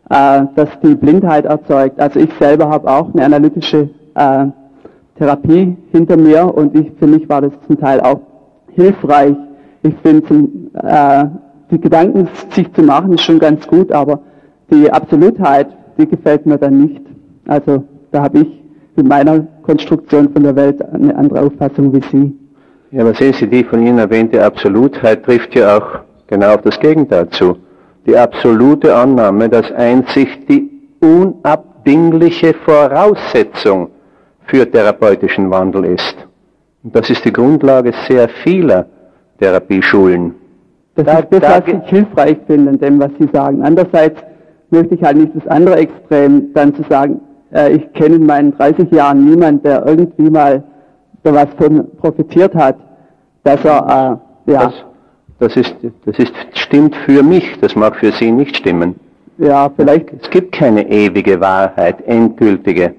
[0.10, 2.00] äh, dass die Blindheit erzeugt.
[2.00, 4.46] Also ich selber habe auch eine analytische äh,
[5.18, 8.20] Therapie hinter mir und ich, für mich war das zum Teil auch
[8.74, 9.36] hilfreich.
[9.84, 10.50] Ich finde,
[10.84, 11.26] äh,
[11.72, 14.20] die Gedanken sich zu machen ist schon ganz gut, aber
[14.72, 15.68] die Absolutheit,
[15.98, 17.02] die gefällt mir dann nicht.
[17.48, 18.64] Also da habe ich
[18.96, 22.34] mit meiner Konstruktion von der Welt eine andere Auffassung wie Sie.
[22.92, 26.80] Ja, aber sehen Sie, die von Ihnen erwähnte Absolutheit trifft ja auch genau auf das
[26.80, 27.58] Gegenteil zu.
[28.06, 33.90] Die absolute Annahme, dass Einsicht die unabdingliche Voraussetzung
[34.48, 36.16] für therapeutischen Wandel ist.
[36.84, 38.86] Und das ist die Grundlage sehr vieler
[39.40, 40.36] Therapieschulen.
[40.96, 43.64] Das da, ist das, was ich hilfreich finde in dem, was Sie sagen.
[43.64, 44.22] Andererseits
[44.70, 47.20] möchte ich halt nicht das andere Extrem dann zu sagen,
[47.54, 50.64] äh, ich kenne in meinen 30 Jahren niemanden, der irgendwie mal
[51.24, 52.78] was von profitiert hat,
[53.44, 54.64] dass er, äh, ja.
[54.66, 54.74] Das,
[55.40, 55.76] das, ist,
[56.06, 58.96] das ist, stimmt für mich, das mag für Sie nicht stimmen.
[59.38, 60.14] Ja, vielleicht.
[60.22, 62.96] Es gibt keine ewige Wahrheit, endgültige.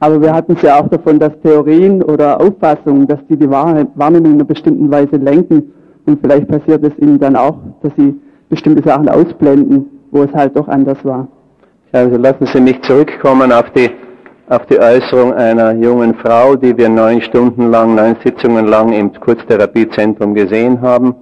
[0.00, 4.32] Aber wir hatten es ja auch davon, dass Theorien oder Auffassungen, dass die die Wahrnehmung
[4.32, 5.72] in einer bestimmten Weise lenken.
[6.06, 8.14] Und vielleicht passiert es ihnen dann auch, dass sie
[8.48, 11.28] bestimmte Sachen ausblenden, wo es halt doch anders war.
[11.92, 13.90] Also lassen Sie mich zurückkommen auf die,
[14.48, 19.12] auf die Äußerung einer jungen Frau, die wir neun Stunden lang, neun Sitzungen lang im
[19.14, 21.14] Kurztherapiezentrum gesehen haben.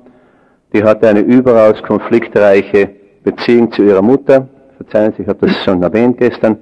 [0.74, 2.90] Die hatte eine überaus konfliktreiche
[3.22, 4.48] Beziehung zu ihrer Mutter.
[4.76, 6.58] Verzeihen Sie, ich habe das schon erwähnt gestern.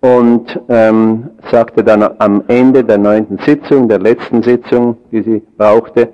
[0.00, 6.10] Und ähm, sagte dann am Ende der neunten Sitzung, der letzten Sitzung, die sie brauchte,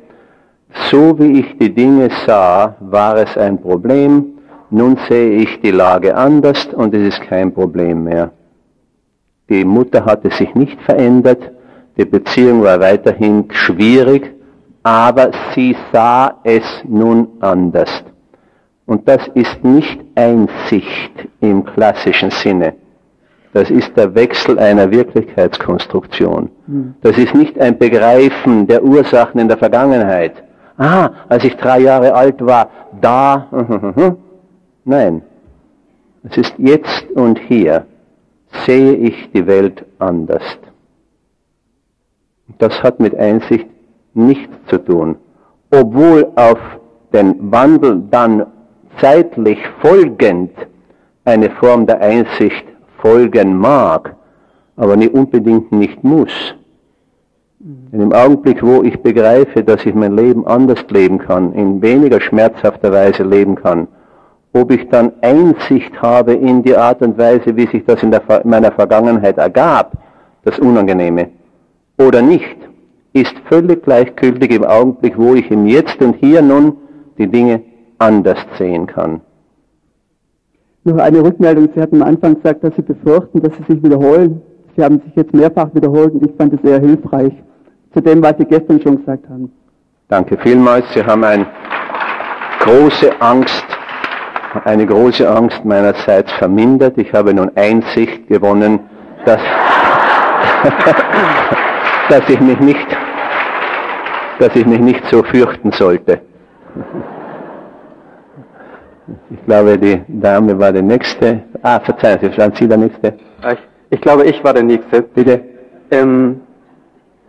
[0.90, 4.38] so wie ich die Dinge sah, war es ein Problem,
[4.70, 8.30] nun sehe ich die Lage anders und es ist kein Problem mehr.
[9.50, 11.50] Die Mutter hatte sich nicht verändert,
[11.98, 14.33] die Beziehung war weiterhin schwierig,
[14.84, 18.04] aber sie sah es nun anders.
[18.86, 22.74] Und das ist nicht Einsicht im klassischen Sinne.
[23.52, 26.50] Das ist der Wechsel einer Wirklichkeitskonstruktion.
[26.66, 26.94] Hm.
[27.00, 30.34] Das ist nicht ein Begreifen der Ursachen in der Vergangenheit.
[30.76, 32.68] Ah, als ich drei Jahre alt war,
[33.00, 33.48] da,
[34.84, 35.22] Nein,
[36.24, 37.86] es ist jetzt und hier
[38.66, 40.42] sehe ich die Welt anders.
[42.58, 43.66] Das hat mit Einsicht
[44.14, 45.16] nichts zu tun.
[45.70, 46.58] Obwohl auf
[47.12, 48.46] den Wandel dann
[49.00, 50.50] zeitlich folgend
[51.24, 52.64] eine Form der Einsicht
[52.98, 54.14] folgen mag,
[54.76, 56.54] aber nicht unbedingt nicht muss.
[57.92, 62.20] In dem Augenblick, wo ich begreife, dass ich mein Leben anders leben kann, in weniger
[62.20, 63.88] schmerzhafter Weise leben kann,
[64.52, 68.22] ob ich dann Einsicht habe in die Art und Weise, wie sich das in, der,
[68.42, 69.92] in meiner Vergangenheit ergab,
[70.44, 71.28] das Unangenehme,
[71.98, 72.56] oder nicht,
[73.14, 76.76] ist völlig gleichgültig im Augenblick, wo ich im Jetzt und Hier nun
[77.16, 77.62] die Dinge
[77.98, 79.22] anders sehen kann.
[80.84, 81.70] Noch eine Rückmeldung.
[81.74, 84.42] Sie hatten am Anfang gesagt, dass Sie befürchten, dass Sie sich wiederholen.
[84.76, 87.32] Sie haben sich jetzt mehrfach wiederholt und ich fand es sehr hilfreich
[87.94, 89.50] zu dem, was Sie gestern schon gesagt haben.
[90.08, 90.84] Danke vielmals.
[90.92, 91.46] Sie haben eine
[92.60, 93.64] große Angst
[94.64, 96.96] eine große Angst meinerseits vermindert.
[96.98, 98.80] Ich habe nun Einsicht gewonnen,
[99.24, 99.40] dass,
[102.08, 102.86] dass ich mich nicht,
[104.38, 106.20] dass ich mich nicht so fürchten sollte.
[109.30, 111.42] Ich glaube, die Dame war der Nächste.
[111.62, 113.14] Ah, verzeihen Sie, waren Sie der Nächste?
[113.52, 113.58] Ich,
[113.90, 115.02] ich glaube, ich war der Nächste.
[115.02, 115.40] Bitte.
[115.90, 116.40] Ähm,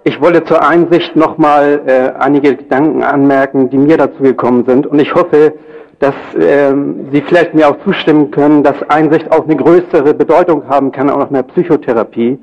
[0.03, 4.85] ich wollte zur Einsicht nochmal äh, einige Gedanken anmerken, die mir dazu gekommen sind.
[4.87, 5.53] Und ich hoffe,
[5.99, 10.91] dass ähm, Sie vielleicht mir auch zustimmen können, dass Einsicht auch eine größere Bedeutung haben
[10.91, 12.37] kann, auch in der Psychotherapie.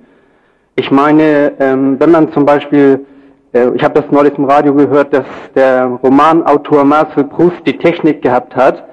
[0.74, 3.04] Ich meine, ähm, wenn man zum Beispiel,
[3.52, 8.56] ich habe das neulich im Radio gehört, dass der Romanautor Marcel Proust die Technik gehabt
[8.56, 8.84] hat,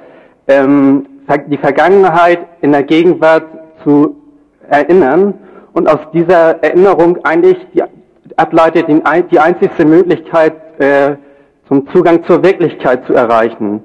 [0.47, 1.05] ähm,
[1.47, 3.45] die Vergangenheit in der Gegenwart
[3.83, 4.17] zu
[4.69, 5.33] erinnern
[5.73, 7.83] und aus dieser Erinnerung eigentlich die,
[8.35, 9.01] ableitet die,
[9.31, 11.15] die einzigste Möglichkeit äh,
[11.67, 13.81] zum Zugang zur Wirklichkeit zu erreichen.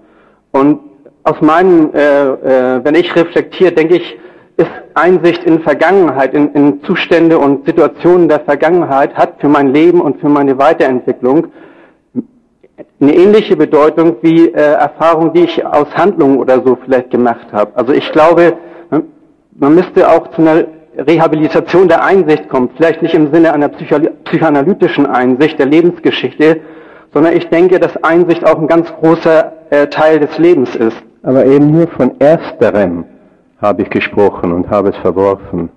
[0.50, 0.80] Und
[1.22, 4.18] aus meinem, äh, äh, wenn ich reflektiere, denke ich,
[4.56, 10.00] ist Einsicht in Vergangenheit, in, in Zustände und Situationen der Vergangenheit, hat für mein Leben
[10.00, 11.48] und für meine Weiterentwicklung
[13.00, 17.72] eine ähnliche Bedeutung wie äh, Erfahrungen, die ich aus Handlungen oder so vielleicht gemacht habe.
[17.74, 18.54] Also ich glaube,
[19.56, 20.64] man müsste auch zu einer
[20.96, 26.60] Rehabilitation der Einsicht kommen, vielleicht nicht im Sinne einer psychoanalytischen Einsicht der Lebensgeschichte,
[27.12, 30.96] sondern ich denke, dass Einsicht auch ein ganz großer äh, Teil des Lebens ist.
[31.22, 33.04] Aber eben nur von ersterem
[33.64, 35.70] habe ich gesprochen und habe es verworfen.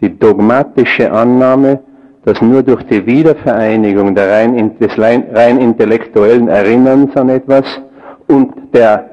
[0.00, 1.80] Die dogmatische Annahme,
[2.24, 7.64] dass nur durch die Wiedervereinigung der rein, des rein intellektuellen Erinnerns an etwas
[8.26, 9.08] und der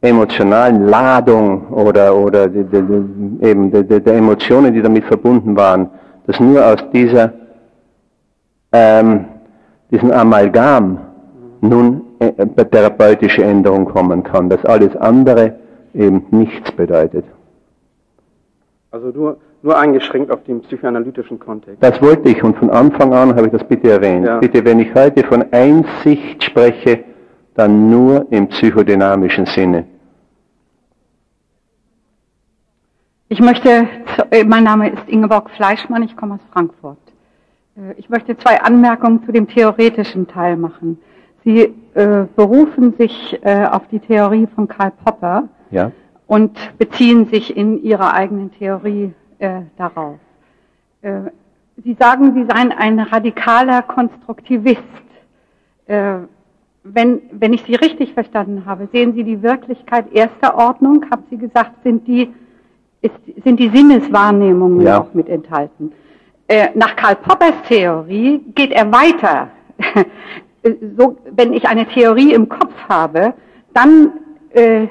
[0.00, 5.88] emotionalen Ladung oder, oder die, die, die, eben der Emotionen, die damit verbunden waren,
[6.26, 7.32] dass nur aus dieser
[8.72, 9.24] ähm,
[9.90, 10.98] diesen Amalgam
[11.60, 15.54] nun äh, therapeutische Änderung kommen kann, dass alles andere
[15.98, 17.24] eben nichts bedeutet.
[18.90, 21.82] Also nur, nur eingeschränkt auf den psychoanalytischen Kontext.
[21.82, 24.26] Das wollte ich und von Anfang an habe ich das bitte erwähnt.
[24.26, 24.38] Ja.
[24.38, 27.04] Bitte, wenn ich heute von Einsicht spreche,
[27.54, 29.84] dann nur im psychodynamischen Sinne.
[33.28, 33.86] Ich möchte,
[34.30, 36.96] äh, mein Name ist Ingeborg Fleischmann, ich komme aus Frankfurt.
[37.76, 40.98] Äh, ich möchte zwei Anmerkungen zu dem theoretischen Teil machen.
[41.44, 45.92] Sie äh, berufen sich äh, auf die Theorie von Karl Popper ja.
[46.26, 50.18] und beziehen sich in Ihrer eigenen Theorie äh, darauf.
[51.02, 51.30] Äh,
[51.84, 54.82] Sie sagen, Sie seien ein radikaler Konstruktivist.
[55.86, 56.14] Äh,
[56.82, 61.36] wenn, wenn ich Sie richtig verstanden habe, sehen Sie die Wirklichkeit erster Ordnung, haben Sie
[61.36, 62.32] gesagt, sind die,
[63.00, 63.14] ist,
[63.44, 65.00] sind die Sinneswahrnehmungen ja.
[65.00, 65.92] auch mit enthalten.
[66.48, 69.50] Äh, nach Karl Poppers Theorie geht er weiter.
[70.96, 73.34] so, wenn ich eine Theorie im Kopf habe,
[73.74, 74.12] dann
[74.50, 74.88] äh,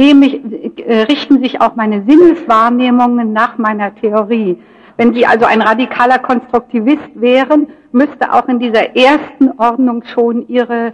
[0.00, 4.58] ich, äh, richten sich auch meine Sinneswahrnehmungen nach meiner Theorie.
[4.96, 10.92] Wenn Sie also ein radikaler Konstruktivist wären, müsste auch in dieser ersten Ordnung schon Ihre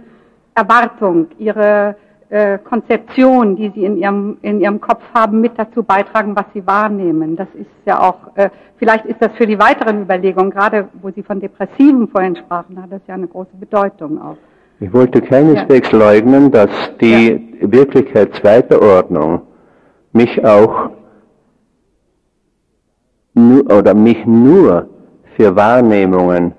[0.55, 1.95] Erwartung, Ihre
[2.29, 6.65] äh, Konzeption, die Sie in Ihrem, in Ihrem Kopf haben, mit dazu beitragen, was Sie
[6.65, 7.35] wahrnehmen.
[7.35, 11.23] Das ist ja auch, äh, vielleicht ist das für die weiteren Überlegungen, gerade wo Sie
[11.23, 14.37] von Depressiven vorhin sprachen, hat das ja eine große Bedeutung auch.
[14.79, 15.97] Ich wollte keineswegs ja.
[15.97, 16.69] leugnen, dass
[17.01, 17.48] die ja.
[17.61, 19.41] Wirklichkeit zweiter Ordnung
[20.13, 20.89] mich auch
[23.35, 24.87] oder mich nur
[25.35, 26.53] für Wahrnehmungen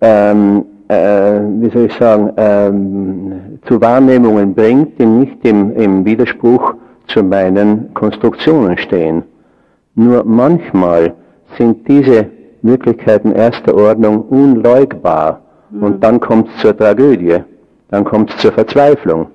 [0.00, 6.74] ähm, äh, wie soll ich sagen, ähm, zu Wahrnehmungen bringt, die nicht im, im Widerspruch
[7.06, 9.22] zu meinen Konstruktionen stehen.
[9.94, 11.14] Nur manchmal
[11.56, 12.26] sind diese
[12.62, 15.40] Möglichkeiten erster Ordnung unleugbar
[15.70, 15.82] mhm.
[15.82, 17.38] und dann kommt es zur Tragödie,
[17.90, 19.26] dann kommt es zur Verzweiflung,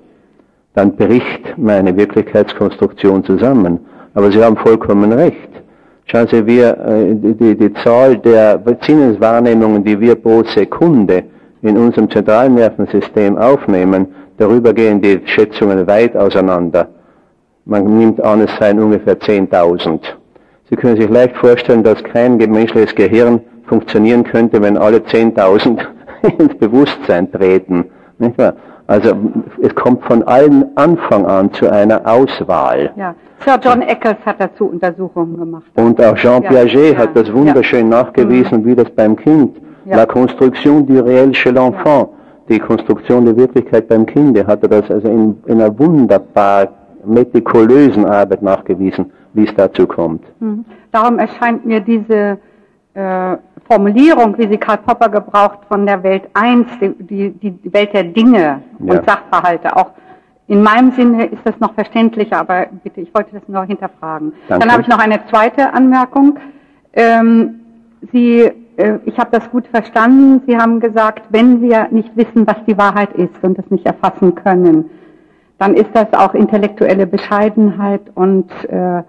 [0.76, 3.80] dann bricht meine Wirklichkeitskonstruktion zusammen.
[4.14, 5.48] Aber Sie haben vollkommen recht.
[6.04, 11.24] Schauen Sie, wir, äh, die, die, Zahl der Sinneswahrnehmungen, die wir pro Sekunde
[11.62, 14.06] in unserem Zentralnervensystem aufnehmen,
[14.36, 16.88] darüber gehen die Schätzungen weit auseinander.
[17.64, 20.00] Man nimmt an, es seien ungefähr 10.000.
[20.68, 25.80] Sie können sich leicht vorstellen, dass kein menschliches Gehirn funktionieren könnte, wenn alle 10.000
[26.38, 27.86] ins Bewusstsein treten.
[28.86, 29.16] Also
[29.62, 32.92] es kommt von allen Anfang an zu einer Auswahl.
[32.96, 33.14] Ja.
[33.44, 35.66] Sir John Eccles hat dazu Untersuchungen gemacht.
[35.74, 38.02] Und auch Jean Piaget ja, hat das wunderschön ja.
[38.02, 38.66] nachgewiesen, mhm.
[38.66, 39.56] wie das beim Kind
[39.86, 39.96] ja.
[39.96, 42.10] La Construction du réel chez l'enfant,
[42.48, 46.68] die Konstruktion der Wirklichkeit beim Kinde, hat er das also in, in einer wunderbar
[47.04, 50.24] metikulösen Arbeit nachgewiesen, wie es dazu kommt.
[50.40, 50.64] Mhm.
[50.92, 52.38] Darum erscheint mir diese
[52.94, 53.36] äh,
[53.68, 58.62] Formulierung, wie sie Karl Popper gebraucht, von der Welt 1, die, die, Welt der Dinge
[58.78, 59.02] und ja.
[59.04, 59.92] Sachverhalte auch
[60.46, 64.32] In meinem Sinne ist das noch verständlicher, aber bitte, ich wollte das nur hinterfragen.
[64.48, 64.64] Danke.
[64.64, 66.38] Dann habe ich noch eine zweite Anmerkung.
[66.92, 67.60] Ähm,
[68.12, 68.42] Sie,
[68.76, 70.42] äh, ich habe das gut verstanden.
[70.46, 74.34] Sie haben gesagt, wenn wir nicht wissen, was die Wahrheit ist und das nicht erfassen
[74.34, 74.90] können,
[75.58, 79.02] dann ist das auch intellektuelle Bescheidenheit und äh,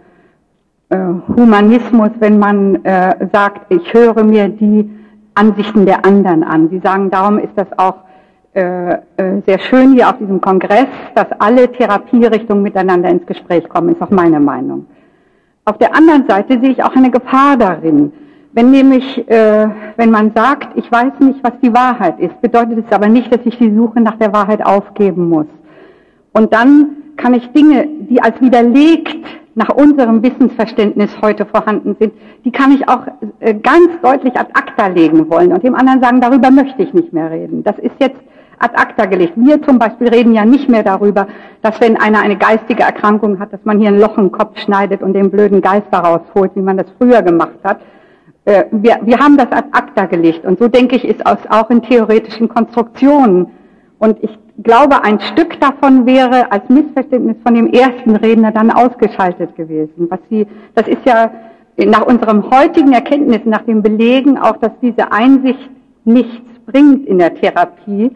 [0.89, 4.89] Humanismus, wenn man äh, sagt, ich höre mir die
[5.35, 6.69] Ansichten der anderen an.
[6.69, 7.95] Sie sagen, darum ist das auch
[8.53, 13.89] äh, äh, sehr schön hier auf diesem Kongress, dass alle Therapierichtungen miteinander ins Gespräch kommen,
[13.89, 14.87] ist auch meine Meinung.
[15.65, 18.11] Auf der anderen Seite sehe ich auch eine Gefahr darin.
[18.53, 19.67] Wenn nämlich, äh,
[19.97, 23.45] wenn man sagt, ich weiß nicht, was die Wahrheit ist, bedeutet es aber nicht, dass
[23.45, 25.45] ich die Suche nach der Wahrheit aufgeben muss.
[26.33, 29.17] Und dann kann ich Dinge, die als widerlegt
[29.57, 32.13] nach unserem Wissensverständnis heute vorhanden sind,
[32.45, 33.07] die kann ich auch
[33.39, 37.11] äh, ganz deutlich ad acta legen wollen und dem anderen sagen, darüber möchte ich nicht
[37.11, 37.63] mehr reden.
[37.63, 38.21] Das ist jetzt
[38.59, 39.33] ad acta gelegt.
[39.35, 41.27] Wir zum Beispiel reden ja nicht mehr darüber,
[41.63, 45.01] dass wenn einer eine geistige Erkrankung hat, dass man hier ein Loch im Kopf schneidet
[45.01, 47.79] und den blöden Geist daraus holt, wie man das früher gemacht hat.
[48.45, 51.81] Äh, wir, wir haben das ad acta gelegt und so denke ich, ist auch in
[51.81, 53.47] theoretischen Konstruktionen.
[53.99, 59.55] Und ich glaube, ein Stück davon wäre als Missverständnis von dem ersten Redner dann ausgeschaltet
[59.55, 60.07] gewesen.
[60.09, 60.45] Was sie,
[60.75, 61.31] das ist ja
[61.77, 65.69] nach unserem heutigen Erkenntnis, nach dem Belegen auch, dass diese Einsicht
[66.05, 68.11] nichts bringt in der Therapie,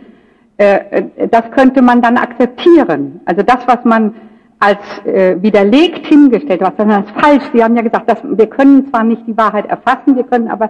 [0.58, 3.22] äh, das könnte man dann akzeptieren.
[3.26, 4.14] Also das, was man
[4.60, 7.44] als äh, widerlegt hingestellt, was dann als falsch.
[7.52, 10.70] Sie haben ja gesagt, dass wir können zwar nicht die Wahrheit erfassen, wir können aber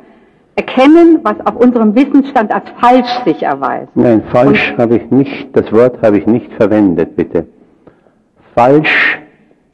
[0.56, 3.90] erkennen, was auf unserem Wissensstand als falsch sich erweist.
[3.96, 7.48] Nein, falsch habe ich nicht, das Wort habe ich nicht verwendet, bitte.
[8.56, 9.20] Falsch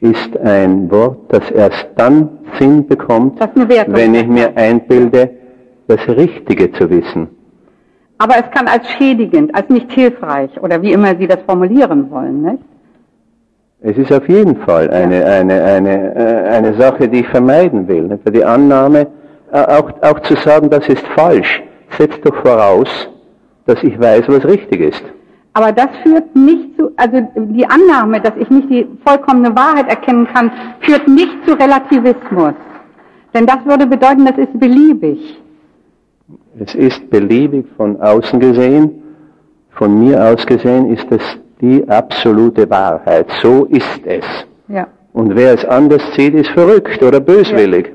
[0.00, 5.30] ist ein Wort, das erst dann Sinn bekommt, eine wenn ich mir einbilde,
[5.88, 7.28] das Richtige zu wissen.
[8.18, 12.42] Aber es kann als schädigend, als nicht hilfreich oder wie immer Sie das formulieren wollen,
[12.42, 12.62] nicht?
[13.80, 18.02] Es ist auf jeden Fall eine, eine, eine, äh, eine Sache, die ich vermeiden will.
[18.02, 18.34] nicht?
[18.34, 19.06] Die Annahme,
[19.52, 21.62] auch, auch zu sagen, das ist falsch,
[21.96, 22.88] setzt doch voraus,
[23.66, 25.02] dass ich weiß, was richtig ist.
[25.54, 30.28] Aber das führt nicht zu, also die Annahme, dass ich nicht die vollkommene Wahrheit erkennen
[30.32, 32.54] kann, führt nicht zu Relativismus.
[33.34, 35.40] Denn das würde bedeuten, das ist beliebig.
[36.60, 39.02] Es ist beliebig von außen gesehen,
[39.72, 41.22] von mir aus gesehen ist es
[41.60, 43.26] die absolute Wahrheit.
[43.42, 44.24] So ist es.
[44.68, 44.86] Ja.
[45.12, 47.92] Und wer es anders sieht, ist verrückt oder böswillig.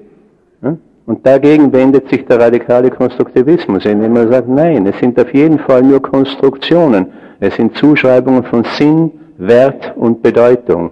[0.61, 0.77] Ja?
[1.05, 5.59] Und dagegen wendet sich der radikale Konstruktivismus, indem er sagt, nein, es sind auf jeden
[5.59, 7.07] Fall nur Konstruktionen.
[7.41, 10.91] Es sind Zuschreibungen von Sinn, Wert und Bedeutung.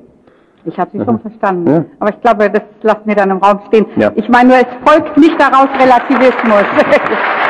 [0.66, 1.72] Ich habe Sie schon verstanden.
[1.72, 1.86] Ja.
[2.00, 3.86] Aber ich glaube, das lassen wir dann im Raum stehen.
[3.96, 4.12] Ja.
[4.16, 6.66] Ich meine nur, es folgt nicht daraus Relativismus.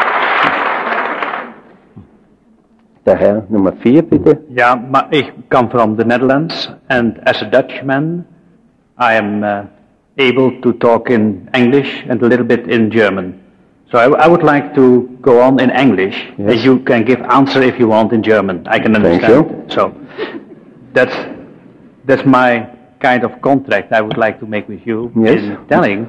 [3.05, 4.43] Der Herr Nummer vier, bitte.
[4.49, 8.25] Ja, ik come from the Netherlands, and as a Dutchman,
[8.99, 9.63] I am uh,
[10.17, 13.37] able to talk in English and a little bit in German.
[13.91, 16.51] So I, I would like to go on in English, Yes.
[16.53, 18.65] and you can give answer if you want in German.
[18.67, 19.47] I can understand.
[19.47, 19.75] Thank you.
[19.75, 19.93] So
[20.93, 21.15] that's
[22.05, 25.39] that's my kind of contract I would like to make with you Yes.
[25.43, 26.07] in telling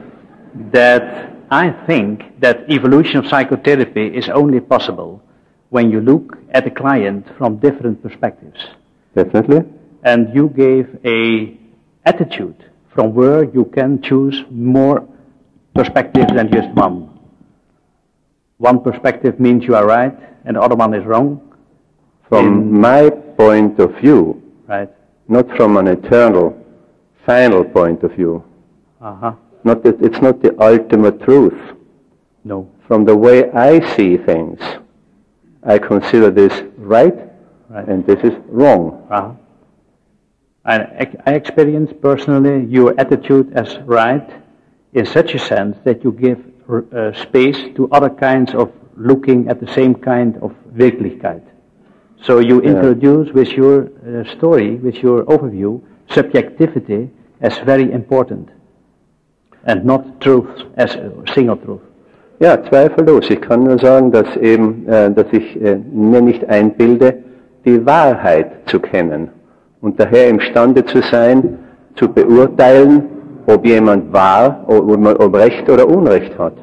[0.73, 5.23] that I think that evolution of psychotherapy is only possible
[5.71, 8.61] when you look at the client from different perspectives
[9.15, 9.63] Definitely.
[10.05, 11.57] and you gave a
[12.05, 12.57] attitude
[12.95, 15.07] from where you can choose more
[15.75, 17.09] perspectives than just one.
[18.59, 20.15] One perspective means you are right
[20.45, 21.41] and the other one is wrong,
[22.29, 24.89] From In- my point of view, right?
[25.29, 26.57] not from an eternal,
[27.27, 28.43] final point of view.
[29.01, 29.33] Uh-huh.
[29.65, 31.59] Not that it's not the ultimate truth.
[32.45, 32.69] No.
[32.89, 34.61] From the way I see things,
[35.63, 37.15] I consider this right
[37.69, 37.87] Right.
[37.89, 39.07] and this is wrong.
[39.11, 39.33] Uh-huh.
[40.65, 44.29] I- I experience personally your attitude as right
[44.93, 49.59] in such a sense that you give uh, space to other kinds of looking at
[49.61, 51.43] the same kind of Wirklichkeit.
[52.23, 52.71] So you Yeah.
[52.75, 57.11] introduce with your uh, story, with your overview, subjectivity
[57.41, 58.49] as very important
[59.67, 61.81] and not truth as a single truth.
[62.41, 63.29] Ja, zweifellos.
[63.31, 67.15] Ich kann nur sagen, dass eben, äh, dass ich äh, mir nicht einbilde,
[67.65, 69.29] die Wahrheit zu kennen
[69.83, 71.59] und daher imstande zu sein,
[71.97, 73.05] zu beurteilen,
[73.47, 76.55] ob jemand wahr, ob, Recht oder Unrecht hat.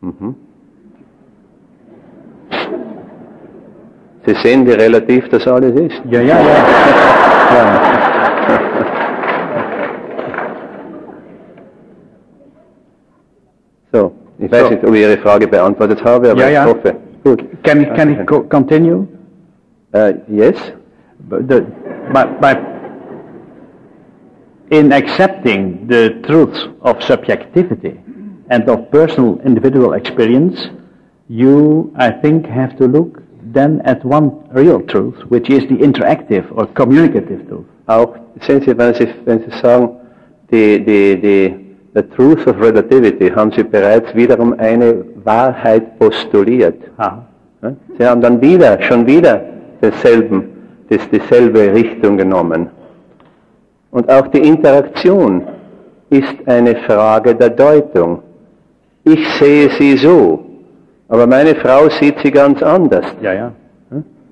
[0.00, 0.34] Mhm.
[4.26, 6.00] Sie sehen, wie relativ das alles ist.
[6.10, 7.80] Ja, ja, ja.
[13.92, 14.70] So, ich weiß So.
[14.70, 16.64] nicht, ob ich Ihre Frage beantwortet habe, aber Ja, ich ja.
[16.66, 16.94] hoffe.
[17.24, 17.44] Gut.
[17.62, 19.06] Can, can it co- continue?
[19.96, 20.56] Uh, yes?
[21.28, 21.60] The,
[22.12, 22.52] by, by,
[24.70, 27.98] in accepting the truth of subjectivity
[28.50, 30.68] and of personal individual experience,
[31.28, 36.44] you, I think, have to look then at one real truth, which is the interactive
[36.54, 37.66] or communicative truth.
[37.88, 39.96] Auch, sehen wenn Sie, wenn Sie sagen,
[40.50, 41.54] die, die, die,
[41.94, 46.82] the truth of relativity, haben Sie bereits wiederum eine Wahrheit postuliert.
[46.98, 47.22] Ah.
[47.98, 49.55] Sie haben dann wieder, schon wieder
[49.90, 50.44] denselben,
[50.88, 52.70] das, dieselbe Richtung genommen.
[53.90, 55.46] Und auch die Interaktion
[56.10, 58.22] ist eine Frage der Deutung.
[59.04, 60.44] Ich sehe sie so,
[61.08, 63.06] aber meine Frau sieht sie ganz anders.
[63.20, 63.52] Ja, ja.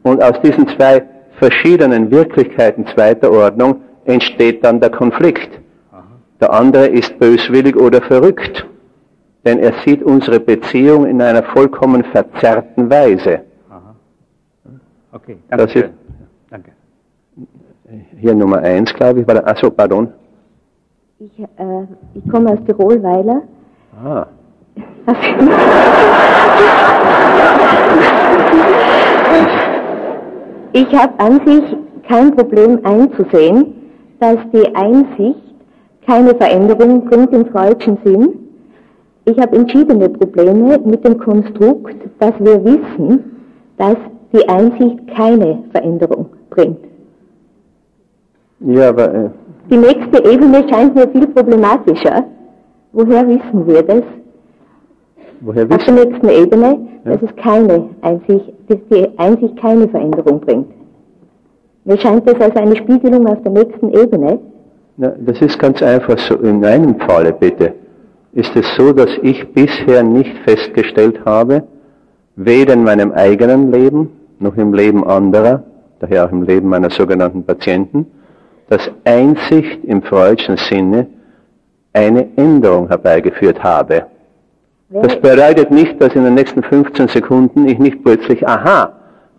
[0.02, 1.02] Und aus diesen zwei
[1.38, 5.50] verschiedenen Wirklichkeiten zweiter Ordnung entsteht dann der Konflikt.
[6.40, 8.66] Der andere ist böswillig oder verrückt,
[9.46, 13.40] denn er sieht unsere Beziehung in einer vollkommen verzerrten Weise.
[15.14, 15.64] Okay, Das danke.
[15.64, 15.90] ist- schön.
[16.50, 16.72] Danke.
[18.18, 20.08] Hier Nummer eins, glaube ich, achso, pardon.
[21.20, 21.46] Ich, äh,
[22.14, 23.42] ich komme aus Tirol, Weiler.
[24.04, 24.26] Ah,
[30.72, 31.76] Ich habe an sich
[32.08, 33.74] kein Problem einzusehen,
[34.20, 35.40] dass die Einsicht
[36.06, 38.28] keine Veränderung bringt im freudschen Sinn.
[39.24, 43.40] Ich habe entschiedene Probleme mit dem Konstrukt, dass wir wissen,
[43.78, 43.96] dass
[44.34, 46.78] die Einsicht keine Veränderung bringt.
[48.60, 49.30] ja, aber äh,
[49.70, 52.24] Die nächste Ebene scheint mir viel problematischer.
[52.92, 54.02] Woher wissen wir das?
[55.40, 60.40] woher Auf der wissen nächsten Ebene, dass es keine Einsicht, dass die Einsicht keine Veränderung
[60.40, 60.68] bringt.
[61.84, 64.38] Mir scheint das als eine Spiegelung auf der nächsten Ebene.
[64.96, 66.36] Na, das ist ganz einfach so.
[66.36, 67.74] In meinem Falle bitte
[68.32, 71.64] ist es so, dass ich bisher nicht festgestellt habe,
[72.36, 74.10] weder in meinem eigenen Leben
[74.44, 75.64] noch im Leben anderer,
[75.98, 78.06] daher auch im Leben meiner sogenannten Patienten,
[78.68, 81.08] dass Einsicht im freudschen Sinne
[81.92, 84.06] eine Änderung herbeigeführt habe.
[84.90, 88.92] Das bedeutet nicht, dass in den nächsten 15 Sekunden ich nicht plötzlich, aha,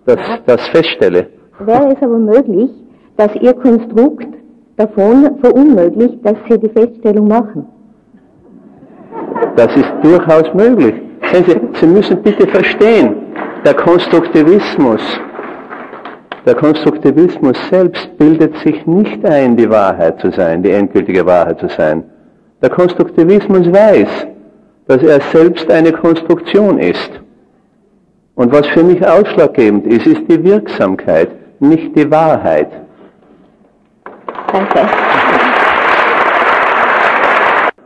[0.06, 1.28] das, das feststelle.
[1.60, 2.70] Wäre es aber möglich,
[3.16, 4.28] dass Ihr Konstrukt
[4.76, 7.66] davon verunmöglicht, dass Sie die Feststellung machen?
[9.56, 10.96] Das ist durchaus möglich.
[11.32, 13.16] Sie, Sie müssen bitte verstehen,
[13.66, 15.02] der Konstruktivismus,
[16.46, 21.68] der Konstruktivismus selbst bildet sich nicht ein, die Wahrheit zu sein, die endgültige Wahrheit zu
[21.70, 22.04] sein.
[22.62, 24.28] Der Konstruktivismus weiß,
[24.88, 27.10] dass er selbst eine Konstruktion ist.
[28.36, 31.30] Und was für mich ausschlaggebend ist, ist die Wirksamkeit,
[31.60, 32.70] nicht die Wahrheit.
[34.52, 34.88] Danke.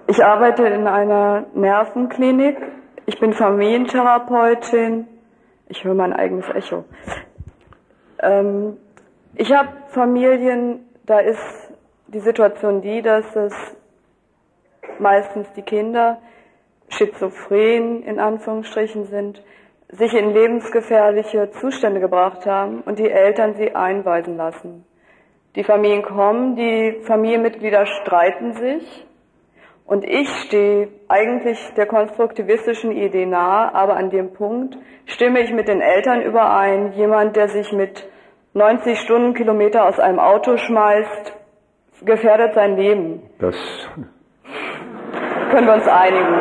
[0.07, 2.57] Ich arbeite in einer Nervenklinik.
[3.05, 5.07] Ich bin Familientherapeutin.
[5.69, 6.83] Ich höre mein eigenes Echo.
[8.21, 8.77] Ähm,
[9.35, 11.71] ich habe Familien, da ist
[12.07, 13.53] die Situation die, dass es
[14.97, 16.17] meistens die Kinder
[16.89, 19.43] schizophren in Anführungsstrichen sind,
[19.89, 24.85] sich in lebensgefährliche Zustände gebracht haben und die Eltern sie einweisen lassen.
[25.55, 29.07] Die Familien kommen, die Familienmitglieder streiten sich
[29.89, 35.67] und ich stehe eigentlich der konstruktivistischen Idee nahe, aber an dem Punkt stimme ich mit
[35.67, 36.93] den Eltern überein.
[36.93, 38.07] Jemand, der sich mit
[38.53, 41.33] 90 Stundenkilometer aus einem Auto schmeißt,
[42.03, 43.23] gefährdet sein Leben.
[43.39, 43.55] Das,
[45.49, 46.35] Können wir uns einigen?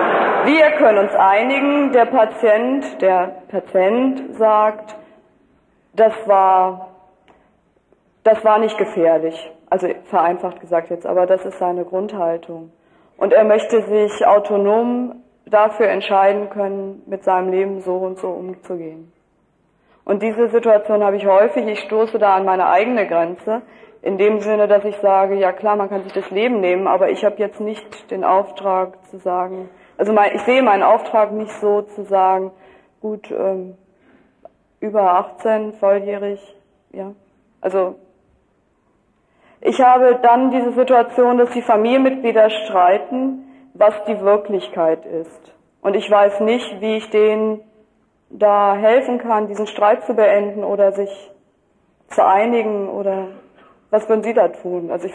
[0.44, 1.92] Wir können uns einigen.
[1.92, 4.94] Der Patient, der Patient sagt,
[5.94, 6.90] das war,
[8.24, 9.50] das war nicht gefährlich.
[9.70, 12.72] Also vereinfacht gesagt jetzt, aber das ist seine Grundhaltung.
[13.18, 19.12] Und er möchte sich autonom dafür entscheiden können, mit seinem Leben so und so umzugehen.
[20.04, 21.66] Und diese Situation habe ich häufig.
[21.66, 23.60] Ich stoße da an meine eigene Grenze.
[24.00, 27.10] In dem Sinne, dass ich sage, ja klar, man kann sich das Leben nehmen, aber
[27.10, 29.68] ich habe jetzt nicht den Auftrag zu sagen,
[29.98, 32.52] also mein, ich sehe meinen Auftrag nicht so zu sagen,
[33.00, 33.76] gut, ähm,
[34.78, 36.40] über 18, volljährig,
[36.92, 37.12] ja.
[37.60, 37.96] Also
[39.60, 43.44] ich habe dann diese Situation, dass die Familienmitglieder streiten,
[43.74, 45.52] was die Wirklichkeit ist.
[45.80, 47.60] Und ich weiß nicht, wie ich denen
[48.30, 51.10] da helfen kann, diesen Streit zu beenden oder sich
[52.08, 53.28] zu einigen oder
[53.90, 54.90] was würden Sie da tun?
[54.90, 55.14] Also ich,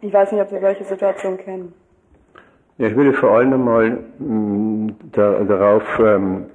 [0.00, 1.72] ich weiß nicht, ob Sie solche Situationen kennen.
[2.78, 6.46] Ja, ich würde vor allem einmal mh, da, darauf ähm,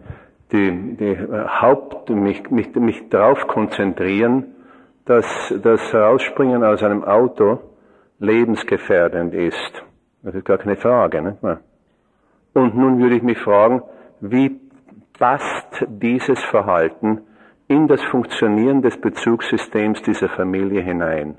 [0.52, 4.56] die, die Haupt, mich, mich, mich darauf konzentrieren,
[5.08, 5.26] dass
[5.64, 7.60] das Herausspringen aus einem Auto
[8.20, 9.84] lebensgefährdend ist.
[10.22, 11.22] Das ist gar keine Frage.
[11.22, 11.62] Nicht wahr?
[12.54, 13.84] Und nun würde ich mich fragen,
[14.20, 14.60] wie
[15.18, 17.22] passt dieses Verhalten
[17.68, 21.38] in das Funktionieren des Bezugssystems dieser Familie hinein.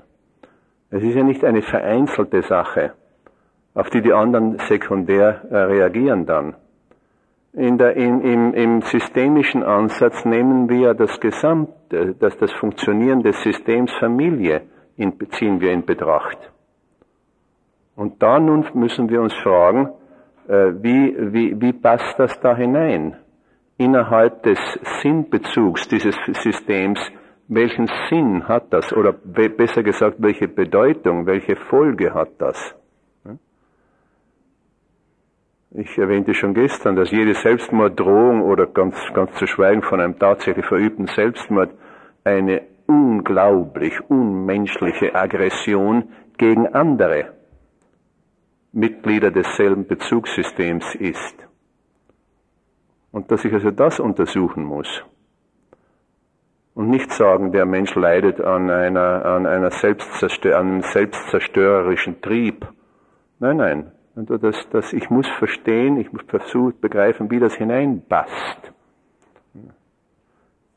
[0.91, 2.93] Es ist ja nicht eine vereinzelte Sache,
[3.73, 6.55] auf die die anderen sekundär äh, reagieren dann.
[7.53, 13.41] In der, in, im, Im systemischen Ansatz nehmen wir das gesamte, das, das Funktionieren des
[13.41, 14.61] Systems Familie
[14.97, 16.37] in, ziehen wir in Betracht.
[17.95, 19.89] Und da nun müssen wir uns fragen,
[20.47, 23.17] äh, wie, wie, wie passt das da hinein?
[23.77, 24.59] Innerhalb des
[25.01, 26.99] Sinnbezugs dieses Systems,
[27.47, 28.93] welchen Sinn hat das?
[28.93, 32.75] Oder besser gesagt, welche Bedeutung, welche Folge hat das?
[35.71, 40.65] Ich erwähnte schon gestern, dass jede Selbstmorddrohung oder ganz, ganz zu schweigen von einem tatsächlich
[40.65, 41.69] verübten Selbstmord
[42.23, 47.33] eine unglaublich unmenschliche Aggression gegen andere
[48.71, 51.35] Mitglieder desselben Bezugssystems ist.
[53.11, 55.03] Und dass ich also das untersuchen muss.
[56.73, 62.65] Und nicht sagen, der Mensch leidet an, einer, an, einer Selbstzerstör an einem selbstzerstörerischen Trieb.
[63.39, 63.91] Nein, nein.
[64.19, 68.73] Und das, das, ich muss verstehen, ich muss versuchen, begreifen, wie das hineinpasst.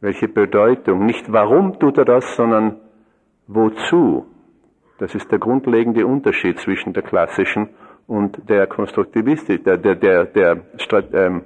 [0.00, 1.06] Welche Bedeutung.
[1.06, 2.76] Nicht warum tut er das, sondern
[3.48, 4.26] wozu.
[4.98, 7.70] Das ist der grundlegende Unterschied zwischen der klassischen
[8.06, 10.62] und der konstruktivistischen, der, der, der, der
[11.12, 11.42] ähm,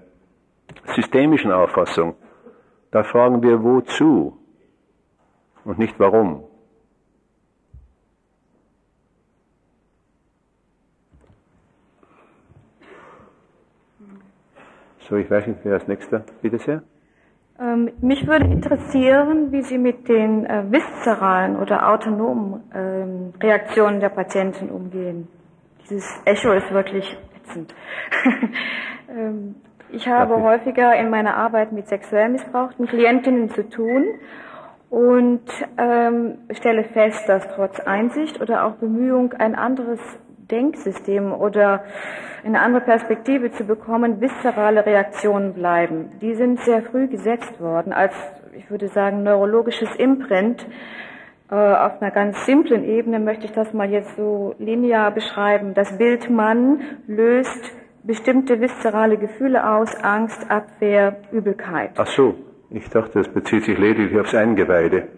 [0.94, 2.14] systemischen Auffassung.
[2.90, 4.36] Da fragen wir wozu
[5.64, 6.44] und nicht warum.
[15.08, 16.24] So, ich weiß nicht, wer als nächster.
[16.42, 16.82] Bitte sehr.
[17.60, 24.08] Ähm, mich würde interessieren, wie Sie mit den äh, viszeralen oder autonomen ähm, Reaktionen der
[24.08, 25.28] Patienten umgehen.
[25.82, 27.72] Dieses Echo ist wirklich ätzend.
[29.08, 29.54] ähm,
[29.90, 30.42] ich habe okay.
[30.42, 34.04] häufiger in meiner Arbeit mit sexuell missbrauchten Klientinnen zu tun
[34.90, 35.44] und
[35.78, 40.00] ähm, stelle fest, dass trotz Einsicht oder auch Bemühung, ein anderes
[40.50, 41.84] Denksystem oder
[42.44, 46.12] eine andere Perspektive zu bekommen, viszerale Reaktionen bleiben.
[46.20, 48.14] Die sind sehr früh gesetzt worden als,
[48.56, 50.66] ich würde sagen, neurologisches Imprint.
[51.50, 55.74] Äh, auf einer ganz simplen Ebene möchte ich das mal jetzt so linear beschreiben.
[55.74, 57.72] Das Bild Mann löst
[58.04, 61.90] bestimmte viszerale Gefühle aus, Angst, Abwehr, Übelkeit.
[61.96, 62.34] Ach so,
[62.70, 65.08] ich dachte, das bezieht sich lediglich aufs Eingeweide.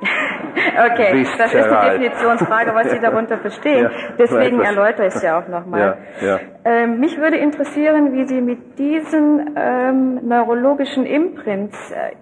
[0.92, 3.84] okay, das ist die Definitionsfrage, was Sie darunter verstehen.
[3.84, 5.98] Ja, Deswegen erläutere ich es ja auch nochmal.
[6.20, 6.40] Ja, ja.
[6.64, 12.14] Ähm, mich würde interessieren, wie Sie mit diesen ähm, neurologischen Imprints äh,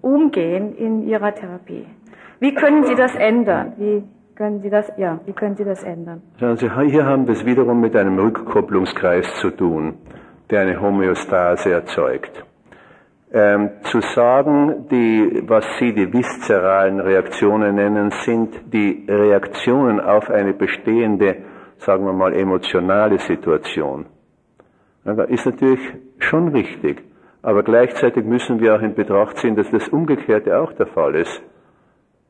[0.00, 1.86] umgehen in Ihrer Therapie.
[2.40, 3.72] Wie können Sie das ändern?
[3.78, 4.02] Wie
[4.34, 6.22] können Sie das, ja, wie können Sie das ändern?
[6.38, 9.94] Schauen Sie, hier haben wir es wiederum mit einem Rückkopplungskreis zu tun,
[10.50, 12.43] der eine Homöostase erzeugt.
[13.36, 20.52] Ähm, zu sagen, die, was Sie die viszeralen Reaktionen nennen, sind die Reaktionen auf eine
[20.52, 21.38] bestehende,
[21.78, 24.06] sagen wir mal, emotionale Situation.
[25.04, 25.80] Aber ist natürlich
[26.20, 27.02] schon richtig.
[27.42, 31.42] Aber gleichzeitig müssen wir auch in Betracht ziehen, dass das Umgekehrte auch der Fall ist.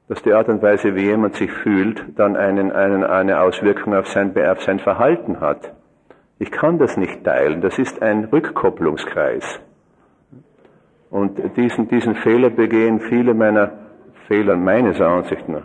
[0.08, 4.08] Dass die Art und Weise, wie jemand sich fühlt, dann einen, einen, eine Auswirkung auf
[4.08, 5.70] sein, auf sein Verhalten hat.
[6.38, 7.60] Ich kann das nicht teilen.
[7.60, 9.60] Das ist ein Rückkopplungskreis.
[11.14, 13.70] Und diesen, diesen Fehler begehen viele meiner,
[14.26, 15.62] Fehler meines Ansichts nach,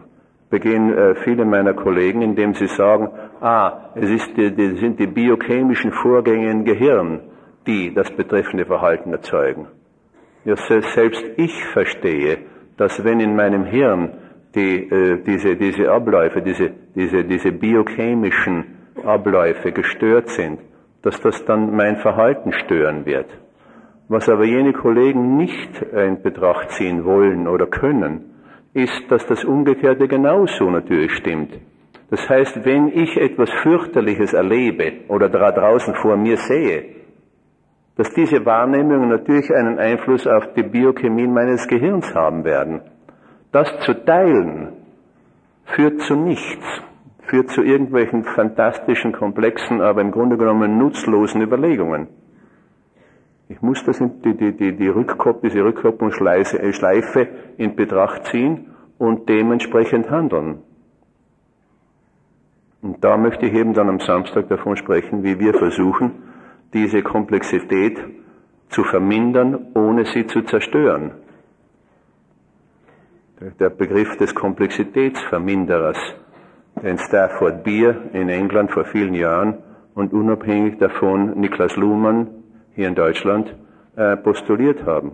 [0.51, 3.09] begehen äh, viele meiner Kollegen, indem sie sagen,
[3.41, 7.21] ah, es ist die, die, sind die biochemischen Vorgänge im Gehirn,
[7.65, 9.65] die das betreffende Verhalten erzeugen.
[10.45, 12.37] Ja, selbst ich verstehe,
[12.77, 14.11] dass wenn in meinem Hirn
[14.53, 18.65] die, äh, diese, diese Abläufe, diese, diese, diese biochemischen
[19.03, 20.59] Abläufe gestört sind,
[21.01, 23.29] dass das dann mein Verhalten stören wird.
[24.09, 28.25] Was aber jene Kollegen nicht in Betracht ziehen wollen oder können,
[28.73, 31.51] ist, dass das Umgekehrte genauso natürlich stimmt.
[32.09, 36.85] Das heißt, wenn ich etwas fürchterliches erlebe oder da draußen vor mir sehe,
[37.97, 42.81] dass diese Wahrnehmungen natürlich einen Einfluss auf die Biochemie meines Gehirns haben werden.
[43.51, 44.69] Das zu teilen
[45.65, 46.81] führt zu nichts,
[47.27, 52.07] führt zu irgendwelchen fantastischen, komplexen, aber im Grunde genommen nutzlosen Überlegungen.
[53.51, 57.27] Ich muss das in die, die, die, die Rückkop diese Rückkopplungsschleife
[57.57, 58.67] in Betracht ziehen
[58.99, 60.59] und dementsprechend handeln.
[62.83, 66.11] Und da möchte ich eben dann am Samstag davon sprechen, wie wir versuchen,
[66.73, 67.99] diese Komplexität
[68.69, 71.13] zu vermindern, ohne sie zu zerstören.
[73.59, 75.97] Der Begriff des Komplexitätsverminderers,
[76.83, 79.57] den Stafford Beer in England vor vielen Jahren
[79.95, 82.38] und unabhängig davon Niklas Luhmann
[82.79, 83.53] hier in Deutschland
[83.97, 85.11] äh, postuliert haben.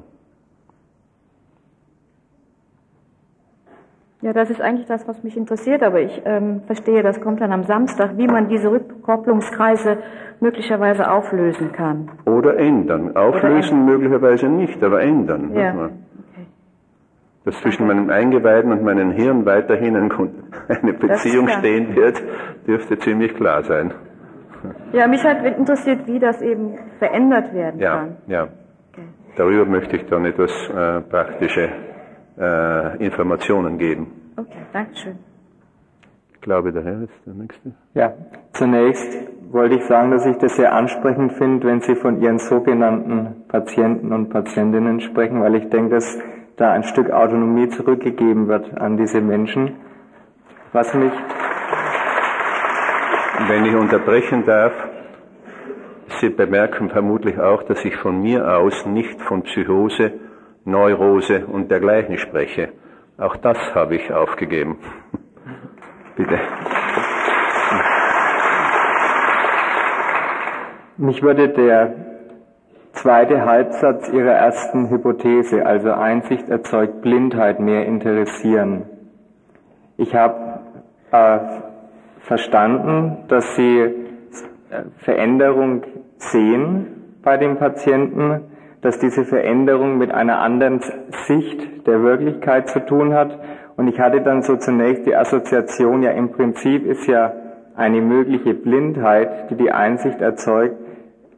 [4.22, 7.52] Ja, das ist eigentlich das, was mich interessiert, aber ich ähm, verstehe, das kommt dann
[7.52, 9.98] am Samstag, wie man diese Rückkopplungskreise
[10.40, 12.12] möglicherweise auflösen kann.
[12.26, 13.16] Oder ändern.
[13.16, 15.52] Auflösen Oder möglicherweise nicht, aber ändern.
[15.56, 15.74] Ja.
[15.74, 15.90] Okay.
[17.46, 19.96] Dass zwischen meinem Eingeweiden und meinem Hirn weiterhin
[20.68, 22.22] eine Beziehung stehen wird,
[22.68, 23.92] dürfte ziemlich klar sein.
[24.94, 28.18] Ja, mich hat interessiert, wie das eben verändert werden ja, kann.
[28.28, 29.04] Ja, okay.
[29.36, 31.70] Darüber möchte ich dann etwas äh, praktische
[32.38, 34.08] äh, Informationen geben.
[34.38, 35.20] Okay, danke schön.
[36.34, 37.72] Ich glaube, der Herr ist der Nächste.
[37.96, 38.14] Ja,
[38.54, 39.18] zunächst
[39.52, 44.14] wollte ich sagen, dass ich das sehr ansprechend finde, wenn Sie von Ihren sogenannten Patienten
[44.14, 46.20] und Patientinnen sprechen, weil ich denke, dass
[46.58, 49.76] da ein Stück Autonomie zurückgegeben wird an diese Menschen.
[50.72, 51.14] Was mich.
[53.48, 54.74] Wenn ich unterbrechen darf,
[56.22, 60.14] Sie bemerken vermutlich auch, dass ich von mir aus nicht von Psychose,
[60.64, 62.70] Neurose und dergleichen spreche.
[63.18, 64.78] Auch das habe ich aufgegeben.
[66.16, 66.40] Bitte.
[70.98, 71.94] Mich würde der
[72.94, 78.84] zweite Halbsatz Ihrer ersten Hypothese, also Einsicht erzeugt Blindheit, mehr interessieren.
[79.98, 80.62] Ich habe
[81.12, 81.40] äh,
[82.26, 83.91] verstanden, dass Sie äh,
[84.97, 85.84] Veränderung
[86.18, 88.41] sehen bei dem Patienten,
[88.81, 90.81] dass diese Veränderung mit einer anderen
[91.27, 93.39] Sicht der Wirklichkeit zu tun hat.
[93.77, 97.34] Und ich hatte dann so zunächst die Assoziation, ja im Prinzip ist ja
[97.76, 100.76] eine mögliche Blindheit, die die Einsicht erzeugt,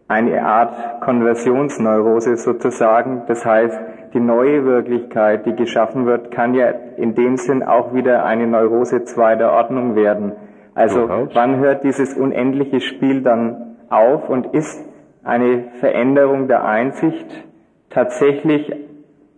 [0.07, 3.23] eine Art Konversionsneurose sozusagen.
[3.27, 3.79] Das heißt,
[4.13, 9.03] die neue Wirklichkeit, die geschaffen wird, kann ja in dem Sinn auch wieder eine Neurose
[9.03, 10.33] zweiter Ordnung werden.
[10.77, 14.87] Also wann hört dieses unendliche Spiel dann auf und ist
[15.23, 17.25] eine Veränderung der Einsicht
[17.89, 18.71] tatsächlich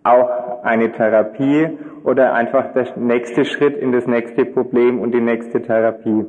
[0.04, 5.62] auch eine Therapie oder einfach der nächste Schritt in das nächste Problem und die nächste
[5.62, 6.26] Therapie?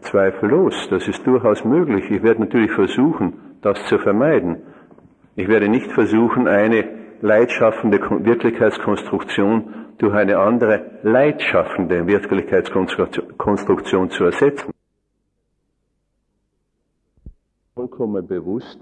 [0.00, 2.10] Zweifellos, das ist durchaus möglich.
[2.10, 4.62] Ich werde natürlich versuchen, das zu vermeiden.
[5.36, 6.84] Ich werde nicht versuchen, eine
[7.20, 14.70] leidschaffende Wirklichkeitskonstruktion durch eine andere leidschaffende Wirklichkeitskonstruktion zu ersetzen.
[17.74, 18.80] Vollkommen bewusst,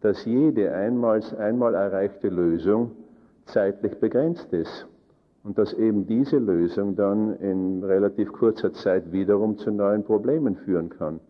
[0.00, 2.90] dass jede einmal, einmal erreichte Lösung
[3.46, 4.86] zeitlich begrenzt ist
[5.44, 10.88] und dass eben diese Lösung dann in relativ kurzer Zeit wiederum zu neuen Problemen führen
[10.90, 11.20] kann.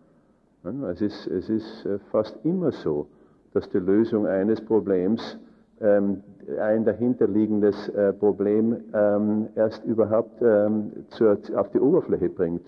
[0.90, 3.06] Es ist, es ist äh, fast immer so,
[3.52, 5.38] dass die Lösung eines Problems
[5.80, 6.24] ähm,
[6.60, 12.64] ein dahinterliegendes äh, Problem ähm, erst überhaupt ähm, zur, auf die Oberfläche bringt.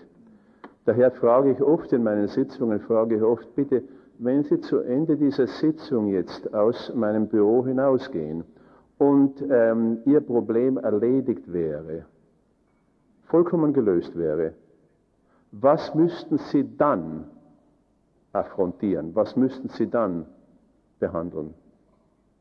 [0.85, 3.83] Daher frage ich oft in meinen Sitzungen, frage ich oft, bitte,
[4.17, 8.43] wenn Sie zu Ende dieser Sitzung jetzt aus meinem Büro hinausgehen
[8.97, 12.05] und ähm, Ihr Problem erledigt wäre,
[13.27, 14.53] vollkommen gelöst wäre,
[15.51, 17.25] was müssten Sie dann
[18.33, 19.15] affrontieren?
[19.15, 20.25] Was müssten Sie dann
[20.99, 21.53] behandeln,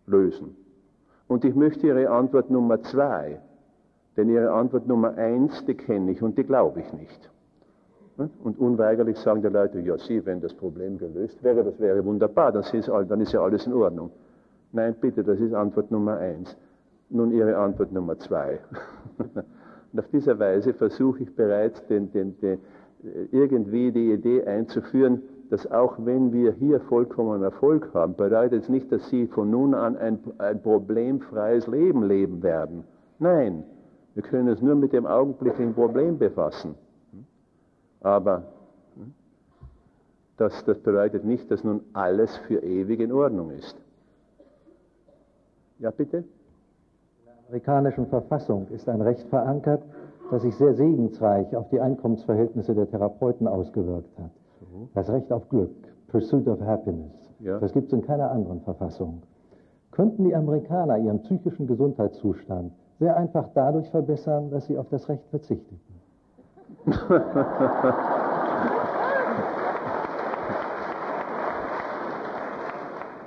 [0.07, 0.57] lösen?
[1.29, 3.41] Und ich möchte Ihre Antwort Nummer zwei,
[4.17, 7.31] denn Ihre Antwort Nummer eins, die kenne ich und die glaube ich nicht.
[8.43, 12.51] Und unweigerlich sagen die Leute, ja, Sie, wenn das Problem gelöst wäre, das wäre wunderbar,
[12.51, 14.11] dann ist, dann ist ja alles in Ordnung.
[14.73, 16.57] Nein, bitte, das ist Antwort Nummer eins.
[17.11, 18.59] Nun Ihre Antwort Nummer zwei.
[19.93, 22.59] Und auf diese Weise versuche ich bereits den, den, den,
[23.31, 28.93] irgendwie die Idee einzuführen, dass auch wenn wir hier vollkommen Erfolg haben, bedeutet es nicht,
[28.93, 32.85] dass Sie von nun an ein, ein problemfreies Leben leben werden.
[33.19, 33.65] Nein,
[34.15, 36.75] wir können uns nur mit dem augenblicklichen Problem befassen.
[38.01, 38.45] Aber
[40.37, 43.77] das, das bedeutet nicht, dass nun alles für ewig in Ordnung ist.
[45.79, 46.19] Ja, bitte?
[46.19, 46.25] In
[47.25, 49.83] der amerikanischen Verfassung ist ein Recht verankert,
[50.31, 54.31] das sich sehr segensreich auf die Einkommensverhältnisse der Therapeuten ausgewirkt hat.
[54.95, 55.71] Das Recht auf Glück,
[56.09, 57.13] Pursuit of Happiness.
[57.41, 57.59] Ja.
[57.59, 59.23] Das gibt es in keiner anderen Verfassung.
[59.91, 65.25] Könnten die Amerikaner ihren psychischen Gesundheitszustand sehr einfach dadurch verbessern, dass sie auf das Recht
[65.31, 65.81] verzichteten?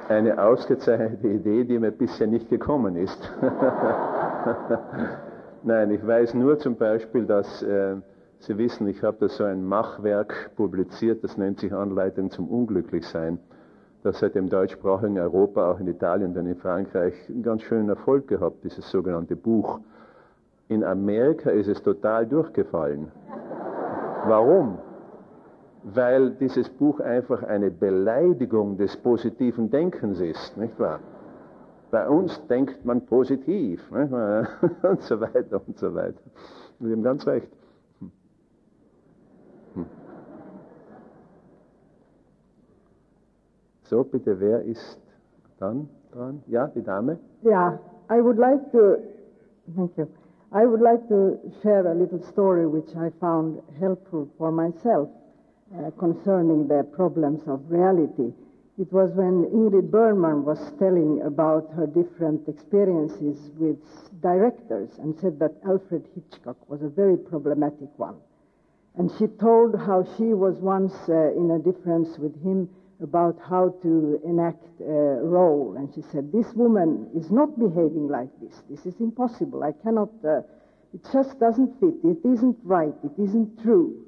[0.10, 3.32] Eine ausgezeichnete Idee, die mir bisher nicht gekommen ist.
[5.64, 7.96] Nein, ich weiß nur zum Beispiel, dass äh,
[8.42, 13.38] Sie wissen, ich habe da so ein Machwerk publiziert, das nennt sich Anleitung zum Unglücklichsein.
[14.02, 18.28] Das hat im deutschsprachigen Europa, auch in Italien und in Frankreich, einen ganz schönen Erfolg
[18.28, 19.80] gehabt, dieses sogenannte Buch.
[20.70, 23.12] In Amerika ist es total durchgefallen.
[24.26, 24.80] Warum?
[25.84, 31.00] Weil dieses Buch einfach eine Beleidigung des positiven Denkens ist, nicht wahr?
[31.92, 34.48] Bei uns denkt man positiv, wahr?
[34.82, 36.22] und so weiter und so weiter.
[36.80, 37.48] Sie haben ganz recht.
[43.92, 44.98] So, bitte, wer ist
[45.60, 46.42] dann dran?
[46.48, 47.20] Ja, die Dame?
[47.44, 47.78] Yeah,
[48.10, 49.00] I would like to,
[49.76, 50.08] thank you.
[50.54, 55.10] I would like to share a little story which I found helpful for myself
[55.76, 58.32] uh, concerning the problems of reality.
[58.78, 63.78] It was when Ingrid Bergman was telling about her different experiences with
[64.22, 68.16] directors and said that Alfred Hitchcock was a very problematic one.
[68.98, 72.70] And she told how she was once uh, in a difference with him
[73.02, 75.76] about how to enact a role.
[75.78, 78.62] And she said, This woman is not behaving like this.
[78.70, 79.64] This is impossible.
[79.64, 80.42] I cannot, uh,
[80.94, 81.96] it just doesn't fit.
[82.04, 82.94] It isn't right.
[83.04, 84.06] It isn't true.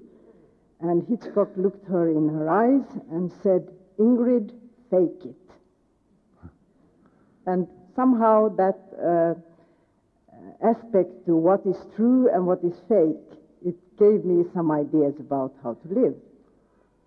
[0.81, 4.51] And Hitchcock looked her in her eyes and said, Ingrid,
[4.91, 5.35] fake it.
[7.45, 9.33] And somehow that uh,
[10.65, 15.53] aspect to what is true and what is fake, it gave me some ideas about
[15.63, 16.15] how to live.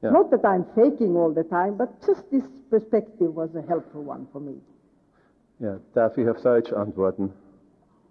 [0.07, 0.13] Ja.
[0.13, 4.27] Not that I'm faking all the time, but just this perspective was a helpful one
[4.33, 4.55] for me.
[5.59, 7.33] Ja, darf ich auf Deutsch antworten?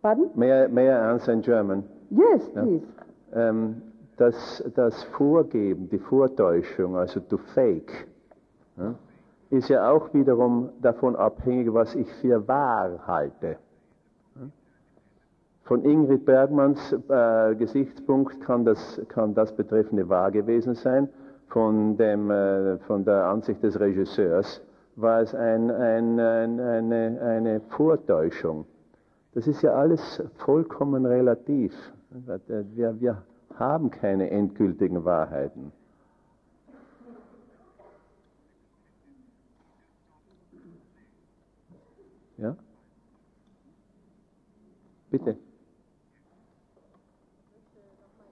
[0.01, 0.30] Pardon?
[0.35, 1.84] May I, may I answer in German?
[2.09, 2.63] Yes, Ja.
[2.63, 2.85] please.
[3.34, 3.81] Ähm,
[4.17, 8.07] das, das Vorgeben, die Vortäuschung, also to fake,
[8.77, 8.95] ja,
[9.49, 13.57] ist ja auch wiederum davon abhängig, was ich für wahr halte.
[15.63, 21.09] Von Ingrid Bergmanns äh, Gesichtspunkt kann das, kann das betreffende wahr gewesen sein.
[21.47, 24.61] Von, dem, äh, von der Ansicht des Regisseurs
[24.95, 28.65] war es ein, ein, ein, eine, eine Vortäuschung.
[29.34, 31.73] Das ist ja alles vollkommen relativ.
[32.76, 33.22] Wir, wir
[33.55, 35.72] haben keine endgültigen Wahrheiten.
[42.38, 42.55] Ja?
[45.09, 45.38] Bitte.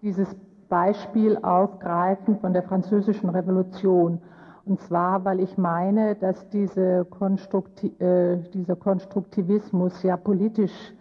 [0.03, 0.27] dieses
[0.69, 4.21] Beispiel aufgreifen von der französischen Revolution.
[4.65, 10.93] Und zwar, weil ich meine, dass diese Konstrukti äh, dieser Konstruktivismus ja politisch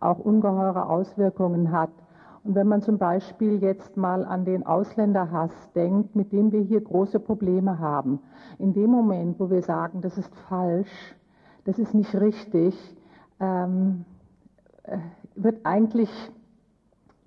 [0.00, 1.90] auch ungeheure Auswirkungen hat.
[2.42, 6.80] Und wenn man zum Beispiel jetzt mal an den Ausländerhass denkt, mit dem wir hier
[6.80, 8.20] große Probleme haben,
[8.58, 11.14] in dem Moment, wo wir sagen, das ist falsch,
[11.66, 12.74] das ist nicht richtig,
[13.40, 14.06] ähm,
[14.84, 14.96] äh,
[15.34, 16.10] wird eigentlich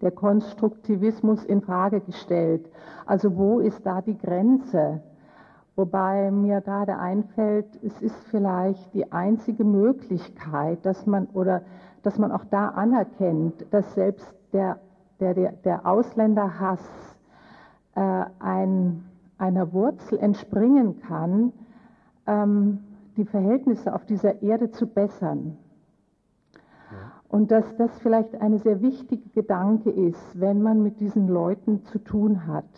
[0.04, 2.70] der Konstruktivismus in Frage gestellt.
[3.06, 5.02] Also wo ist da die Grenze?
[5.76, 11.64] Wobei mir gerade einfällt, es ist vielleicht die einzige Möglichkeit, dass man oder
[12.04, 14.80] dass man auch da anerkennt, dass selbst der,
[15.20, 16.82] der, der, der Ausländerhass
[17.96, 19.06] äh, ein,
[19.38, 21.54] einer Wurzel entspringen kann,
[22.28, 22.80] ähm,
[23.18, 25.58] die Verhältnisse auf dieser Erde zu bessern.
[27.34, 31.98] Und dass das vielleicht eine sehr wichtige Gedanke ist, wenn man mit diesen Leuten zu
[31.98, 32.70] tun hat.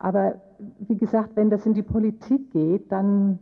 [0.00, 0.40] Aber
[0.80, 3.38] wie gesagt, wenn das in die Politik geht, dann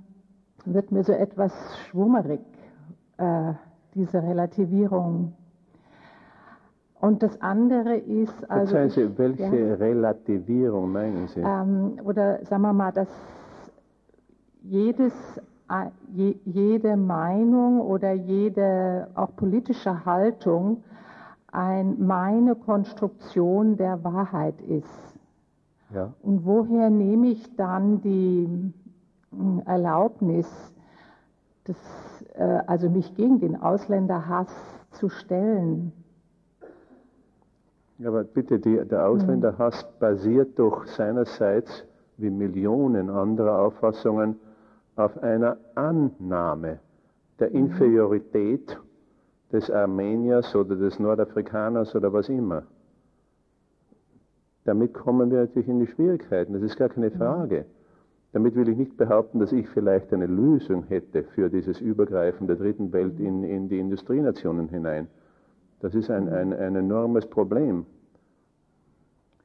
[0.67, 1.51] wird mir so etwas
[1.87, 2.43] schwummerig,
[3.17, 3.55] äh,
[3.95, 5.33] diese Relativierung.
[7.01, 8.77] Und das andere ist also.
[8.77, 11.41] Verzeihen Sie, welche ja, Relativierung meinen Sie?
[11.41, 13.09] ähm, oder sagen wir mal, dass
[14.61, 15.43] jedes, je,
[16.45, 20.83] jede Meinung oder jede auch politische Haltung
[21.51, 25.19] ein, meine Konstruktion der Wahrheit ist.
[25.95, 26.13] Ja.
[26.23, 28.73] Und woher nehme ich dann die
[29.31, 30.49] mh, Erlaubnis,
[31.65, 31.77] das,
[32.35, 34.51] äh, also mich gegen den Ausländerhass
[34.93, 35.93] zu stellen?
[37.99, 41.85] Ja, Aber bitte, die, der Ausländerhass basiert doch seinerseits,
[42.17, 44.37] wie Millionen anderer Auffassungen,
[44.97, 46.79] auf einer Annahme
[47.39, 48.79] der Inferiorität
[49.53, 52.65] des Armeniers oder des Nordafrikaners oder was immer.
[54.65, 57.67] Damit kommen wir natürlich in die Schwierigkeiten, das ist gar keine Frage.
[58.33, 62.57] Damit will ich nicht behaupten, dass ich vielleicht eine Lösung hätte für dieses Übergreifen der
[62.57, 65.09] dritten Welt in, in die Industrienationen hinein.
[65.81, 67.85] Das ist ein, ein, ein enormes Problem.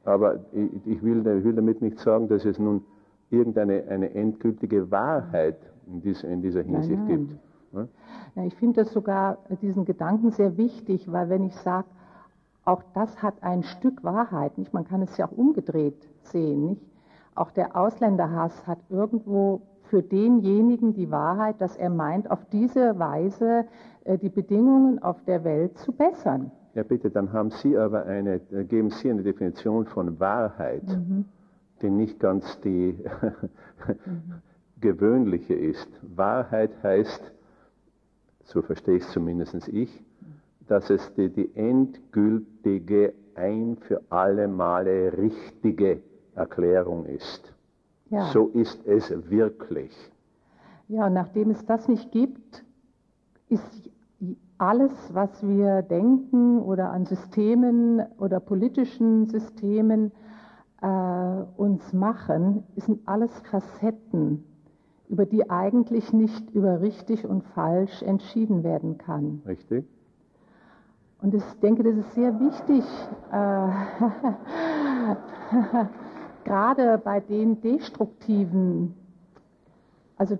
[0.05, 2.85] Aber ich, ich, will, ich will damit nicht sagen, dass es nun
[3.29, 7.07] irgendeine eine endgültige Wahrheit in, dies, in dieser Hinsicht nein.
[7.07, 7.31] gibt.
[7.73, 7.87] Ja?
[8.35, 11.87] Ja, ich finde das sogar, diesen Gedanken sehr wichtig, weil wenn ich sage,
[12.65, 14.73] auch das hat ein Stück Wahrheit, nicht?
[14.73, 16.81] man kann es ja auch umgedreht sehen, nicht?
[17.35, 23.65] auch der Ausländerhass hat irgendwo für denjenigen die Wahrheit, dass er meint, auf diese Weise
[24.03, 26.51] äh, die Bedingungen auf der Welt zu bessern.
[26.73, 31.25] ja, bitte, dann haben Sie aber eine, äh, geben Sie eine Definition von Wahrheit, Mhm.
[31.81, 32.97] Die nicht ganz die
[34.81, 35.87] gewöhnliche ist.
[36.01, 37.31] Wahrheit heißt,
[38.43, 40.03] so verstehe ich es zumindest ich,
[40.67, 46.01] dass es die, die endgültige, ein für alle Male richtige
[46.35, 47.53] Erklärung ist.
[48.09, 48.25] Ja.
[48.31, 49.93] So ist es wirklich.
[50.87, 52.63] Ja, nachdem es das nicht gibt,
[53.49, 53.89] ist
[54.57, 60.11] alles, was wir denken oder an Systemen oder politischen Systemen
[60.81, 64.43] äh, uns machen, sind alles Facetten,
[65.09, 69.41] über die eigentlich nicht über richtig und falsch entschieden werden kann.
[69.45, 69.85] Richtig.
[71.21, 72.83] Und ich denke, das ist sehr wichtig,
[73.31, 73.69] äh,
[76.43, 78.93] gerade bei den destruktiven,
[80.17, 80.37] also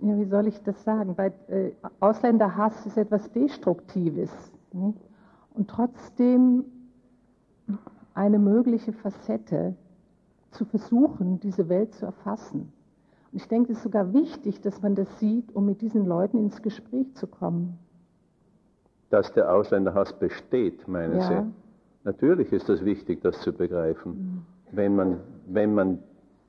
[0.00, 1.14] ja, wie soll ich das sagen?
[1.14, 4.30] Bei äh, Ausländerhass ist etwas Destruktives.
[4.72, 4.98] Nicht?
[5.54, 6.64] Und trotzdem
[8.14, 9.74] eine mögliche Facette
[10.50, 12.72] zu versuchen, diese Welt zu erfassen.
[13.32, 16.38] Und ich denke, es ist sogar wichtig, dass man das sieht, um mit diesen Leuten
[16.38, 17.78] ins Gespräch zu kommen.
[19.10, 21.28] Dass der Ausländerhass besteht, meinen ja.
[21.28, 21.52] Sie?
[22.04, 24.12] Natürlich ist das wichtig, das zu begreifen.
[24.12, 24.46] Mhm.
[24.72, 25.98] Wenn, man, wenn man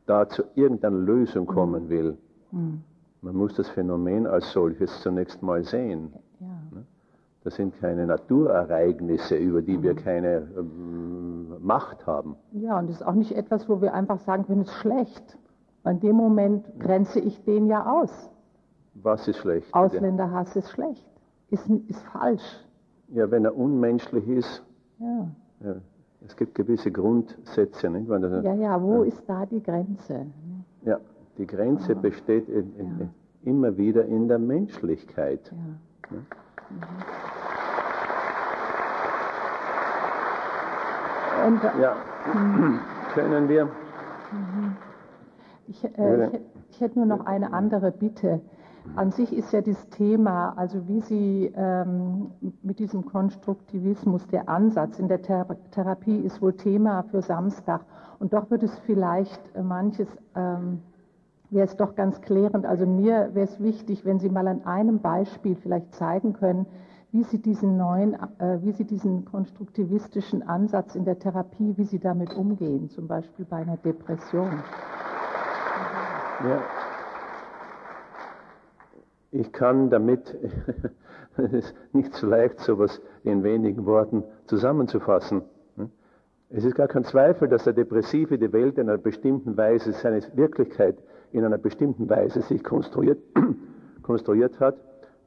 [0.06, 1.90] da zu irgendeiner Lösung kommen mhm.
[1.90, 2.18] will.
[2.52, 2.82] Mhm.
[3.22, 6.14] Man muss das Phänomen als solches zunächst mal sehen.
[7.46, 7.50] Ja.
[7.50, 9.98] Das sind keine Naturereignisse, über die wir mhm.
[9.98, 12.36] keine ähm, Macht haben.
[12.52, 15.38] Ja, und das ist auch nicht etwas, wo wir einfach sagen können, es ist schlecht.
[15.86, 18.32] In dem Moment grenze ich den ja aus.
[18.96, 19.72] Was ist schlecht?
[19.74, 21.06] Ausländerhass ist schlecht.
[21.52, 22.66] Ist, ist falsch.
[23.10, 24.64] Ja, wenn er unmenschlich ist.
[24.98, 25.28] Ja.
[25.64, 25.76] ja
[26.26, 27.90] es gibt gewisse Grundsätze.
[27.90, 28.10] Nicht?
[28.10, 29.10] ja, ja, wo ja.
[29.10, 30.26] ist da die Grenze?
[30.84, 31.00] Ja,
[31.38, 32.00] die Grenze ah.
[32.00, 33.08] besteht in, in, ja.
[33.44, 35.52] immer wieder in der Menschlichkeit.
[36.10, 36.18] Ja.
[41.46, 41.96] Und, ja.
[42.34, 42.80] Mhm.
[43.14, 43.66] können wir.
[43.66, 44.76] Mhm.
[45.68, 46.40] Ich, äh, ich,
[46.72, 48.42] ich, hätte nur noch eine andere Bitte.
[48.96, 52.32] An sich ist ja das Thema, also wie Sie ähm,
[52.62, 57.82] mit diesem Konstruktivismus, der Ansatz in der Thera Therapie ist wohl Thema für Samstag.
[58.20, 60.82] Und doch wird es vielleicht äh, manches ähm,
[61.50, 62.66] wäre es doch ganz klärend.
[62.66, 66.66] Also mir wäre es wichtig, wenn Sie mal an einem Beispiel vielleicht zeigen können,
[67.12, 72.00] wie Sie diesen neuen, äh, wie Sie diesen konstruktivistischen Ansatz in der Therapie, wie Sie
[72.00, 74.62] damit umgehen, zum Beispiel bei einer Depression.
[76.44, 76.62] Ja.
[79.32, 80.38] Ich kann damit,
[81.38, 85.44] es ist nicht so leicht, sowas in wenigen Worten zusammenzufassen.
[86.50, 90.22] Es ist gar kein Zweifel, dass der Depressive die Welt in einer bestimmten Weise, seine
[90.36, 90.98] Wirklichkeit
[91.36, 93.20] in einer bestimmten Weise sich konstruiert,
[94.04, 94.78] konstruiert hat,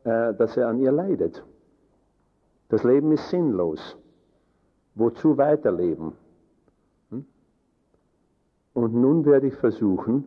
[0.04, 1.44] äh, dass er an ihr leidet.
[2.70, 3.98] Das Leben ist sinnlos.
[4.94, 6.12] Wozu weiterleben?
[7.10, 7.26] Hm?
[8.72, 10.24] Und nun werde ich versuchen,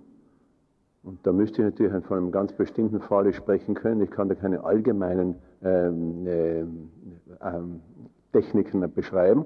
[1.04, 4.36] und da müsste ich natürlich von einem ganz bestimmten Falle sprechen können, ich kann da
[4.36, 6.66] keine allgemeinen ähm, äh, äh,
[8.34, 9.46] Techniken beschreiben,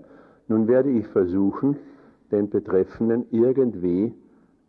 [0.49, 1.77] nun werde ich versuchen,
[2.29, 4.13] den Betreffenden irgendwie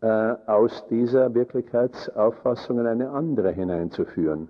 [0.00, 4.48] äh, aus dieser Wirklichkeitsauffassung in eine andere hineinzuführen.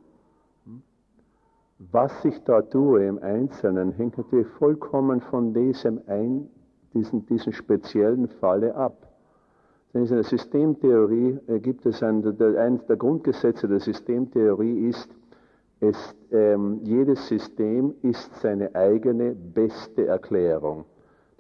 [1.79, 6.49] Was ich da tue im Einzelnen, hängt natürlich vollkommen von diesem ein,
[6.95, 9.07] diesen, diesen speziellen Falle ab.
[9.93, 15.09] In der Systemtheorie äh, gibt es ein, der, eines der Grundgesetze der Systemtheorie ist,
[15.81, 20.87] es, ähm, jedes System ist seine eigene beste Erklärung.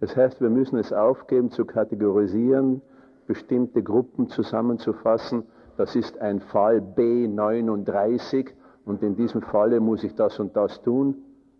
[0.00, 2.82] Das heißt, wir müssen es aufgeben zu kategorisieren,
[3.26, 5.44] bestimmte Gruppen zusammenzufassen.
[5.76, 8.48] Das ist ein Fall B39
[8.84, 11.16] und in diesem Falle muss ich das und das tun.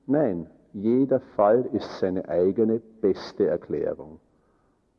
[0.07, 4.21] Nein, jeder Fall ist seine eigene beste Erklärung.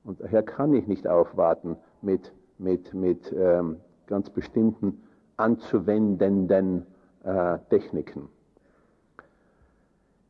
[0.04, 3.78] Und daher kann ich nicht aufwarten mit, mit, mit ähm,
[4.08, 5.02] ganz bestimmten
[5.36, 6.86] anzuwendenden
[7.24, 8.30] äh, Techniken.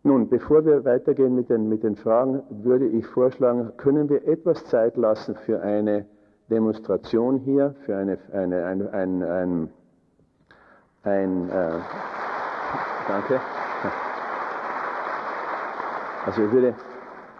[0.03, 4.65] Nun, bevor wir weitergehen mit den, mit den Fragen, würde ich vorschlagen, können wir etwas
[4.65, 6.05] Zeit lassen für eine
[6.49, 9.69] Demonstration hier, für eine, eine, ein, ein, ein,
[11.03, 11.79] ein äh,
[13.07, 13.41] danke.
[16.25, 16.75] Also ich würde,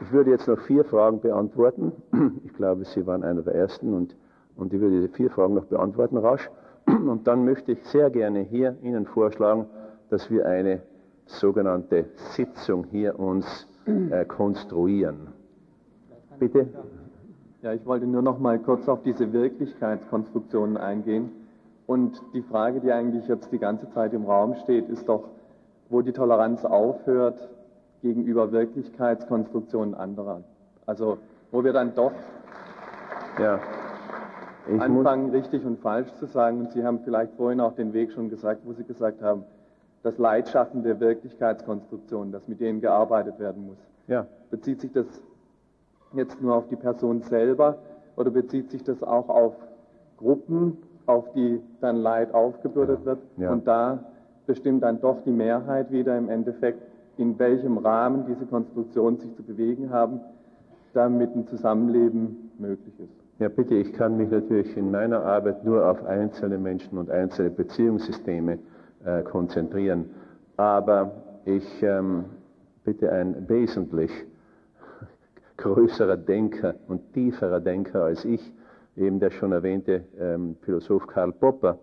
[0.02, 1.92] ich würde jetzt noch vier Fragen beantworten.
[2.46, 4.16] Ich glaube, Sie waren einer der Ersten und,
[4.56, 6.50] und ich würde diese vier Fragen noch beantworten rasch.
[6.86, 9.68] Und dann möchte ich sehr gerne hier Ihnen vorschlagen,
[10.10, 10.82] dass wir eine
[11.26, 15.28] sogenannte Sitzung hier uns äh, konstruieren.
[16.40, 16.68] Bitte?
[17.68, 21.32] Ja, ich wollte nur noch mal kurz auf diese Wirklichkeitskonstruktionen eingehen.
[21.86, 25.26] Und die Frage, die eigentlich jetzt die ganze Zeit im Raum steht, ist doch,
[25.90, 27.50] wo die Toleranz aufhört
[28.02, 30.44] gegenüber Wirklichkeitskonstruktionen anderer.
[30.86, 31.18] Also,
[31.52, 32.14] wo wir dann doch
[33.38, 33.60] ja,
[34.80, 36.62] anfangen, richtig und falsch zu sagen.
[36.62, 39.44] Und Sie haben vielleicht vorhin auch den Weg schon gesagt, wo Sie gesagt haben,
[40.04, 43.78] das Leitschaffen der Wirklichkeitskonstruktion, dass mit denen gearbeitet werden muss.
[44.08, 44.26] Ja.
[44.52, 45.06] Bezieht sich das
[46.14, 47.78] jetzt nur auf die Person selber
[48.16, 49.54] oder bezieht sich das auch auf
[50.18, 53.20] Gruppen, auf die dann Leid aufgebürdet wird?
[53.38, 53.52] Ja.
[53.52, 54.00] Und da
[54.46, 56.82] bestimmt dann doch die Mehrheit wieder im Endeffekt,
[57.18, 60.22] in welchem Rahmen diese Konstruktionen sich zu bewegen haben,
[60.94, 63.14] damit ein Zusammenleben möglich ist.
[63.40, 67.52] Ja, bitte, ich kann mich natürlich in meiner Arbeit nur auf einzelne Menschen und einzelne
[67.52, 68.58] Beziehungssysteme
[69.06, 70.10] äh, konzentrieren.
[70.58, 71.12] Aber
[71.46, 72.26] ich ähm,
[72.84, 74.12] bitte ein wesentlich
[75.58, 78.54] größerer Denker und tieferer Denker als ich,
[78.96, 81.80] eben der schon erwähnte ähm, Philosoph Karl Popper,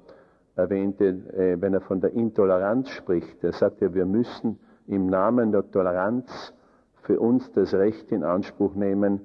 [0.57, 1.07] erwähnte,
[1.37, 5.71] äh, wenn er von der Intoleranz spricht, er sagt ja, wir müssen im Namen der
[5.71, 6.55] Toleranz
[7.03, 9.21] für uns das Recht in Anspruch nehmen,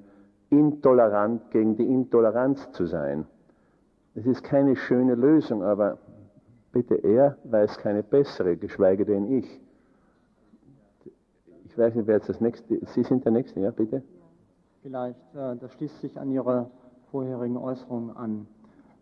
[0.50, 3.26] intolerant gegen die Intoleranz zu sein.
[4.14, 5.98] Es ist keine schöne Lösung, aber
[6.72, 9.60] bitte er weiß keine bessere, geschweige denn ich.
[11.64, 14.02] Ich weiß nicht, wer jetzt das nächste, Sie sind der Nächste, ja, bitte?
[14.82, 16.70] Vielleicht, äh, das schließt sich an Ihre
[17.10, 18.46] vorherigen Äußerungen an.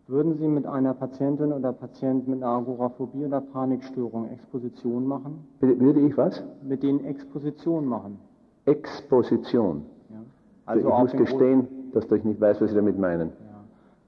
[0.07, 5.47] Würden Sie mit einer Patientin oder Patient mit einer Agoraphobie oder Panikstörung Exposition machen?
[5.59, 6.43] Würde ich was?
[6.63, 8.19] Mit denen Exposition machen.
[8.65, 9.85] Exposition.
[10.09, 10.17] Ja.
[10.65, 13.31] Also ich auf muss gestehen, dass ich nicht weiß, was Sie damit meinen.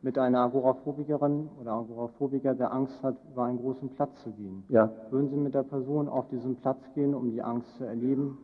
[0.01, 4.63] mit einer Agoraphobikerin oder Agoraphobiker, der Angst hat, über einen großen Platz zu gehen.
[4.67, 4.89] Ja.
[5.11, 8.39] Würden Sie mit der Person auf diesen Platz gehen, um die Angst zu erleben?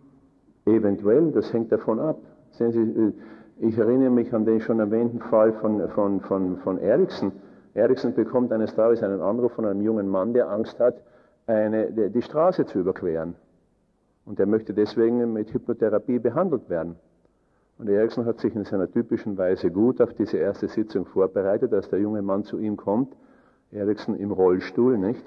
[0.67, 2.17] Eventuell, das hängt davon ab.
[2.51, 3.13] Sehen Sie, äh,
[3.59, 7.31] ich erinnere mich an den schon erwähnten Fall von, von, von, von Eriksen.
[7.73, 10.95] Eriksen bekommt eines Tages einen Anruf von einem jungen Mann, der Angst hat,
[11.47, 13.35] eine, die, Straße zu überqueren.
[14.25, 16.97] Und er möchte deswegen mit Hypnotherapie behandelt werden.
[17.77, 21.89] Und Eriksen hat sich in seiner typischen Weise gut auf diese erste Sitzung vorbereitet, als
[21.89, 23.15] der junge Mann zu ihm kommt.
[23.71, 25.23] Eriksen im Rollstuhl, nicht?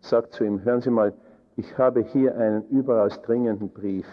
[0.00, 1.12] Sagt zu ihm, hören Sie mal,
[1.56, 4.06] ich habe hier einen überaus dringenden Brief.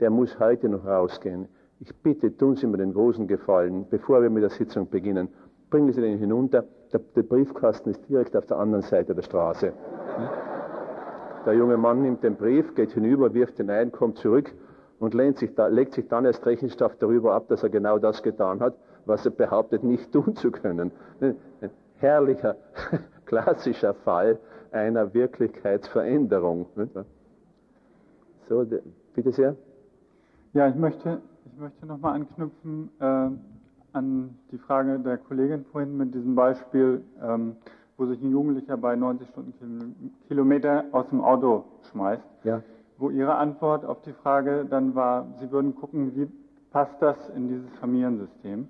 [0.00, 1.48] Der muss heute noch rausgehen.
[1.80, 5.28] Ich bitte, tun Sie mir den großen Gefallen, bevor wir mit der Sitzung beginnen.
[5.70, 6.64] Bringen Sie den hinunter.
[6.92, 9.72] Der, der Briefkasten ist direkt auf der anderen Seite der Straße.
[11.44, 14.52] Der junge Mann nimmt den Brief, geht hinüber, wirft ihn ein, kommt zurück
[14.98, 18.60] und sich da, legt sich dann erst Rechenschaft darüber ab, dass er genau das getan
[18.60, 18.74] hat,
[19.04, 20.90] was er behauptet, nicht tun zu können.
[21.20, 21.36] Ein
[21.96, 22.56] herrlicher,
[23.26, 24.38] klassischer Fall
[24.70, 26.66] einer Wirklichkeitsveränderung.
[28.48, 28.66] So,
[29.14, 29.56] bitte sehr.
[30.56, 33.28] Ja, ich möchte, ich möchte nochmal anknüpfen äh,
[33.92, 37.56] an die Frage der Kollegin vorhin mit diesem Beispiel, ähm,
[37.98, 42.26] wo sich ein Jugendlicher bei 90 Stundenkilometer aus dem Auto schmeißt.
[42.44, 42.62] Ja.
[42.96, 46.26] Wo Ihre Antwort auf die Frage dann war, Sie würden gucken, wie
[46.70, 48.66] passt das in dieses Familiensystem.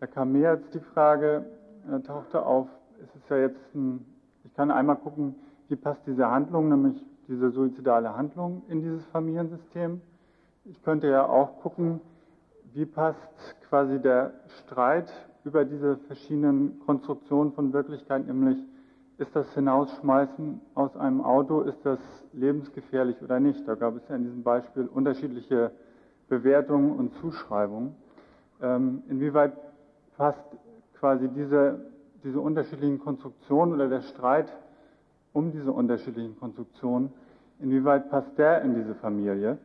[0.00, 1.46] Da kam mehr als die Frage,
[1.90, 2.68] äh, tauchte auf,
[3.02, 4.04] es ist ja jetzt ein,
[4.44, 5.34] ich kann einmal gucken,
[5.68, 10.02] wie passt diese Handlung, nämlich diese suizidale Handlung in dieses Familiensystem.
[10.66, 12.02] Ich könnte ja auch gucken,
[12.74, 13.18] wie passt
[13.68, 15.10] quasi der Streit
[15.42, 18.58] über diese verschiedenen Konstruktionen von Wirklichkeit, nämlich
[19.16, 21.98] ist das Hinausschmeißen aus einem Auto, ist das
[22.34, 23.66] lebensgefährlich oder nicht?
[23.66, 25.72] Da gab es ja in diesem Beispiel unterschiedliche
[26.28, 27.94] Bewertungen und Zuschreibungen.
[28.60, 29.54] Ähm, inwieweit
[30.18, 30.44] passt
[30.98, 31.86] quasi diese,
[32.22, 34.52] diese unterschiedlichen Konstruktionen oder der Streit
[35.32, 37.12] um diese unterschiedlichen Konstruktionen,
[37.60, 39.58] inwieweit passt der in diese Familie?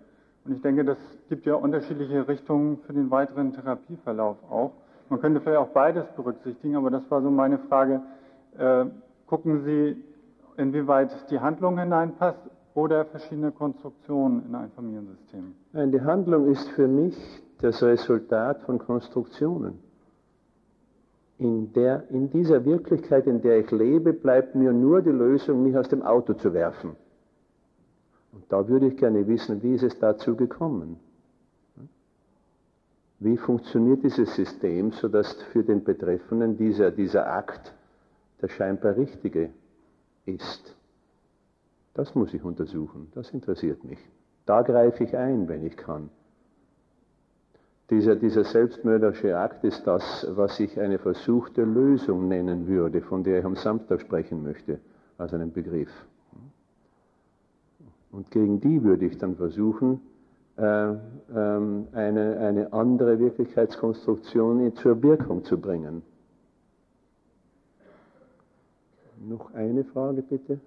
[0.45, 0.97] Und ich denke, das
[1.27, 4.71] gibt ja unterschiedliche Richtungen für den weiteren Therapieverlauf auch.
[5.09, 8.01] Man könnte vielleicht auch beides berücksichtigen, aber das war so meine Frage.
[8.57, 8.85] Äh,
[9.27, 10.03] gucken Sie,
[10.57, 12.39] inwieweit die Handlung hineinpasst
[12.75, 15.55] oder verschiedene Konstruktionen in ein Familiensystem?
[15.73, 17.15] Nein, die Handlung ist für mich
[17.61, 19.79] das Resultat von Konstruktionen.
[21.37, 25.75] In, der, in dieser Wirklichkeit, in der ich lebe, bleibt mir nur die Lösung, mich
[25.75, 26.95] aus dem Auto zu werfen.
[28.35, 30.99] Und da würde ich gerne wissen, wie ist es dazu gekommen?
[33.19, 37.73] Wie funktioniert dieses System, sodass für den Betreffenden dieser, dieser Akt
[38.41, 39.51] der scheinbar richtige
[40.25, 40.75] ist?
[41.93, 43.99] Das muss ich untersuchen, das interessiert mich.
[44.45, 46.09] Da greife ich ein, wenn ich kann.
[47.89, 53.39] Dieser, dieser selbstmörderische Akt ist das, was ich eine versuchte Lösung nennen würde, von der
[53.39, 54.79] ich am Samstag sprechen möchte,
[55.17, 55.89] als einen Begriff.
[58.15, 59.99] Und gegen die würde ich dann versuchen,
[60.55, 60.93] äh,
[61.35, 66.01] ähm, eine, eine andere Wirklichkeitskonstruktion zur Wirkung zu bringen.
[69.19, 70.61] Noch eine Frage bitte.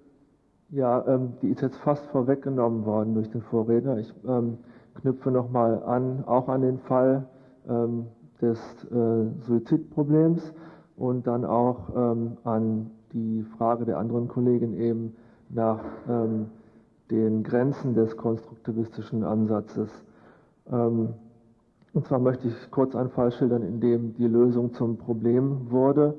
[0.68, 3.96] Ja, ähm, die ist jetzt fast vorweggenommen worden durch den Vorredner.
[3.96, 4.58] Ich ähm,
[4.96, 7.24] knüpfe nochmal an, auch an den Fall
[7.66, 8.08] ähm,
[8.42, 8.58] des
[8.90, 10.52] äh, Suizidproblems
[10.98, 15.16] und dann auch ähm, an die Frage der anderen Kollegin eben
[15.48, 16.50] nach ähm,
[17.10, 19.90] den Grenzen des konstruktivistischen Ansatzes.
[20.70, 21.14] Ähm,
[21.94, 26.14] und zwar möchte ich kurz einen Fall schildern, in dem die Lösung zum Problem wurde.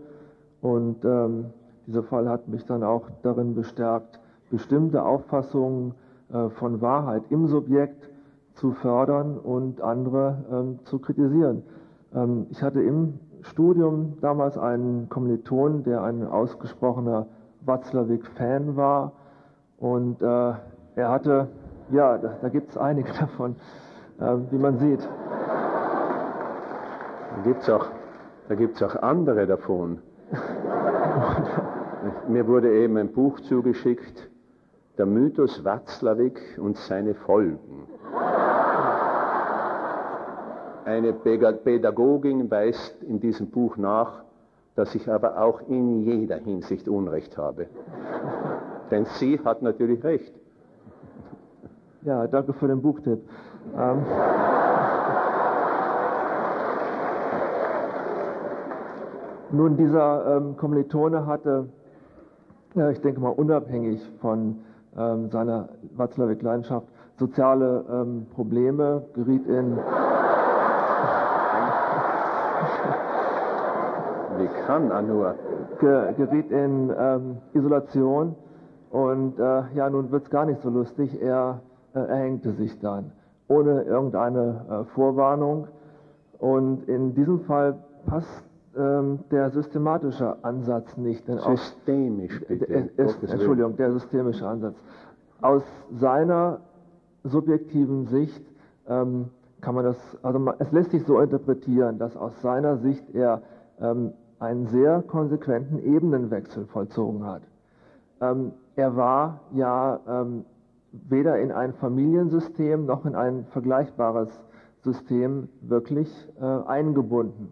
[0.61, 1.45] Und ähm,
[1.85, 5.93] dieser Fall hat mich dann auch darin bestärkt, bestimmte Auffassungen
[6.33, 8.09] äh, von Wahrheit im Subjekt
[8.55, 11.63] zu fördern und andere ähm, zu kritisieren.
[12.49, 17.27] Ich hatte im Studium damals einen Kommiliton, der ein ausgesprochener
[17.65, 19.13] Watzlawick-Fan war.
[19.77, 20.53] Und äh,
[20.99, 21.47] er hatte,
[21.91, 23.55] ja, da, da gibt es einige davon,
[24.19, 25.07] äh, wie man sieht.
[27.43, 27.61] Da gibt
[28.75, 29.99] es auch, auch andere davon.
[32.27, 34.29] Mir wurde eben ein Buch zugeschickt,
[34.97, 37.87] Der Mythos Watzlawick und seine Folgen.
[40.83, 44.23] Eine Pädagogin weist in diesem Buch nach,
[44.75, 47.67] dass ich aber auch in jeder Hinsicht Unrecht habe.
[48.91, 50.33] Denn sie hat natürlich recht.
[52.03, 53.19] Ja, danke für den Buchtipp.
[53.77, 54.05] Ähm
[59.51, 61.67] Nun, dieser ähm, Kommilitone hatte,
[62.75, 64.59] ja, ich denke mal unabhängig von
[64.97, 69.75] ähm, seiner Watzlawick-Leidenschaft, soziale ähm, Probleme, geriet in
[74.37, 75.35] Wie kann Anur?
[75.81, 78.35] Ge geriet in ähm, Isolation
[78.91, 81.21] und äh, ja, nun wird es gar nicht so lustig.
[81.21, 81.59] Er
[82.05, 83.11] äh, erhängte sich dann
[83.49, 85.67] ohne irgendeine äh, Vorwarnung.
[86.37, 88.43] Und in diesem Fall passt
[88.77, 91.27] ähm, der systematische Ansatz nicht.
[91.27, 92.65] Denn Systemisch, bitte.
[92.65, 94.75] Ist, Entschuldigung, der systemische Ansatz.
[95.41, 96.61] Aus seiner
[97.23, 98.45] subjektiven Sicht
[98.87, 99.29] ähm,
[99.61, 103.41] kann man das, also man, es lässt sich so interpretieren, dass aus seiner Sicht er
[103.81, 107.41] ähm, einen sehr konsequenten Ebenenwechsel vollzogen hat.
[108.21, 110.45] Ähm, er war ja ähm,
[110.91, 114.29] weder in ein Familiensystem noch in ein vergleichbares
[114.81, 116.09] System wirklich
[116.39, 117.51] äh, eingebunden.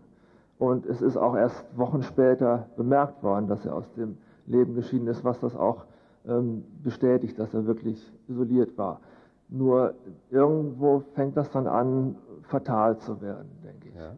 [0.57, 5.07] Und es ist auch erst Wochen später bemerkt worden, dass er aus dem Leben geschieden
[5.07, 5.85] ist, was das auch
[6.27, 9.01] ähm, bestätigt, dass er wirklich isoliert war.
[9.49, 9.93] Nur
[10.29, 13.95] irgendwo fängt das dann an, fatal zu werden, denke ich.
[13.95, 14.15] Ja.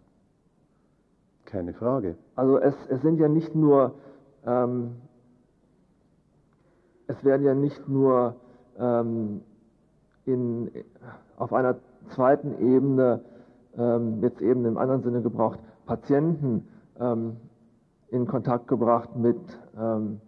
[1.45, 2.15] Keine Frage.
[2.35, 3.95] Also es, es sind ja nicht nur,
[4.45, 4.95] ähm,
[7.07, 8.35] es werden ja nicht nur
[8.79, 9.41] ähm,
[10.25, 10.71] in,
[11.37, 11.75] auf einer
[12.09, 13.21] zweiten Ebene,
[13.77, 16.67] ähm, jetzt eben im anderen Sinne gebraucht, Patienten
[16.99, 17.37] ähm,
[18.09, 19.39] in Kontakt gebracht mit
[19.79, 20.19] ähm,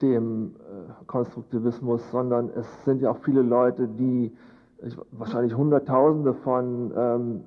[0.00, 4.32] dem äh, Konstruktivismus, sondern es sind ja auch viele Leute, die
[4.84, 7.44] ich, wahrscheinlich Hunderttausende von ähm,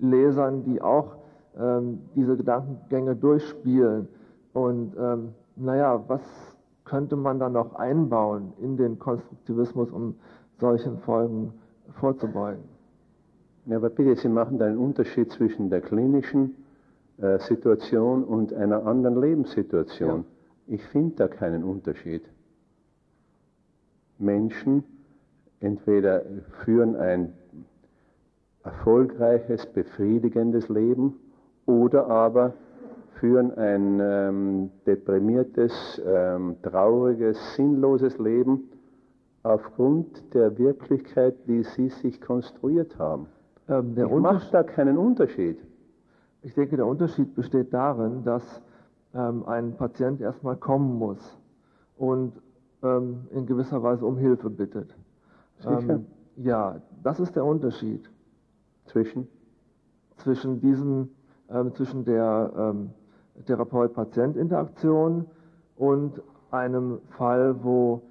[0.00, 1.16] Lesern, die auch
[1.58, 4.08] ähm, diese Gedankengänge durchspielen.
[4.52, 6.55] Und ähm, naja, was
[6.86, 10.14] könnte man dann noch einbauen in den Konstruktivismus, um
[10.58, 11.52] solchen Folgen
[12.00, 12.64] vorzubeugen?
[13.66, 16.54] Ja, aber bitte, Sie machen da einen Unterschied zwischen der klinischen
[17.18, 20.24] äh, Situation und einer anderen Lebenssituation.
[20.68, 20.74] Ja.
[20.74, 22.22] Ich finde da keinen Unterschied.
[24.18, 24.84] Menschen
[25.60, 26.22] entweder
[26.64, 27.32] führen ein
[28.62, 31.14] erfolgreiches, befriedigendes Leben
[31.66, 32.54] oder aber
[33.20, 38.70] führen ein ähm, deprimiertes, ähm, trauriges, sinnloses Leben
[39.42, 43.26] aufgrund der Wirklichkeit, die sie sich konstruiert haben.
[43.68, 45.58] Ähm, der ich mache da keinen Unterschied.
[46.42, 48.62] Ich denke, der Unterschied besteht darin, dass
[49.14, 51.38] ähm, ein Patient erstmal kommen muss
[51.96, 52.32] und
[52.82, 54.94] ähm, in gewisser Weise um Hilfe bittet.
[55.58, 55.94] Sicher?
[55.94, 56.06] Ähm,
[56.36, 58.08] ja, das ist der Unterschied.
[58.84, 59.26] Zwischen?
[60.18, 61.08] Zwischen diesem,
[61.48, 62.90] ähm, zwischen der ähm,
[63.44, 65.26] Therapeut-Patient-Interaktion
[65.76, 68.02] und einem Fall, wo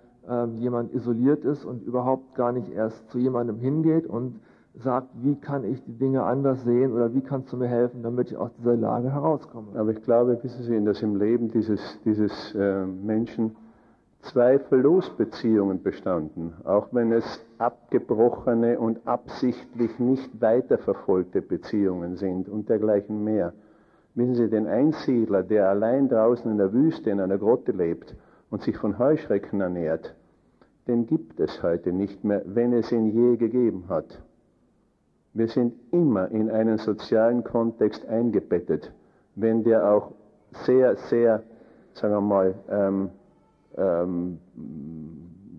[0.57, 4.39] jemand isoliert ist und überhaupt gar nicht erst zu jemandem hingeht und
[4.77, 8.31] sagt, wie kann ich die Dinge anders sehen oder wie kannst du mir helfen, damit
[8.31, 9.79] ich aus dieser Lage herauskomme.
[9.79, 13.55] Aber ich glaube, wissen Sie, dass im Leben dieses, dieses äh, Menschen
[14.21, 23.23] zweifellos Beziehungen bestanden, auch wenn es abgebrochene und absichtlich nicht weiterverfolgte Beziehungen sind und dergleichen
[23.23, 23.53] mehr.
[24.15, 28.15] Wissen Sie, den Einsiedler, der allein draußen in der Wüste in einer Grotte lebt
[28.49, 30.15] und sich von Heuschrecken ernährt,
[30.87, 34.21] den gibt es heute nicht mehr, wenn es ihn je gegeben hat.
[35.33, 38.89] Wir sind immer in einen sozialen Kontext eingebettet,
[39.35, 40.13] wenn der auch
[40.65, 41.43] sehr, sehr,
[41.93, 43.09] sagen wir mal, ähm,
[43.75, 44.39] ähm,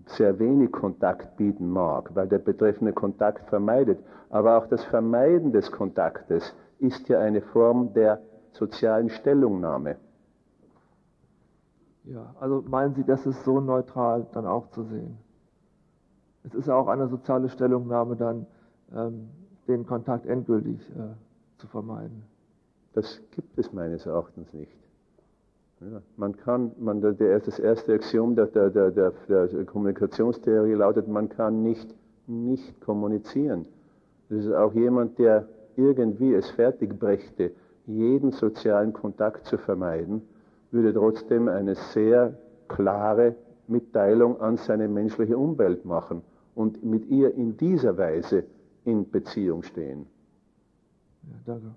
[0.07, 3.99] sehr wenig Kontakt bieten mag, weil der betreffende Kontakt vermeidet.
[4.31, 8.19] Aber auch das Vermeiden des Kontaktes ist ja eine Form der
[8.57, 9.97] sozialen Stellungnahme.
[12.03, 15.17] Ja, also meinen Sie, das ist so neutral dann auch zu sehen?
[16.47, 18.45] es ist auch eine soziale Stellungnahme dann,
[18.95, 19.27] ähm,
[19.67, 21.15] den Kontakt endgültig äh,
[21.57, 22.23] zu vermeiden.
[22.93, 24.71] Das gibt es meines Erachtens nicht.
[25.81, 31.27] Ja, man kann, man, der, das erste Axiom der, der, der, der, Kommunikationstheorie lautet, man
[31.27, 31.93] kann nicht
[32.27, 33.65] nicht kommunizieren.
[34.29, 37.51] Das ist auch jemand, der irgendwie es fertig brächte,
[37.87, 40.21] jeden sozialen Kontakt zu vermeiden,
[40.71, 42.37] würde trotzdem eine sehr
[42.67, 43.35] klare
[43.67, 46.21] Mitteilung an seine menschliche Umwelt machen
[46.53, 48.43] und mit ihr in dieser Weise
[48.83, 50.05] in Beziehung stehen.
[51.23, 51.67] Ja, danke.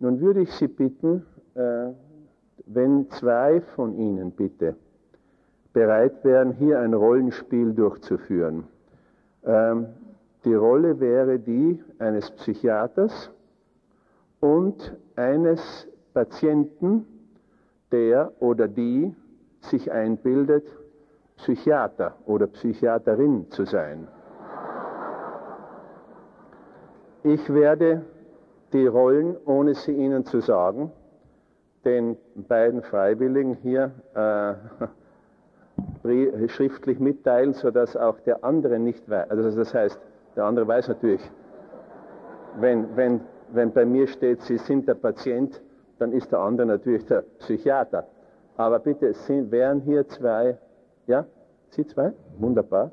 [0.00, 1.24] Nun würde ich Sie bitten,
[1.54, 1.88] äh,
[2.66, 4.76] wenn zwei von Ihnen bitte
[5.72, 8.64] bereit wären, hier ein Rollenspiel durchzuführen.
[9.44, 9.86] Ähm,
[10.44, 13.30] die Rolle wäre die eines Psychiaters
[14.40, 17.06] und eines Patienten,
[17.92, 19.14] der oder die
[19.60, 20.66] sich einbildet,
[21.36, 24.08] Psychiater oder Psychiaterin zu sein.
[27.22, 28.04] Ich werde
[28.72, 30.92] die Rollen, ohne sie Ihnen zu sagen,
[31.84, 34.54] den beiden Freiwilligen hier äh,
[36.48, 39.30] schriftlich mitteilen, sodass auch der andere nicht weiß.
[39.30, 39.98] Also das heißt,
[40.36, 41.22] der andere weiß natürlich,
[42.58, 43.20] wenn, wenn,
[43.52, 45.60] wenn bei mir steht, Sie sind der Patient,
[45.98, 48.06] dann ist der andere natürlich der Psychiater.
[48.56, 50.58] Aber bitte, sind, wären hier zwei,
[51.06, 51.24] ja?
[51.70, 52.12] Sie zwei?
[52.38, 52.90] Wunderbar.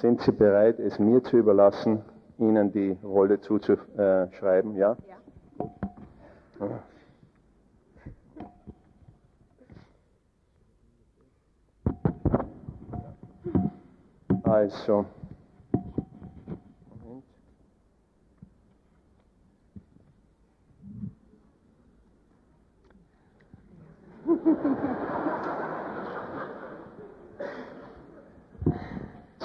[0.00, 2.04] Sind Sie bereit, es mir zu überlassen,
[2.38, 4.76] Ihnen die Rolle zuzuschreiben?
[4.76, 4.96] Ja?
[6.60, 6.82] Ja.
[14.44, 15.04] Also.
[17.02, 17.24] Moment.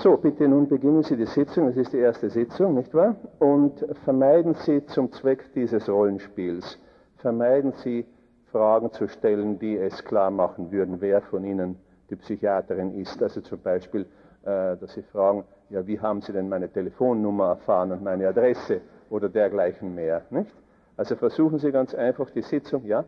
[0.04, 1.70] So, bitte nun beginnen Sie die Sitzung.
[1.70, 3.16] Es ist die erste Sitzung, nicht wahr?
[3.40, 6.78] Und vermeiden Sie zum Zweck dieses Rollenspiels,
[7.20, 8.06] vermeiden Sie
[8.52, 11.78] Fragen zu stellen, die es klar machen würden, wer von Ihnen
[12.10, 13.24] die Psychiaterin ist.
[13.24, 14.02] Also zum Beispiel,
[14.42, 18.82] äh, dass Sie fragen, ja, wie haben Sie denn meine Telefonnummer erfahren und meine Adresse
[19.10, 20.54] oder dergleichen mehr, nicht?
[20.98, 23.06] Also versuchen Sie ganz einfach die Sitzung, ja?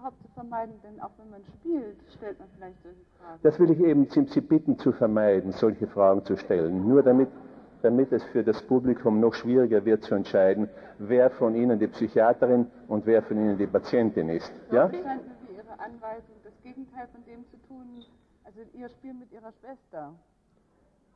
[0.00, 0.74] Das überhaupt zu vermeiden?
[0.82, 3.40] Denn auch wenn man spielt, stellt man vielleicht solche Fragen.
[3.42, 6.86] Das will ich eben Sie bitten zu vermeiden, solche Fragen zu stellen.
[6.86, 7.28] Nur damit,
[7.82, 10.68] damit es für das Publikum noch schwieriger wird zu entscheiden,
[10.98, 14.52] wer von Ihnen die Psychiaterin und wer von Ihnen die Patientin ist.
[14.70, 14.88] Ja?
[14.88, 18.04] Das scheint mir wie Ihre Anweisung, das Gegenteil von dem zu tun,
[18.44, 20.12] also Ihr Spiel mit Ihrer Schwester.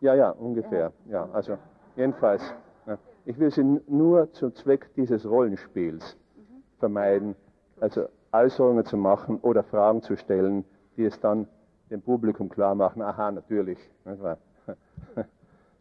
[0.01, 0.93] Ja, ja, ungefähr.
[1.07, 1.57] Ja, also
[1.97, 2.43] jedenfalls.
[2.87, 2.99] Ja.
[3.25, 6.63] Ich will Sie nur zum Zweck dieses Rollenspiels mhm.
[6.79, 7.37] vermeiden.
[7.81, 10.65] Also Äußerungen zu machen oder Fragen zu stellen,
[10.97, 11.47] die es dann
[11.91, 13.79] dem Publikum klar machen, aha, natürlich.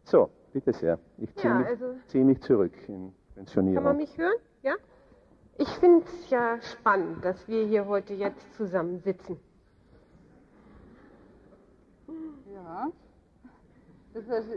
[0.06, 0.98] So, bitte sehr.
[1.16, 3.76] Ich ziehe ja, mich, also, zieh mich, zurück in Pensionierung.
[3.76, 4.36] Kann man mich hören?
[4.62, 4.74] Ja?
[5.56, 9.40] Ich finde es ja spannend, dass wir hier heute jetzt zusammen sitzen.
[12.52, 12.88] Ja.
[14.14, 14.48] Heißt,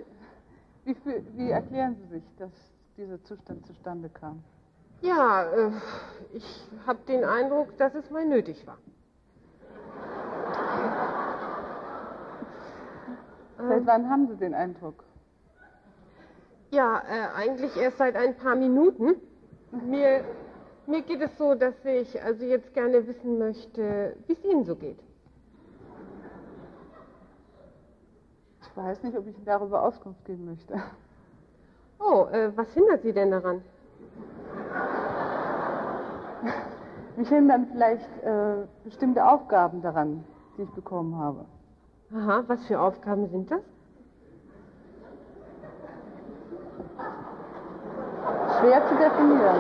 [0.83, 0.95] wie,
[1.35, 2.51] wie erklären Sie sich, dass
[2.97, 4.43] dieser Zustand zustande kam?
[5.01, 5.71] Ja, äh,
[6.33, 8.77] ich habe den Eindruck, dass es mal nötig war.
[13.57, 15.03] Seit wann haben Sie den Eindruck?
[16.71, 19.15] Ja, äh, eigentlich erst seit ein paar Minuten.
[19.71, 20.23] Mir,
[20.85, 24.75] mir geht es so, dass ich also jetzt gerne wissen möchte, wie es Ihnen so
[24.75, 24.99] geht.
[28.61, 30.75] Ich weiß nicht, ob ich darüber Auskunft geben möchte.
[31.99, 33.63] Oh, äh, was hindert Sie denn daran?
[37.15, 40.23] Mich hindern vielleicht äh, bestimmte Aufgaben daran,
[40.57, 41.45] die ich bekommen habe.
[42.15, 43.61] Aha, was für Aufgaben sind das?
[48.59, 49.55] Schwer zu definieren.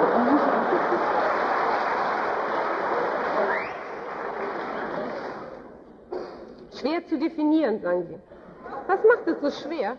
[6.79, 8.19] Schwer zu definieren, sagen Sie.
[8.87, 9.97] Was macht es so schwer?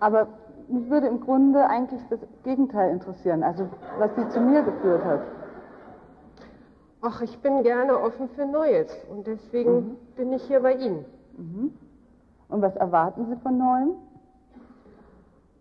[0.00, 0.26] Aber
[0.72, 3.68] mich würde im Grunde eigentlich das Gegenteil interessieren, also
[3.98, 5.20] was sie zu mir geführt hat.
[7.02, 9.96] Ach, ich bin gerne offen für Neues und deswegen mhm.
[10.16, 11.04] bin ich hier bei Ihnen.
[11.36, 11.72] Mhm.
[12.48, 13.94] Und was erwarten Sie von Neuem?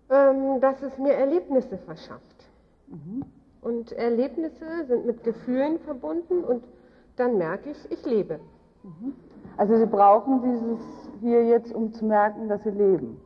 [0.09, 2.49] Ähm, dass es mir Erlebnisse verschafft.
[2.87, 3.23] Mhm.
[3.61, 6.63] Und Erlebnisse sind mit Gefühlen verbunden und
[7.15, 8.39] dann merke ich, ich lebe.
[8.83, 9.13] Mhm.
[9.57, 10.79] Also Sie brauchen dieses
[11.21, 13.19] hier jetzt, um zu merken, dass Sie leben.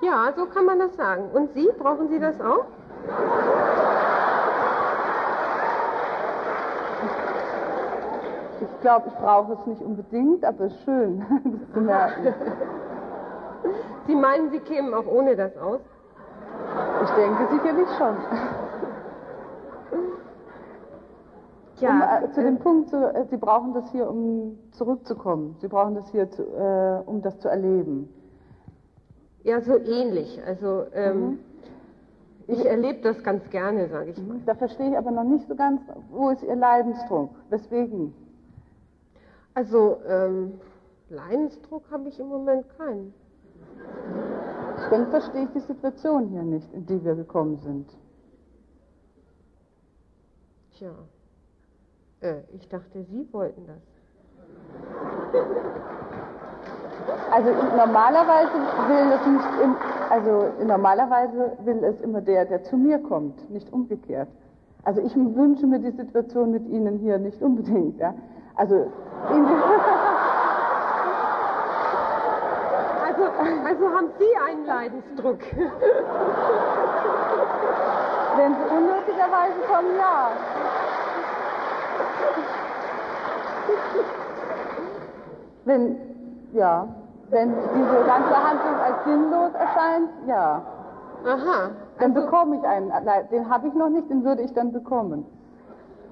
[0.00, 1.30] Ja, so kann man das sagen.
[1.32, 2.64] Und Sie, brauchen Sie das auch?
[8.60, 12.34] Ich glaube, ich brauche es nicht unbedingt, aber es ist schön, das zu merken.
[14.06, 15.80] Sie meinen, Sie kämen auch ohne das aus?
[17.04, 18.16] Ich denke sicherlich schon.
[21.80, 25.56] Ja, um, äh, zu dem Punkt, so, äh, Sie brauchen das hier, um zurückzukommen.
[25.60, 28.08] Sie brauchen das hier, zu, äh, um das zu erleben.
[29.42, 30.40] Ja, so ähnlich.
[30.44, 31.38] Also ähm, mhm.
[32.46, 34.40] ich erlebe das ganz gerne, sage ich mal.
[34.44, 35.80] Da verstehe ich aber noch nicht so ganz,
[36.10, 37.30] wo ist Ihr Leidensdruck?
[37.48, 38.14] Weswegen?
[39.54, 40.60] Also ähm,
[41.08, 43.14] Leidensdruck habe ich im Moment keinen.
[44.90, 47.88] Dann verstehe ich die Situation hier nicht, in die wir gekommen sind.
[50.76, 50.92] Tja,
[52.20, 53.76] äh, ich dachte, Sie wollten das.
[57.30, 58.52] Also normalerweise
[58.88, 59.76] will es nicht, im,
[60.10, 64.28] also normalerweise will es immer der, der zu mir kommt, nicht umgekehrt.
[64.84, 67.98] Also ich wünsche mir die Situation mit Ihnen hier nicht unbedingt.
[67.98, 68.14] Ja?
[68.56, 68.74] Also,
[73.06, 73.24] also,
[73.66, 75.40] also haben Sie einen Leidensdruck.
[78.36, 80.30] Wenn Sie unnötigerweise kommen, ja.
[85.64, 85.96] Wenn,
[86.52, 86.88] ja,
[87.30, 90.62] wenn diese ganze Handlung als sinnlos erscheint, ja.
[91.24, 91.70] Aha.
[91.98, 92.92] Dann also, bekomme ich einen,
[93.30, 95.24] den habe ich noch nicht, den würde ich dann bekommen.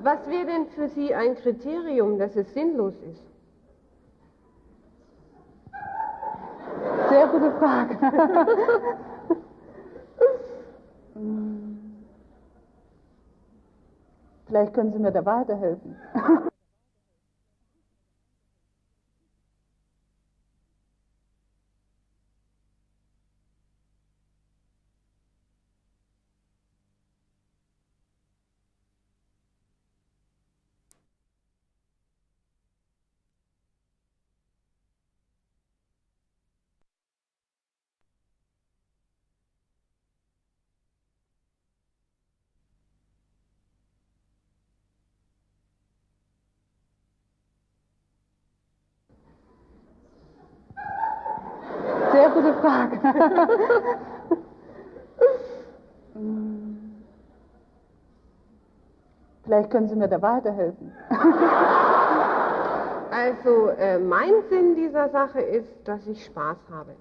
[0.03, 3.23] Was wäre denn für Sie ein Kriterium, dass es sinnlos ist?
[7.09, 7.97] Sehr gute Frage.
[14.47, 15.97] Vielleicht können Sie mir da weiterhelfen.
[52.61, 52.99] Frage.
[59.45, 60.93] Vielleicht können Sie mir da weiterhelfen.
[63.11, 66.93] Also äh, mein Sinn dieser Sache ist, dass ich Spaß habe.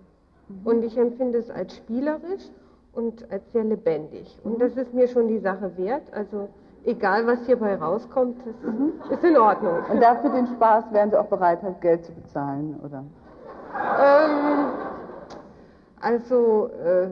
[0.47, 0.65] Mhm.
[0.65, 2.49] Und ich empfinde es als spielerisch
[2.93, 4.39] und als sehr lebendig.
[4.43, 4.59] Und mhm.
[4.59, 6.03] das ist mir schon die Sache wert.
[6.13, 6.49] Also
[6.85, 8.93] egal, was hierbei rauskommt, das mhm.
[9.11, 9.79] ist in Ordnung.
[9.91, 13.03] Und dafür den Spaß wären Sie auch bereit, halt Geld zu bezahlen, oder?
[13.99, 14.46] Ähm,
[16.07, 17.09] also äh,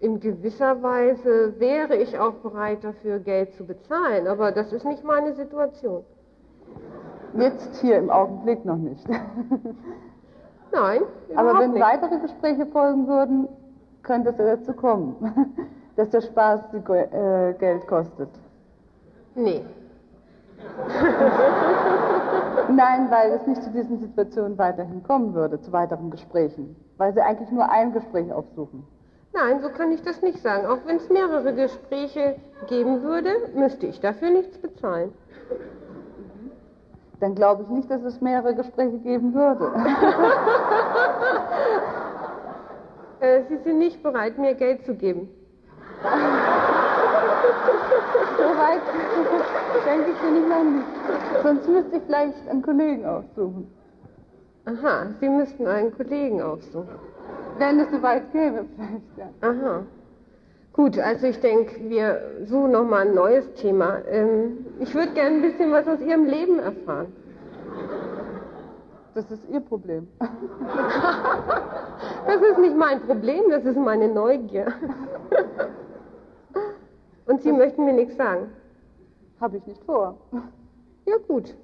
[0.00, 5.02] in gewisser Weise wäre ich auch bereit dafür, Geld zu bezahlen, aber das ist nicht
[5.04, 6.04] meine Situation.
[7.34, 9.08] Jetzt hier im Augenblick noch nicht.
[10.72, 11.00] Nein.
[11.34, 11.82] Aber wenn nicht.
[11.82, 13.48] weitere Gespräche folgen würden,
[14.02, 15.16] könnte es ja dazu kommen,
[15.96, 18.28] dass der Spaß äh, Geld kostet.
[19.34, 19.64] Nee.
[22.76, 26.76] Nein, weil es nicht zu diesen Situationen weiterhin kommen würde, zu weiteren Gesprächen.
[26.96, 28.86] Weil sie eigentlich nur ein Gespräch aufsuchen.
[29.32, 30.66] Nein, so kann ich das nicht sagen.
[30.66, 32.36] Auch wenn es mehrere Gespräche
[32.68, 35.12] geben würde, müsste ich dafür nichts bezahlen.
[37.20, 39.72] Dann glaube ich nicht, dass es mehrere Gespräche geben würde.
[43.20, 45.28] äh, Sie sind nicht bereit, mir Geld zu geben.
[48.38, 48.82] Soweit
[49.86, 50.86] denke ich bin ich noch nicht.
[51.42, 53.70] Sonst müsste ich vielleicht einen Kollegen aufsuchen.
[54.66, 56.88] Aha, Sie müssten einen Kollegen aufsuchen.
[57.58, 59.28] Wenn es soweit gäbe, vielleicht, ja.
[59.48, 59.82] Aha.
[60.72, 63.98] Gut, also ich denke, wir suchen nochmal ein neues Thema.
[64.08, 67.12] Ähm, ich würde gerne ein bisschen was aus Ihrem Leben erfahren.
[69.14, 70.08] Das ist Ihr Problem.
[72.26, 74.66] Das ist nicht mein Problem, das ist meine Neugier.
[77.30, 78.50] Und Sie möchten mir nichts sagen?
[79.40, 80.18] Habe ich nicht vor.
[81.06, 81.56] Ja, gut.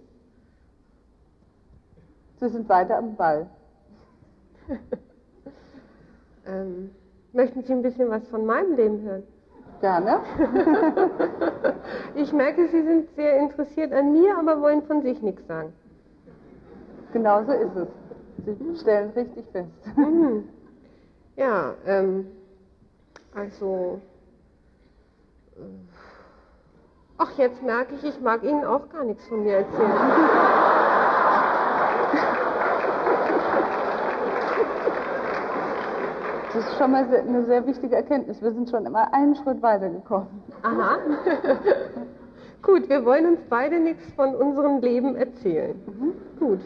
[2.38, 3.50] Sie sind weiter am Ball.
[6.46, 6.92] ähm,
[7.32, 9.24] möchten Sie ein bisschen was von meinem Leben hören?
[9.80, 10.20] Gerne.
[12.14, 15.72] ich merke, Sie sind sehr interessiert an mir, aber wollen von sich nichts sagen.
[17.12, 17.88] Genau so ist es.
[18.44, 19.96] Sie stellen richtig fest.
[19.96, 20.48] Mhm.
[21.38, 22.28] Ja, ähm,
[23.34, 24.00] also.
[27.18, 29.92] Ach, jetzt merke ich, ich mag Ihnen auch gar nichts von mir erzählen.
[36.52, 38.40] Das ist schon mal eine sehr wichtige Erkenntnis.
[38.40, 40.28] Wir sind schon immer einen Schritt weitergekommen.
[40.62, 40.98] Aha.
[42.62, 45.80] Gut, wir wollen uns beide nichts von unserem Leben erzählen.
[45.86, 46.12] Mhm.
[46.38, 46.60] Gut.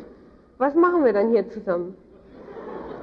[0.59, 1.97] Was machen wir dann hier zusammen?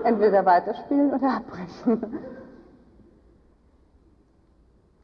[0.04, 2.20] Entweder weiterspielen oder abbrechen.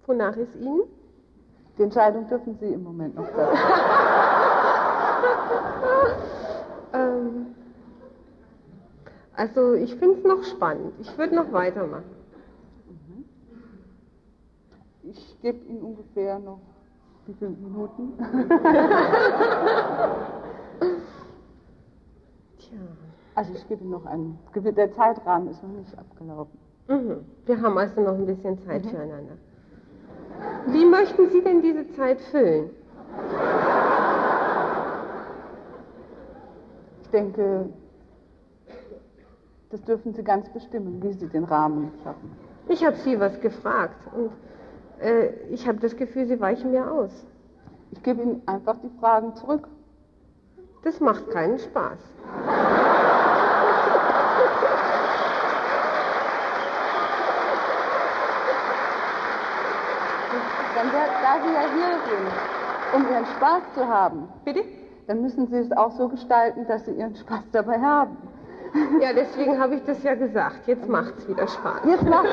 [0.06, 0.84] Wonach ist Ihnen?
[1.78, 3.58] Die Entscheidung dürfen Sie im Moment noch treffen.
[6.94, 7.56] ähm,
[9.34, 10.94] also ich finde es noch spannend.
[11.00, 12.16] Ich würde noch weitermachen.
[12.88, 13.26] Mhm.
[15.04, 16.60] Ich gebe Ihnen ungefähr noch
[17.26, 18.14] wie viele Minuten?
[22.60, 22.78] Tja.
[23.34, 24.38] Also ich gebe Ihnen noch einen.
[24.54, 26.60] Der Zeitrahmen ist noch nicht abgelaufen.
[26.88, 27.26] Mhm.
[27.46, 28.90] Wir haben also noch ein bisschen Zeit mhm.
[28.90, 29.38] füreinander.
[30.68, 32.70] Wie möchten Sie denn diese Zeit füllen?
[37.04, 37.70] Ich denke,
[39.70, 42.32] das dürfen Sie ganz bestimmen, wie Sie den Rahmen schaffen.
[42.70, 44.32] Ich habe Sie was gefragt und
[45.00, 47.12] äh, ich habe das Gefühl, Sie weichen mir aus.
[47.92, 49.68] Ich gebe Ihnen einfach die Fragen zurück.
[50.84, 52.00] Das macht keinen Spaß.
[60.92, 62.32] Dann, da Sie ja hier sind,
[62.94, 64.64] um Ihren Spaß zu haben, bitte,
[65.08, 68.18] dann müssen Sie es auch so gestalten, dass Sie Ihren Spaß dabei haben.
[69.02, 70.68] Ja, deswegen habe ich das ja gesagt.
[70.68, 71.82] Jetzt macht es wieder Spaß.
[71.86, 72.26] Jetzt macht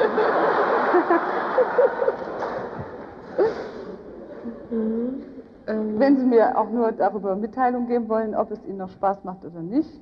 [4.70, 5.22] mhm.
[5.66, 5.98] ähm.
[5.98, 9.44] Wenn Sie mir auch nur darüber Mitteilung geben wollen, ob es Ihnen noch Spaß macht
[9.44, 10.00] oder nicht.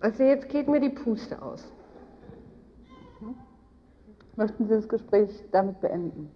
[0.00, 1.64] Also jetzt geht mir die Puste aus.
[4.38, 6.30] Möchten Sie das Gespräch damit beenden?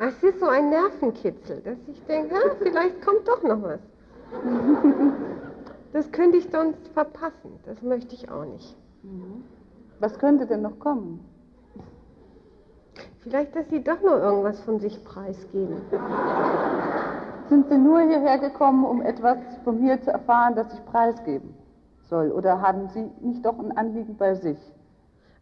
[0.00, 3.80] Es ist so ein Nervenkitzel, dass ich denke, ah, vielleicht kommt doch noch was.
[5.92, 7.58] Das könnte ich sonst verpassen.
[7.64, 8.76] Das möchte ich auch nicht.
[9.02, 9.44] Mhm.
[9.98, 11.24] Was könnte denn noch kommen?
[13.20, 15.76] Vielleicht, dass Sie doch noch irgendwas von sich preisgeben.
[17.48, 21.55] Sind Sie nur hierher gekommen, um etwas von mir zu erfahren, das ich preisgeben
[22.08, 22.32] soll?
[22.32, 24.58] Oder haben Sie nicht doch ein Anliegen bei sich?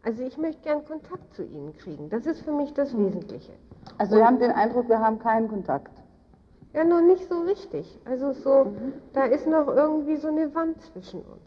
[0.03, 2.09] Also ich möchte gern Kontakt zu Ihnen kriegen.
[2.09, 3.53] Das ist für mich das Wesentliche.
[3.97, 5.91] Also wir haben den Eindruck, wir haben keinen Kontakt.
[6.73, 7.99] Ja, noch nicht so richtig.
[8.05, 8.93] Also so, mhm.
[9.13, 11.41] da ist noch irgendwie so eine Wand zwischen uns.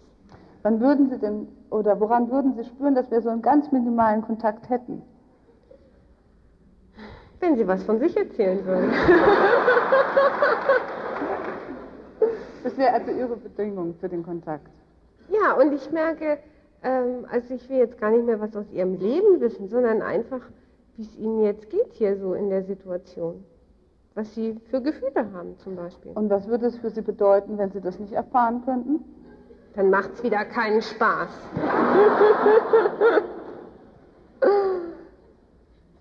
[0.63, 4.23] Wann würden Sie denn, oder woran würden Sie spüren, dass wir so einen ganz minimalen
[4.23, 5.03] Kontakt hätten?
[7.41, 8.91] Wenn Sie was von sich erzählen würden.
[12.65, 14.78] das wäre also Ihre Bedingung für den Kontakt.
[15.29, 16.39] Ja, und ich merke,
[16.83, 20.41] ähm, also ich will jetzt gar nicht mehr was aus Ihrem Leben wissen, sondern einfach,
[20.97, 23.45] wie es Ihnen jetzt geht hier so in der Situation.
[24.15, 26.13] Was Sie für Gefühle haben zum Beispiel.
[26.13, 29.05] Und was würde es für Sie bedeuten, wenn Sie das nicht erfahren könnten?
[29.75, 31.29] Dann macht es wieder keinen Spaß.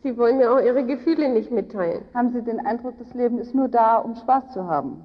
[0.04, 2.06] Sie wollen mir auch Ihre Gefühle nicht mitteilen.
[2.14, 5.04] Haben Sie den Eindruck, das Leben ist nur da, um Spaß zu haben?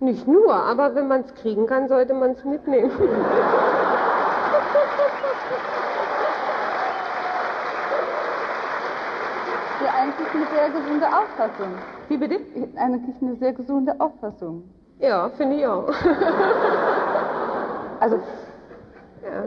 [0.00, 2.92] Nicht nur, aber wenn man es kriegen kann, sollte man es mitnehmen.
[9.84, 11.74] Ja, eigentlich eine sehr gesunde Auffassung.
[12.08, 12.40] Wie bitte?
[12.76, 14.64] Eigentlich eine sehr gesunde Auffassung.
[15.00, 15.88] Ja, finde ich auch.
[18.00, 18.16] also.
[19.22, 19.44] Ja.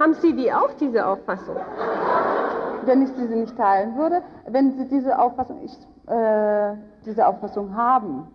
[0.00, 1.56] Haben Sie die auch, diese Auffassung?
[2.84, 5.78] Wenn ich diese nicht teilen würde, wenn Sie diese Auffassung, ich,
[6.08, 6.74] äh,
[7.04, 8.26] diese Auffassung haben,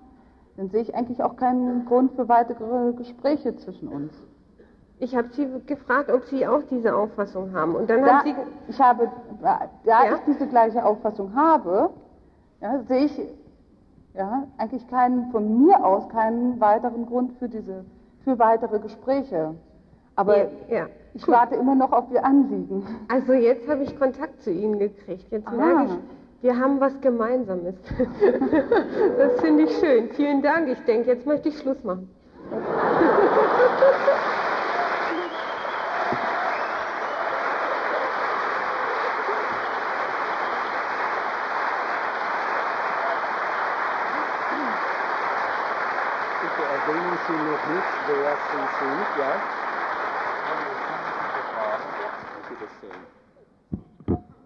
[0.58, 4.12] dann sehe ich eigentlich auch keinen Grund für weitere Gespräche zwischen uns.
[5.00, 7.76] Ich habe Sie gefragt, ob Sie auch diese Auffassung haben.
[7.76, 8.36] Und dann da, haben Sie.
[8.68, 9.12] Ich habe,
[9.42, 10.16] da ja?
[10.16, 11.92] ich diese gleiche Auffassung habe,
[12.62, 13.22] ja, sehe ich
[14.16, 17.86] ja, eigentlich keinen, von mir aus keinen weiteren Grund für diese,
[18.24, 19.54] für weitere Gespräche.
[20.16, 20.86] Aber Ja, ja.
[21.14, 21.36] ich Gut.
[21.36, 22.84] warte immer noch auf Ihr Anliegen.
[23.08, 25.28] Also jetzt habe ich Kontakt zu Ihnen gekriegt.
[25.30, 25.52] Jetzt Ah.
[25.52, 25.92] merke ich,
[26.42, 27.76] wir haben was Gemeinsames.
[29.18, 30.10] das finde ich schön.
[30.10, 30.70] Vielen Dank.
[30.70, 32.10] Ich denke, jetzt möchte ich Schluss machen.
[46.40, 49.42] Bitte erwähnen Sie noch nicht, wer Sie sind, ja?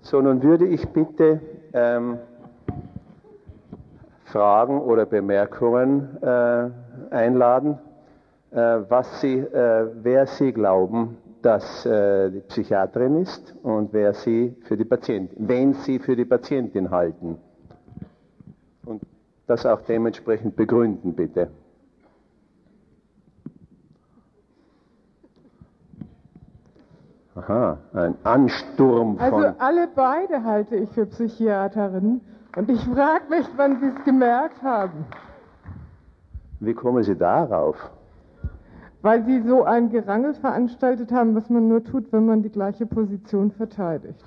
[0.02, 1.40] So, nun würde ich bitte
[1.74, 2.20] ähm,
[4.26, 6.70] Fragen oder Bemerkungen äh,
[7.10, 7.78] einladen,
[8.52, 8.56] äh,
[8.88, 14.78] was Sie, äh, wer Sie glauben, dass äh, die Psychiaterin ist und wer Sie für
[14.78, 17.38] die Patientin, wen Sie für die Patientin halten.
[18.86, 19.02] Und
[19.48, 21.50] das auch dementsprechend begründen, bitte.
[27.36, 29.34] Aha, ein Ansturm von.
[29.34, 32.22] Also alle beide halte ich für Psychiaterinnen.
[32.58, 35.06] Und ich frage mich, wann Sie es gemerkt haben.
[36.60, 37.78] Wie kommen Sie darauf?
[39.02, 42.86] Weil Sie so ein Gerangel veranstaltet haben, was man nur tut, wenn man die gleiche
[42.86, 44.24] Position verteidigt.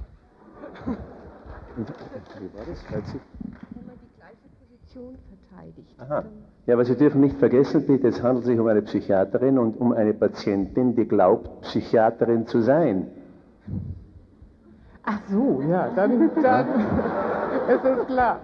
[0.86, 2.84] Wie war das?
[2.90, 5.94] Wenn man die gleiche Position verteidigt.
[6.00, 6.24] Aha.
[6.66, 9.92] Ja, aber Sie dürfen nicht vergessen, bitte, es handelt sich um eine Psychiaterin und um
[9.92, 13.08] eine Patientin, die glaubt, Psychiaterin zu sein.
[15.04, 16.66] Ach so, ja, dann, dann
[17.68, 18.40] ist es klar.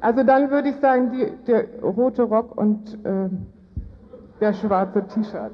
[0.00, 3.28] Also dann würde ich sagen, die, der rote Rock und äh,
[4.40, 5.52] der schwarze T-Shirt.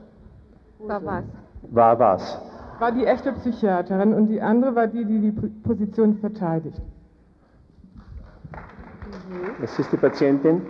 [0.80, 1.24] War was?
[1.70, 2.38] War was?
[2.78, 6.80] War die echte Psychiaterin und die andere war die, die die Position verteidigt.
[9.60, 10.62] Das ist die Patientin?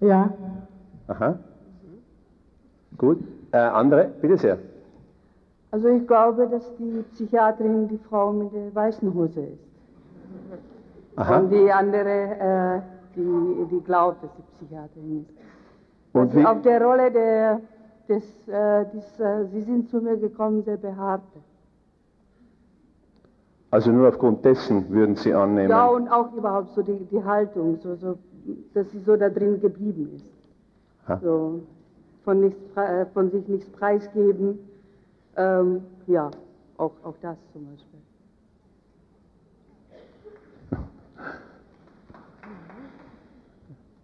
[0.00, 0.32] Ja.
[1.08, 1.38] Aha.
[2.98, 3.18] Gut.
[3.52, 4.58] Äh, andere, bitte sehr.
[5.70, 9.64] Also ich glaube, dass die Psychiaterin die Frau mit der weißen Hose ist.
[11.16, 11.38] Aha.
[11.38, 12.10] Und die andere,
[12.78, 12.80] äh,
[13.16, 15.34] die, die glaubt, dass sie Psychiaterin ist.
[16.14, 17.60] Und also wie- auf der Rolle der,
[18.08, 21.38] des, äh, des, äh, Sie sind zu mir gekommen, sehr behaarte.
[23.72, 25.70] Also nur aufgrund dessen würden Sie annehmen.
[25.70, 28.18] Ja, und auch überhaupt so die, die Haltung, so, so,
[28.74, 30.30] dass sie so da drin geblieben ist.
[31.08, 31.18] Ha.
[31.22, 31.60] So,
[32.22, 34.58] von, nichts, äh, von sich nichts preisgeben.
[35.38, 36.30] Ähm, ja,
[36.76, 37.98] auch, auch das zum Beispiel.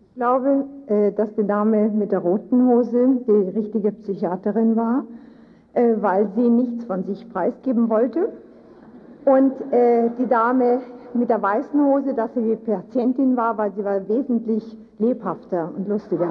[0.01, 5.05] Ich glaube, äh, dass die Dame mit der roten Hose die richtige Psychiaterin war,
[5.75, 8.33] äh, weil sie nichts von sich preisgeben wollte.
[9.29, 10.81] Und äh, die Dame
[11.13, 14.65] mit der weißen Hose, dass sie die Patientin war, weil sie war wesentlich
[14.99, 16.31] lebhafter und lustiger.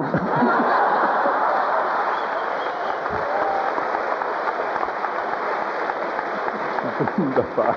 [7.16, 7.76] Wunderbar.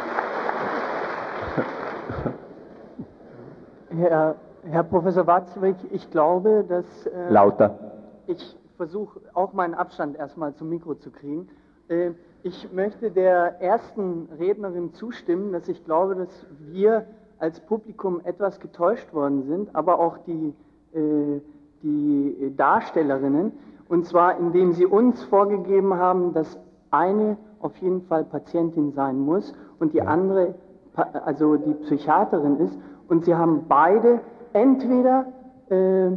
[3.95, 7.77] Herr, Herr Professor Watzwig, ich glaube, dass äh, Lauter.
[8.25, 11.47] ich versuche auch meinen Abstand erstmal zum Mikro zu kriegen.
[11.89, 17.05] Äh, ich möchte der ersten Rednerin zustimmen, dass ich glaube, dass wir
[17.39, 20.53] als Publikum etwas getäuscht worden sind, aber auch die,
[20.93, 21.39] äh,
[21.83, 23.51] die Darstellerinnen,
[23.89, 26.57] und zwar indem sie uns vorgegeben haben, dass
[26.91, 30.55] eine auf jeden Fall Patientin sein muss und die andere
[30.95, 32.77] also die Psychiaterin ist.
[33.07, 34.19] Und sie haben beide
[34.53, 35.25] entweder
[35.69, 36.11] äh,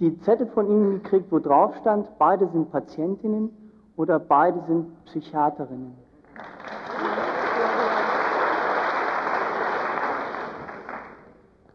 [0.00, 3.50] die Zettel von ihnen gekriegt, wo drauf stand, beide sind Patientinnen
[3.96, 5.94] oder beide sind Psychiaterinnen.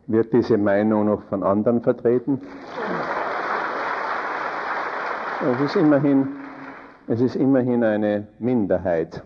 [0.07, 2.41] Wird diese Meinung noch von anderen vertreten?
[5.51, 6.27] Es ist immerhin,
[7.07, 9.23] es ist immerhin eine Minderheit.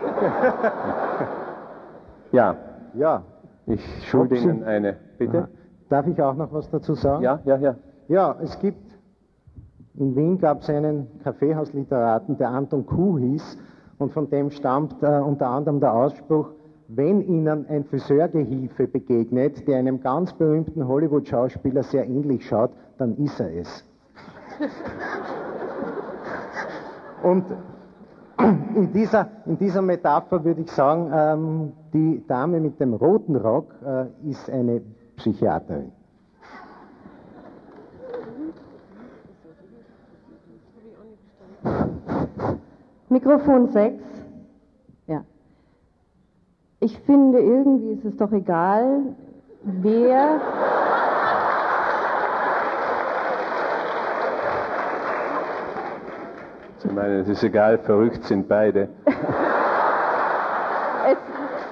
[2.32, 2.56] Ja.
[2.94, 3.22] Ja.
[3.66, 4.96] Ich schulde Ihnen eine.
[5.18, 5.38] Bitte?
[5.38, 5.48] Aha.
[5.88, 7.22] Darf ich auch noch was dazu sagen?
[7.22, 7.74] Ja, ja, ja.
[8.08, 8.89] Ja, es gibt,
[10.00, 13.58] in Wien gab es einen Kaffeehausliteraten, der Anton Kuh hieß,
[13.98, 16.48] und von dem stammt äh, unter anderem der Ausspruch,
[16.88, 23.38] wenn Ihnen ein Friseurgehilfe begegnet, der einem ganz berühmten Hollywood-Schauspieler sehr ähnlich schaut, dann ist
[23.38, 23.84] er es.
[27.22, 27.44] Und
[28.74, 33.74] in dieser, in dieser Metapher würde ich sagen, ähm, die Dame mit dem roten Rock
[33.84, 34.80] äh, ist eine
[35.16, 35.92] Psychiaterin.
[43.10, 44.02] Mikrofon 6.
[45.08, 45.24] Ja.
[46.78, 49.02] Ich finde, irgendwie ist es doch egal,
[49.64, 50.40] wer.
[56.78, 58.88] Sie meinen, es ist egal, verrückt sind beide.
[61.08, 61.18] es,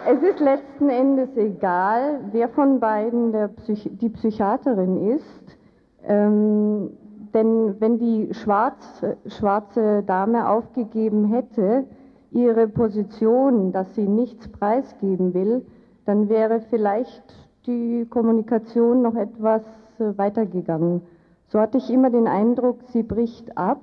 [0.06, 5.56] es ist letzten Endes egal, wer von beiden Psych die Psychiaterin ist.
[6.02, 6.90] Ähm,
[7.34, 11.84] denn wenn die schwarz, schwarze Dame aufgegeben hätte,
[12.30, 15.64] ihre Position, dass sie nichts preisgeben will,
[16.04, 17.22] dann wäre vielleicht
[17.66, 19.62] die Kommunikation noch etwas
[19.98, 21.02] äh, weitergegangen.
[21.48, 23.82] So hatte ich immer den Eindruck, sie bricht ab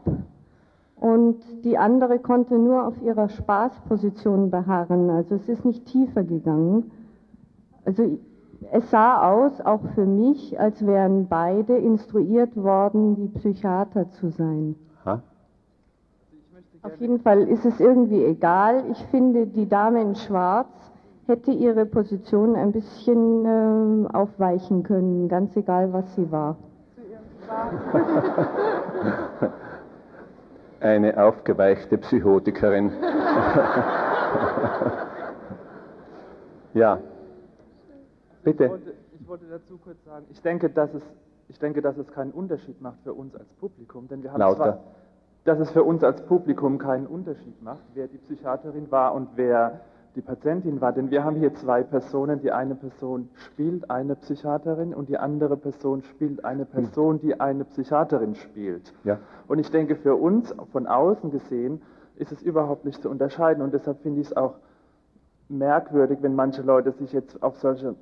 [0.96, 5.10] und die andere konnte nur auf ihrer Spaßposition beharren.
[5.10, 6.92] Also es ist nicht tiefer gegangen.
[7.86, 8.18] Also
[8.72, 14.76] es sah aus, auch für mich, als wären beide instruiert worden, die Psychiater zu sein.
[15.06, 15.22] Ha?
[16.82, 18.84] Auf jeden Fall ist es irgendwie egal.
[18.92, 20.70] Ich finde, die Dame in Schwarz
[21.28, 26.58] hätte ihre Position ein bisschen äh, aufweichen können, ganz egal, was sie war.
[30.80, 32.92] Eine aufgeweichte Psychotikerin.
[36.74, 37.00] ja.
[38.46, 38.66] Bitte.
[38.66, 41.04] Ich wollte, ich wollte, dazu kurz sagen, ich denke, dass es,
[41.50, 44.56] ich denke, dass es keinen Unterschied macht für uns als Publikum, denn wir haben Lauter.
[44.56, 44.84] zwar,
[45.44, 49.82] dass es für uns als Publikum keinen Unterschied macht, wer die Psychiaterin war und wer
[50.16, 50.94] die Patientin war.
[50.94, 52.40] Denn wir haben hier zwei Personen.
[52.40, 57.66] Die eine Person spielt eine Psychiaterin und die andere Person spielt eine Person, die eine
[57.66, 58.94] Psychiaterin spielt.
[59.04, 59.20] Ja.
[59.48, 61.82] Und ich denke, für uns von außen gesehen
[62.16, 63.62] ist es überhaupt nicht zu unterscheiden.
[63.62, 64.56] Und deshalb finde ich es auch
[65.50, 67.96] merkwürdig, wenn manche Leute sich jetzt auf solche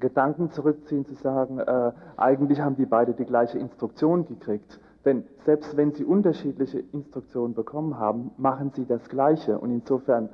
[0.00, 4.80] Gedanken zurückziehen, zu sagen, äh, eigentlich haben die beide die gleiche Instruktion gekriegt.
[5.04, 9.58] Denn selbst wenn sie unterschiedliche Instruktionen bekommen haben, machen sie das Gleiche.
[9.58, 10.30] Und insofern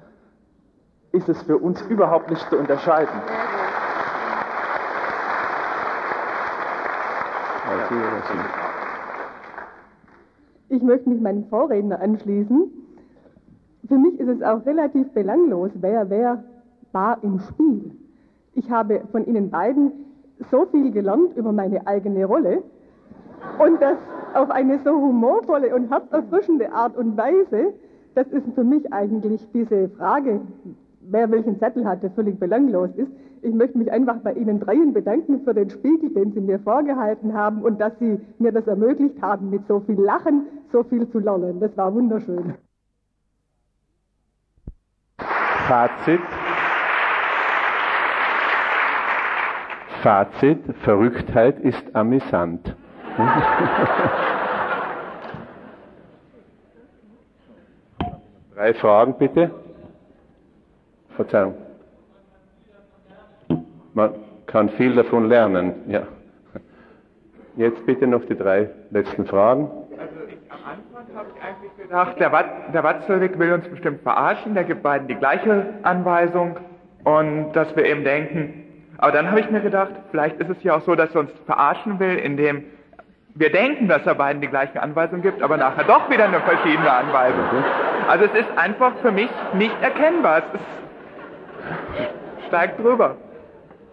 [1.12, 3.20] ist es für uns überhaupt nicht zu unterscheiden.
[10.69, 12.70] Ich möchte mich meinen Vorredner anschließen.
[13.89, 16.45] Für mich ist es auch relativ belanglos, wer wer
[16.93, 17.91] war im Spiel.
[18.55, 19.93] Ich habe von Ihnen beiden
[20.51, 22.62] so viel gelernt über meine eigene Rolle
[23.59, 23.97] und das
[24.35, 27.74] auf eine so humorvolle und herzerfrischende Art und Weise,
[28.14, 30.40] das ist für mich eigentlich diese Frage,
[31.01, 33.10] wer welchen Zettel hatte, völlig belanglos ist.
[33.43, 37.32] Ich möchte mich einfach bei Ihnen dreien bedanken für den Spiegel, den Sie mir vorgehalten
[37.35, 41.18] haben und dass Sie mir das ermöglicht haben, mit so viel Lachen so viel zu
[41.18, 41.59] lernen.
[41.60, 42.55] Das war wunderschön.
[45.18, 46.20] Fazit.
[50.02, 52.74] Fazit, Verrücktheit ist amüsant.
[58.55, 59.51] Drei Fragen bitte.
[61.16, 61.55] Verzeihung.
[63.94, 64.14] Man
[64.47, 66.02] kann viel davon lernen, ja.
[67.56, 69.70] Jetzt bitte noch die drei letzten Fragen.
[69.98, 74.01] Also ich, am Anfang habe ich eigentlich gedacht, der, Wat, der Watzlawick will uns bestimmt
[74.02, 76.56] verarschen, der gibt beiden die gleiche Anweisung
[77.05, 78.60] und dass wir eben denken,
[79.01, 81.31] aber dann habe ich mir gedacht, vielleicht ist es ja auch so, dass er uns
[81.47, 82.64] verarschen will, indem
[83.35, 86.93] wir denken, dass er beiden die gleiche Anweisung gibt, aber nachher doch wieder eine verschiedene
[86.93, 87.44] Anweisung.
[88.09, 90.39] Also es ist einfach für mich nicht erkennbar.
[90.39, 90.66] Es ist
[92.48, 93.16] steigt drüber.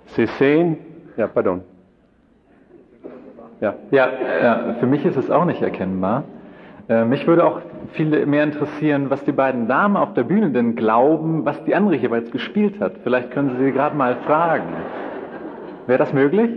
[0.07, 0.77] Sie sehen,
[1.15, 1.63] ja, pardon.
[3.61, 3.75] Ja.
[3.91, 4.09] Ja,
[4.43, 6.23] ja, für mich ist es auch nicht erkennbar.
[6.89, 7.61] Äh, mich würde auch
[7.93, 11.95] viel mehr interessieren, was die beiden Damen auf der Bühne denn glauben, was die andere
[11.95, 12.93] jeweils gespielt hat.
[13.03, 14.68] Vielleicht können Sie sie gerade mal fragen.
[15.88, 16.51] Wäre das möglich?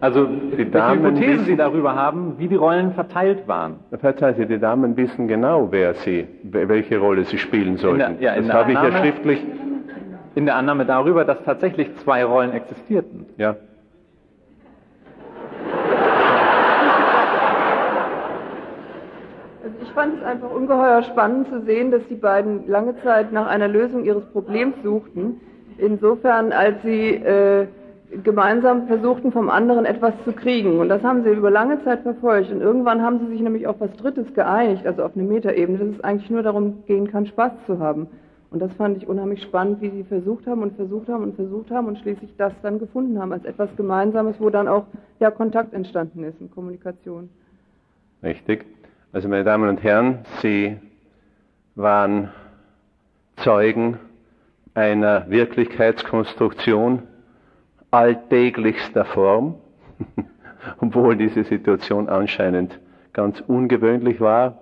[0.00, 3.76] Also, die Damen welche Hypothese wissen, Sie darüber haben, wie die Rollen verteilt waren.
[3.90, 8.18] Verzeihen Sie, die Damen wissen genau, wer sie, welche Rolle sie spielen sollten.
[8.18, 9.42] Der, ja, das habe ich ja schriftlich
[10.34, 13.26] in der Annahme darüber, dass tatsächlich zwei Rollen existierten.
[13.38, 13.56] Ja.
[19.64, 23.46] Also ich fand es einfach ungeheuer spannend zu sehen, dass die beiden lange Zeit nach
[23.46, 25.40] einer Lösung ihres Problems suchten.
[25.78, 27.66] Insofern, als sie äh,
[28.22, 30.80] gemeinsam versuchten, vom anderen etwas zu kriegen.
[30.80, 32.52] Und das haben sie über lange Zeit verfolgt.
[32.52, 35.88] Und irgendwann haben sie sich nämlich auf was Drittes geeinigt, also auf eine Metaebene, dass
[35.96, 38.08] es eigentlich nur darum gehen kann, Spaß zu haben.
[38.50, 41.70] Und das fand ich unheimlich spannend, wie sie versucht haben und versucht haben und versucht
[41.70, 44.84] haben und schließlich das dann gefunden haben als etwas Gemeinsames, wo dann auch
[45.20, 47.30] ja, Kontakt entstanden ist und Kommunikation.
[48.22, 48.66] Richtig.
[49.14, 50.76] Also meine Damen und Herren, Sie
[51.76, 52.32] waren
[53.36, 54.00] Zeugen
[54.74, 57.04] einer Wirklichkeitskonstruktion
[57.92, 59.54] alltäglichster Form,
[60.80, 62.80] obwohl diese Situation anscheinend
[63.12, 64.58] ganz ungewöhnlich war,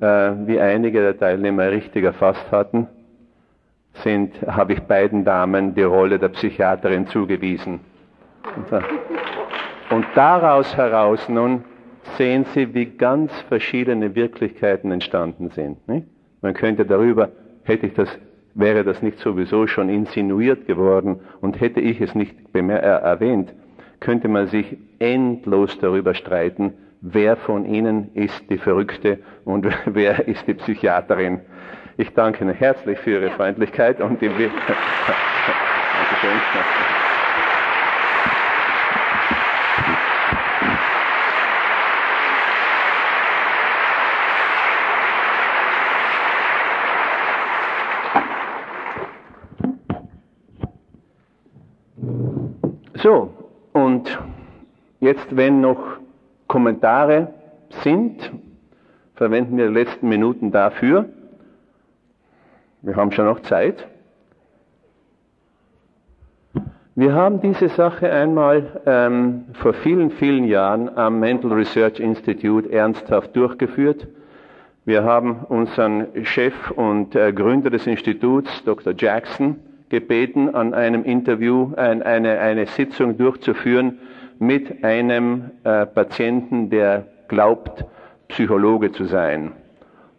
[0.00, 0.06] äh,
[0.46, 2.86] wie einige der Teilnehmer richtig erfasst hatten
[4.02, 7.80] sind, habe ich beiden Damen die Rolle der Psychiaterin zugewiesen.
[9.90, 11.64] Und daraus heraus nun
[12.16, 15.86] sehen Sie, wie ganz verschiedene Wirklichkeiten entstanden sind.
[15.88, 16.06] Nicht?
[16.40, 17.30] Man könnte darüber,
[17.64, 18.08] hätte ich das,
[18.54, 23.52] wäre das nicht sowieso schon insinuiert geworden und hätte ich es nicht äh, erwähnt,
[24.00, 30.46] könnte man sich endlos darüber streiten, wer von Ihnen ist die Verrückte und wer ist
[30.46, 31.40] die Psychiaterin.
[31.96, 34.50] Ich danke Ihnen herzlich für Ihre Freundlichkeit und die Dankeschön.
[53.08, 53.32] So,
[53.72, 54.18] und
[55.00, 55.78] jetzt, wenn noch
[56.46, 57.32] Kommentare
[57.82, 58.30] sind,
[59.14, 61.06] verwenden wir die letzten Minuten dafür.
[62.82, 63.88] Wir haben schon noch Zeit.
[66.96, 73.34] Wir haben diese Sache einmal ähm, vor vielen, vielen Jahren am Mental Research Institute ernsthaft
[73.34, 74.06] durchgeführt.
[74.84, 78.92] Wir haben unseren Chef und äh, Gründer des Instituts, Dr.
[78.94, 83.98] Jackson, gebeten, an einem Interview ein, eine, eine Sitzung durchzuführen
[84.38, 87.84] mit einem äh, Patienten, der glaubt,
[88.28, 89.52] Psychologe zu sein.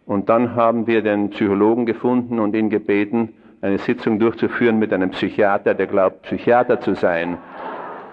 [0.04, 5.10] Und dann haben wir den Psychologen gefunden und ihn gebeten, eine Sitzung durchzuführen mit einem
[5.10, 7.38] Psychiater, der glaubt, Psychiater zu sein.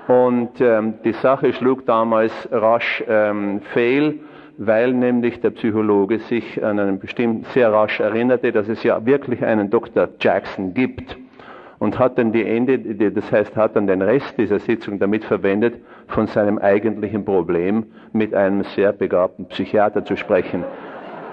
[0.07, 4.19] Und ähm, die Sache schlug damals rasch ähm, fehl,
[4.57, 9.43] weil nämlich der Psychologe sich an einen bestimmten sehr rasch erinnerte, dass es ja wirklich
[9.43, 10.09] einen Dr.
[10.19, 11.17] Jackson gibt
[11.79, 12.79] und hat dann die Ende,
[13.11, 15.75] das heißt, hat dann den Rest dieser Sitzung damit verwendet,
[16.07, 20.63] von seinem eigentlichen Problem mit einem sehr begabten Psychiater zu sprechen.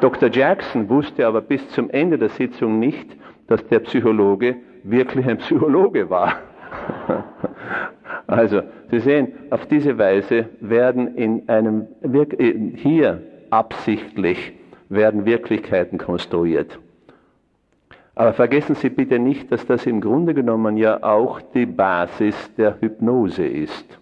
[0.01, 0.29] Dr.
[0.31, 3.17] Jackson wusste aber bis zum Ende der Sitzung nicht,
[3.47, 6.35] dass der Psychologe wirklich ein Psychologe war.
[8.27, 11.87] also, Sie sehen, auf diese Weise werden in einem,
[12.77, 14.53] hier absichtlich
[14.89, 16.79] werden Wirklichkeiten konstruiert.
[18.17, 22.81] Aber vergessen Sie bitte nicht, dass das im Grunde genommen ja auch die Basis der
[22.81, 23.99] Hypnose ist.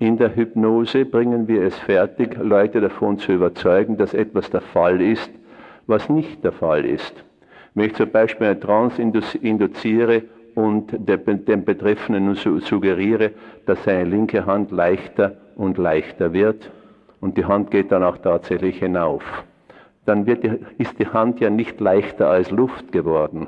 [0.00, 5.00] In der Hypnose bringen wir es fertig, Leute davon zu überzeugen, dass etwas der Fall
[5.00, 5.30] ist,
[5.86, 7.24] was nicht der Fall ist.
[7.74, 10.22] Wenn ich zum Beispiel eine Trance induziere
[10.54, 13.32] und dem Betreffenden suggeriere,
[13.66, 16.70] dass seine linke Hand leichter und leichter wird
[17.20, 19.22] und die Hand geht dann auch tatsächlich hinauf
[20.08, 20.38] dann die,
[20.78, 23.46] ist die Hand ja nicht leichter als Luft geworden,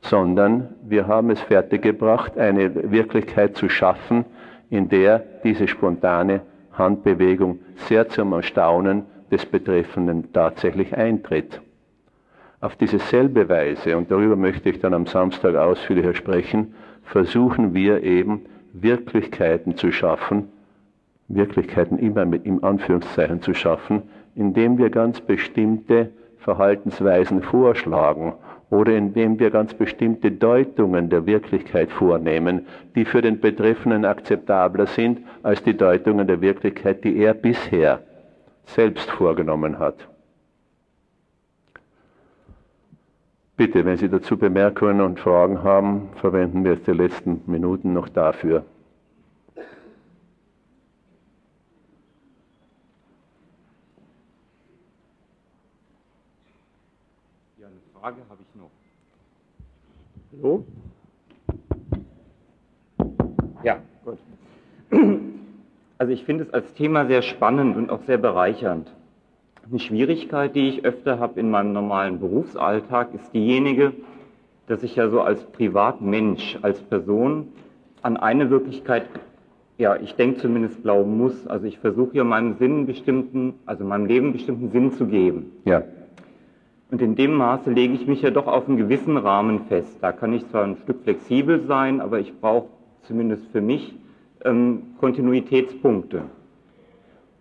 [0.00, 4.24] sondern wir haben es fertiggebracht, eine Wirklichkeit zu schaffen,
[4.68, 6.40] in der diese spontane
[6.72, 11.60] Handbewegung sehr zum Erstaunen des Betreffenden tatsächlich eintritt.
[12.60, 18.02] Auf diese selbe Weise, und darüber möchte ich dann am Samstag ausführlicher sprechen, versuchen wir
[18.02, 20.48] eben Wirklichkeiten zu schaffen,
[21.28, 24.02] Wirklichkeiten immer mit im Anführungszeichen zu schaffen,
[24.36, 28.34] indem wir ganz bestimmte Verhaltensweisen vorschlagen
[28.70, 35.20] oder indem wir ganz bestimmte Deutungen der Wirklichkeit vornehmen, die für den Betreffenden akzeptabler sind
[35.42, 38.00] als die Deutungen der Wirklichkeit, die er bisher
[38.64, 40.08] selbst vorgenommen hat.
[43.56, 48.08] Bitte, wenn Sie dazu Bemerkungen und Fragen haben, verwenden wir jetzt die letzten Minuten noch
[48.08, 48.66] dafür.
[58.06, 58.70] Frage habe ich noch.
[60.40, 60.64] Hallo?
[63.64, 64.18] Ja, gut.
[65.98, 68.92] Also ich finde es als Thema sehr spannend und auch sehr bereichernd.
[69.68, 73.92] Eine Schwierigkeit, die ich öfter habe in meinem normalen Berufsalltag, ist diejenige,
[74.68, 77.48] dass ich ja so als Privatmensch, als Person
[78.02, 79.08] an eine Wirklichkeit,
[79.78, 81.48] ja, ich denke zumindest glauben muss.
[81.48, 85.50] Also ich versuche ja meinem Sinn bestimmten, also meinem Leben bestimmten Sinn zu geben.
[85.64, 85.82] Ja.
[86.90, 89.98] Und in dem Maße lege ich mich ja doch auf einen gewissen Rahmen fest.
[90.00, 92.68] Da kann ich zwar ein Stück flexibel sein, aber ich brauche
[93.02, 93.94] zumindest für mich
[94.44, 96.22] ähm, Kontinuitätspunkte.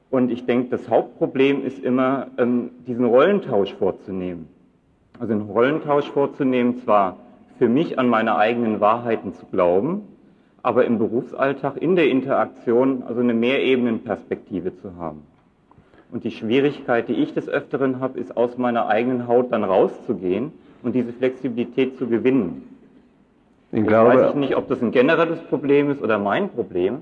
[0.10, 4.48] Und ich denke, das Hauptproblem ist immer, ähm, diesen Rollentausch vorzunehmen.
[5.20, 7.18] Also einen Rollentausch vorzunehmen, zwar
[7.58, 10.04] für mich an meine eigenen Wahrheiten zu glauben,
[10.62, 15.22] aber im Berufsalltag, in der Interaktion, also eine Mehrebenenperspektive zu haben.
[16.16, 20.54] Und die Schwierigkeit, die ich des Öfteren habe, ist aus meiner eigenen Haut dann rauszugehen
[20.82, 22.64] und diese Flexibilität zu gewinnen.
[23.74, 27.00] Ich Jetzt glaube, weiß ich nicht, ob das ein generelles Problem ist oder mein Problem,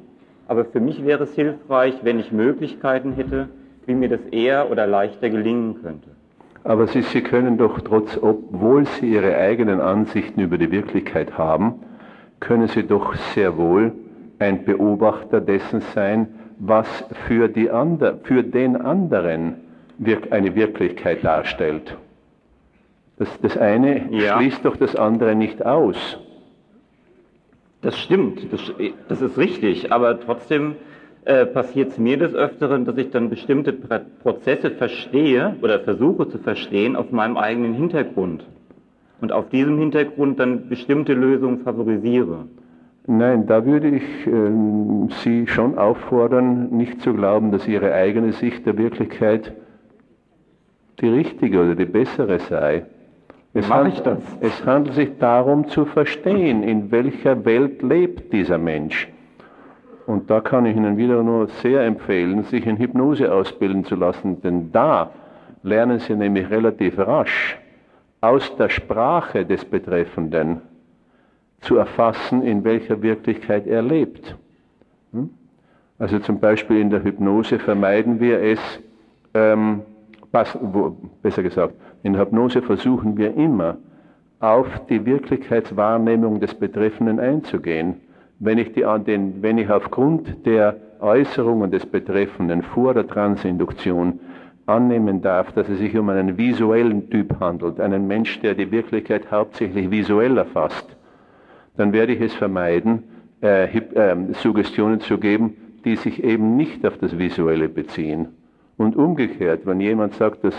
[0.48, 3.49] aber für mich wäre es hilfreich, wenn ich Möglichkeiten hätte,
[3.85, 6.07] wie mir das eher oder leichter gelingen könnte.
[6.64, 11.76] Aber Sie, Sie können doch trotz, obwohl Sie Ihre eigenen Ansichten über die Wirklichkeit haben,
[12.40, 13.91] können Sie doch sehr wohl
[14.40, 16.30] ein Beobachter dessen sein,
[16.65, 16.88] was
[17.27, 19.56] für, die ander, für den anderen
[20.31, 21.95] eine Wirklichkeit darstellt.
[23.18, 24.38] Das, das eine ja.
[24.38, 25.98] schließt doch das andere nicht aus.
[27.81, 28.61] Das stimmt, das,
[29.10, 30.76] das ist richtig, aber trotzdem
[31.26, 36.38] äh, passiert es mir des Öfteren, dass ich dann bestimmte Prozesse verstehe oder versuche zu
[36.38, 38.45] verstehen auf meinem eigenen Hintergrund
[39.19, 42.45] und auf diesem Hintergrund dann bestimmte Lösungen favorisiere.
[43.06, 48.66] Nein, da würde ich äh, Sie schon auffordern, nicht zu glauben, dass Ihre eigene Sicht
[48.66, 49.54] der Wirklichkeit
[51.02, 52.86] die richtige oder die bessere sei.
[53.54, 54.04] Es, handelt,
[54.40, 59.10] es handelt sich darum zu verstehen, in welcher Welt lebt dieser Mensch.
[60.08, 64.42] Und da kann ich Ihnen wieder nur sehr empfehlen, sich in Hypnose ausbilden zu lassen,
[64.42, 65.12] denn da
[65.62, 67.60] lernen Sie nämlich relativ rasch
[68.22, 70.62] aus der Sprache des Betreffenden
[71.64, 74.35] zu erfassen, in welcher Wirklichkeit er lebt.
[75.11, 75.30] Hm?
[75.98, 78.60] Also zum Beispiel in der Hypnose vermeiden wir es,
[79.34, 79.81] ähm,
[81.22, 83.77] besser gesagt, in der Hypnose versuchen wir immer,
[84.40, 87.95] auf die Wirklichkeitswahrnehmung des Betreffenden einzugehen.
[88.40, 94.19] Wenn ich, die, den, wenn ich aufgrund der Äußerungen des Betreffenden vor der Transinduktion
[94.65, 99.31] annehmen darf, dass es sich um einen visuellen Typ handelt, einen Mensch, der die Wirklichkeit
[99.31, 100.98] hauptsächlich visuell erfasst,
[101.78, 103.04] dann werde ich es vermeiden,
[103.41, 108.30] äh, äh, Suggestionen zu geben, die sich eben nicht auf das Visuelle beziehen.
[108.78, 110.56] Und umgekehrt, wenn jemand sagt, das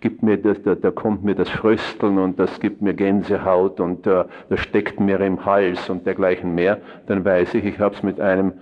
[0.00, 4.06] gibt mir das, da, da kommt mir das Frösteln und das gibt mir Gänsehaut und
[4.06, 8.02] uh, das steckt mir im Hals und dergleichen mehr, dann weiß ich, ich habe es
[8.02, 8.52] mit einem,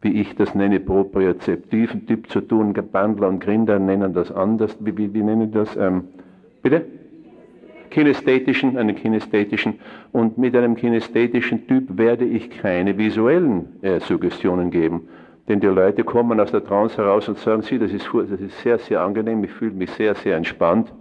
[0.00, 2.72] wie ich das nenne, propriozeptiven Typ zu tun.
[2.72, 4.76] Bandler und Grinder nennen das anders.
[4.80, 5.76] Wie, wie, wie nennen das?
[5.76, 6.04] Ähm,
[6.62, 6.86] bitte?
[7.90, 9.80] Kinästhetischen, einen kinästhetischen.
[10.12, 15.08] Und mit einem kinästhetischen Typ werde ich keine visuellen äh, Suggestionen geben.
[15.48, 18.60] Denn die Leute kommen aus der Trance heraus und sagen, Sie, das ist, das ist
[18.60, 20.92] sehr, sehr angenehm, ich fühle mich sehr, sehr entspannt.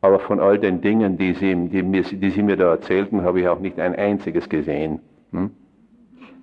[0.00, 3.40] Aber von all den Dingen, die Sie, die, mir, die Sie mir da erzählten, habe
[3.40, 5.00] ich auch nicht ein einziges gesehen.
[5.32, 5.50] Hm?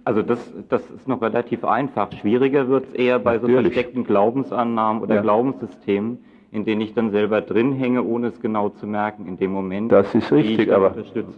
[0.04, 2.12] Also das, das ist noch relativ einfach.
[2.14, 3.56] Schwieriger wird es eher bei Natürlich.
[3.56, 5.22] so versteckten Glaubensannahmen oder ja.
[5.22, 6.20] Glaubenssystemen,
[6.52, 9.92] in denen ich dann selber drin hänge, ohne es genau zu merken in dem Moment.
[9.92, 10.96] Das ist richtig, aber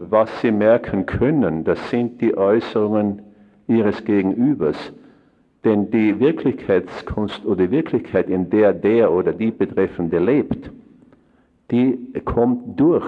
[0.09, 3.21] was Sie merken können, das sind die Äußerungen
[3.67, 4.93] Ihres Gegenübers.
[5.63, 10.71] Denn die Wirklichkeitskunst oder die Wirklichkeit, in der der oder die Betreffende lebt,
[11.71, 13.07] die kommt durch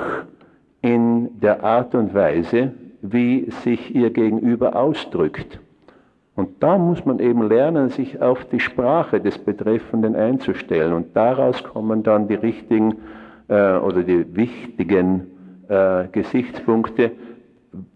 [0.82, 5.59] in der Art und Weise, wie sich ihr Gegenüber ausdrückt.
[6.36, 10.94] Und da muss man eben lernen, sich auf die Sprache des Betreffenden einzustellen.
[10.94, 12.96] Und daraus kommen dann die richtigen
[13.48, 15.28] äh, oder die wichtigen
[15.70, 17.12] äh, Gesichtspunkte,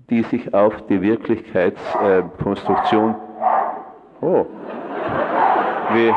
[0.10, 3.16] die sich auf die Wirklichkeitskonstruktion äh,
[4.22, 4.46] Oh,
[5.94, 6.14] wie,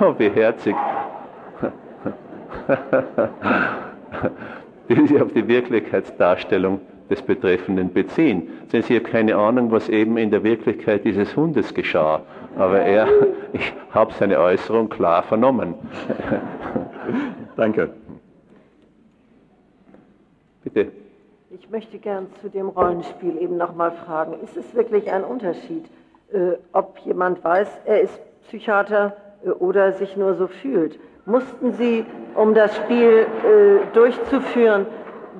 [0.00, 0.74] oh, wie herzig.
[4.88, 6.80] die sich auf die Wirklichkeitsdarstellung
[7.12, 8.48] des Betreffenden beziehen.
[8.72, 12.22] Denn Sie haben keine Ahnung, was eben in der Wirklichkeit dieses Hundes geschah.
[12.56, 13.08] Aber er,
[13.52, 15.74] ich habe seine Äußerung klar vernommen.
[17.56, 17.90] Danke.
[20.64, 20.92] Bitte.
[21.50, 24.34] Ich möchte gern zu dem Rollenspiel eben nochmal fragen.
[24.42, 25.84] Ist es wirklich ein Unterschied?
[26.32, 30.98] äh, ob jemand weiß, er ist Psychiater äh, oder sich nur so fühlt.
[31.24, 34.86] Mussten Sie, um das Spiel äh, durchzuführen,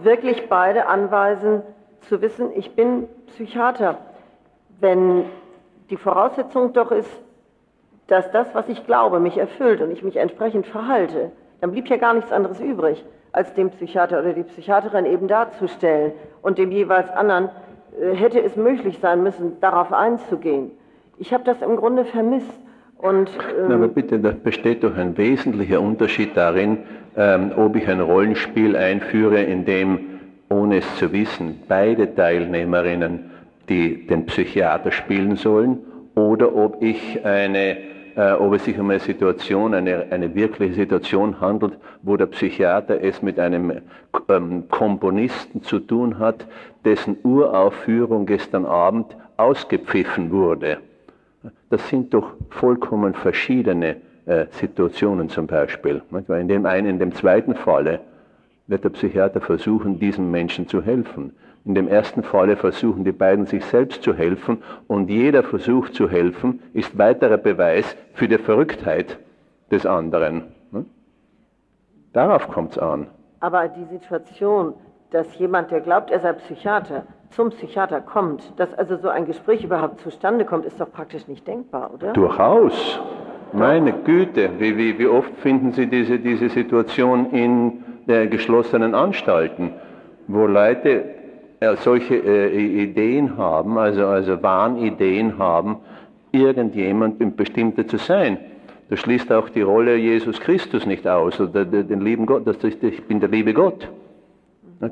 [0.04, 1.62] wirklich beide anweisen,
[2.02, 3.98] zu wissen, ich bin Psychiater,
[4.80, 5.24] wenn
[5.90, 7.10] die Voraussetzung doch ist,
[8.08, 11.96] dass das, was ich glaube, mich erfüllt und ich mich entsprechend verhalte, dann blieb ja
[11.96, 17.08] gar nichts anderes übrig, als dem Psychiater oder die Psychiaterin eben darzustellen und dem jeweils
[17.10, 17.50] anderen
[18.00, 20.72] äh, hätte es möglich sein müssen, darauf einzugehen.
[21.18, 22.52] Ich habe das im Grunde vermisst.
[22.98, 26.84] Und, ähm Na, aber bitte, da besteht doch ein wesentlicher Unterschied darin,
[27.16, 29.98] ähm, ob ich ein Rollenspiel einführe, in dem,
[30.48, 33.30] ohne es zu wissen, beide Teilnehmerinnen
[33.68, 35.78] die den Psychiater spielen sollen,
[36.14, 37.76] oder ob ich eine
[38.16, 43.02] äh, ob es sich um eine Situation, eine, eine wirkliche Situation handelt, wo der Psychiater
[43.02, 43.80] es mit einem
[44.28, 46.46] ähm, Komponisten zu tun hat,
[46.84, 50.78] dessen Uraufführung gestern Abend ausgepfiffen wurde.
[51.70, 56.02] Das sind doch vollkommen verschiedene äh, Situationen zum Beispiel.
[56.28, 58.00] In dem einen, in dem zweiten Falle
[58.66, 61.34] wird der Psychiater versuchen, diesem Menschen zu helfen.
[61.64, 66.08] In dem ersten Falle versuchen die beiden sich selbst zu helfen und jeder Versuch zu
[66.08, 69.18] helfen ist weiterer Beweis für die Verrücktheit
[69.70, 70.44] des anderen.
[72.12, 73.06] Darauf kommt es an.
[73.40, 74.74] Aber die Situation,
[75.10, 79.64] dass jemand, der glaubt, er sei Psychiater, zum Psychiater kommt, dass also so ein Gespräch
[79.64, 82.12] überhaupt zustande kommt, ist doch praktisch nicht denkbar, oder?
[82.12, 83.00] Durchaus.
[83.52, 89.72] Meine Güte, wie, wie, wie oft finden Sie diese, diese Situation in der geschlossenen Anstalten,
[90.26, 91.04] wo Leute
[91.60, 95.76] äh, solche äh, Ideen haben, also, also Wahnideen haben,
[96.32, 98.38] irgendjemand Bestimmter zu sein.
[98.88, 102.82] Das schließt auch die Rolle Jesus Christus nicht aus oder den lieben Gott, das ist,
[102.82, 103.88] ich bin der liebe Gott.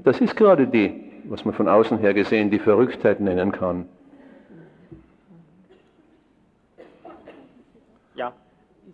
[0.05, 0.93] Das ist gerade die,
[1.25, 3.87] was man von außen her gesehen die Verrücktheit nennen kann.
[8.15, 8.33] Ja,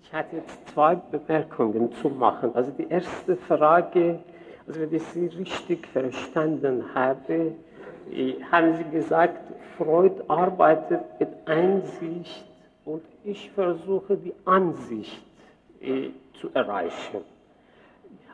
[0.07, 2.55] ich hatte jetzt zwei Bemerkungen zu machen.
[2.55, 4.21] Also die erste Frage,
[4.67, 7.53] also wenn ich Sie richtig verstanden habe,
[8.53, 9.41] haben Sie gesagt,
[9.77, 12.45] Freud arbeitet mit Einsicht
[12.85, 15.23] und ich versuche die Ansicht
[15.81, 16.11] äh,
[16.41, 17.23] zu erreichen.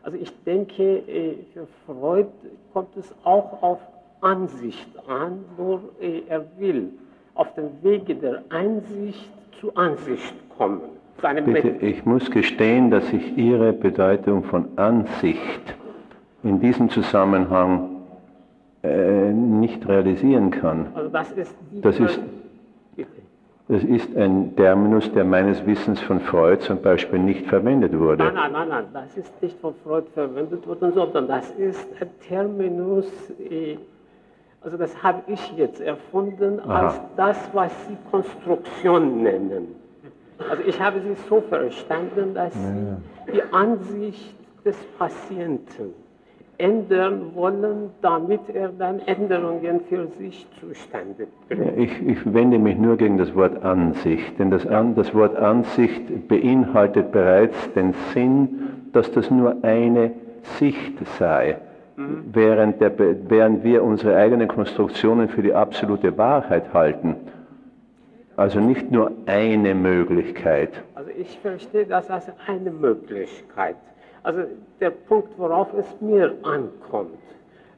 [0.03, 2.29] Also ich denke, äh, für Freud
[2.75, 3.81] kommt es auch auf
[4.21, 6.93] Ansicht an, nur äh, er will
[7.35, 11.02] auf dem Wege der Einsicht zu Ansicht kommen.
[11.45, 15.75] Bitte, ich muss gestehen, dass ich Ihre Bedeutung von Ansicht
[16.43, 17.91] in diesem Zusammenhang
[18.83, 20.89] äh, nicht realisieren kann.
[20.95, 22.21] Also das ist, das ist,
[23.69, 28.25] das ist ein Terminus, der meines Wissens von Freud zum Beispiel nicht verwendet wurde.
[28.25, 32.09] Nein, nein, nein, nein, das ist nicht von Freud verwendet worden, sondern das ist ein
[32.27, 33.07] Terminus,
[33.39, 33.77] äh,
[34.61, 36.87] also das habe ich jetzt erfunden Aha.
[36.87, 39.82] als das, was Sie Konstruktion nennen.
[40.51, 45.95] Also ich habe Sie so verstanden, dass Sie die Ansicht des Patienten
[46.59, 51.79] ändern wollen, damit er dann Änderungen für sich zustande bringt.
[51.79, 56.29] Ich, ich, wende mich nur gegen das Wort Ansicht, denn das, an, das Wort Ansicht
[56.29, 58.49] beinhaltet bereits den Sinn,
[58.93, 60.13] dass das nur eine
[60.59, 61.57] Sicht sei,
[61.97, 62.25] mhm.
[62.33, 62.93] während, der,
[63.29, 67.17] während wir unsere eigenen Konstruktionen für die absolute Wahrheit halten.
[68.37, 70.83] Also nicht nur eine Möglichkeit.
[70.95, 73.77] Also ich verstehe das als eine Möglichkeit.
[74.23, 74.45] Also
[74.81, 77.19] der Punkt, worauf es mir ankommt.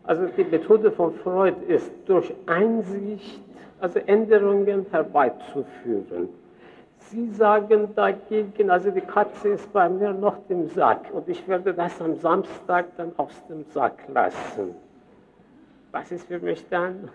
[0.04, 3.42] Also die Methode von Freud ist, durch Einsicht,
[3.80, 6.28] also Änderungen herbeizuführen.
[6.98, 11.74] Sie sagen dagegen, also die Katze ist bei mir noch im Sack und ich werde
[11.74, 14.74] das am Samstag dann aus dem Sack lassen.
[15.92, 17.08] Was ist für mich dann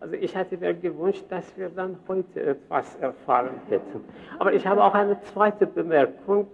[0.00, 4.04] also ich hätte mir gewünscht, dass wir dann heute etwas erfahren hätten.
[4.38, 6.46] Aber ich habe auch eine zweite Bemerkung,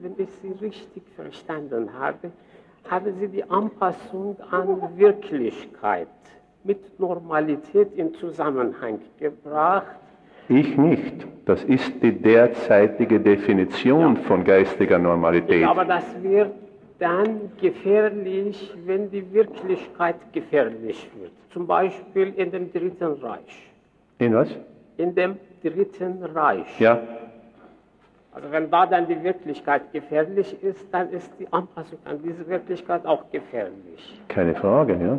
[0.00, 2.30] wenn ich Sie richtig verstanden habe.
[2.88, 6.08] Haben Sie die Anpassung an Wirklichkeit
[6.64, 9.96] mit Normalität in Zusammenhang gebracht?
[10.48, 11.26] Ich nicht.
[11.44, 14.22] Das ist die derzeitige Definition ja.
[14.22, 15.66] von geistiger Normalität.
[15.66, 16.52] Aber das wird
[17.02, 21.32] dann gefährlich, wenn die Wirklichkeit gefährlich wird.
[21.52, 23.72] Zum Beispiel in dem Dritten Reich.
[24.18, 24.48] In was?
[24.98, 26.80] In dem Dritten Reich.
[26.80, 27.00] Ja.
[28.32, 33.04] Also wenn da dann die Wirklichkeit gefährlich ist, dann ist die Anpassung an diese Wirklichkeit
[33.04, 34.22] auch gefährlich.
[34.28, 35.18] Keine Frage, ja.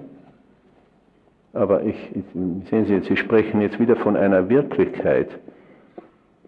[1.59, 2.23] Aber ich, ich
[2.69, 5.27] sehen Sie, Sie sprechen jetzt wieder von einer Wirklichkeit,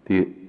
[0.08, 0.45] die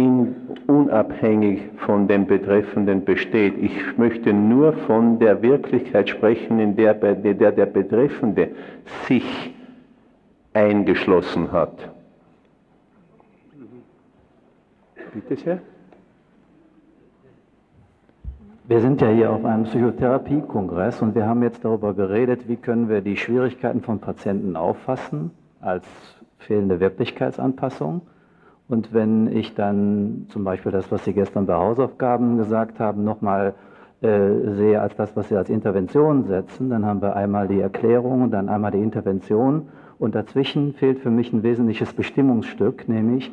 [0.00, 0.34] in,
[0.66, 3.54] unabhängig von dem Betreffenden besteht.
[3.58, 8.50] Ich möchte nur von der Wirklichkeit sprechen, in der der, der Betreffende
[9.06, 9.54] sich
[10.52, 11.90] eingeschlossen hat.
[15.12, 15.58] Bitte sehr.
[18.68, 22.88] Wir sind ja hier auf einem Psychotherapiekongress und wir haben jetzt darüber geredet, wie können
[22.88, 25.84] wir die Schwierigkeiten von Patienten auffassen als
[26.38, 28.02] fehlende Wirklichkeitsanpassung
[28.70, 33.54] und wenn ich dann zum Beispiel das, was Sie gestern bei Hausaufgaben gesagt haben, nochmal
[34.00, 38.22] äh, sehe als das, was Sie als Intervention setzen, dann haben wir einmal die Erklärung
[38.22, 39.68] und dann einmal die Intervention.
[39.98, 43.32] Und dazwischen fehlt für mich ein wesentliches Bestimmungsstück, nämlich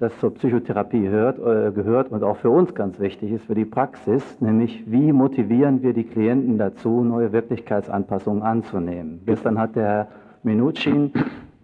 [0.00, 3.64] das zur Psychotherapie hört, äh, gehört und auch für uns ganz wichtig ist, für die
[3.64, 9.20] Praxis, nämlich wie motivieren wir die Klienten dazu, neue Wirklichkeitsanpassungen anzunehmen.
[9.26, 10.08] Gestern hat der Herr
[10.42, 11.12] Minuchin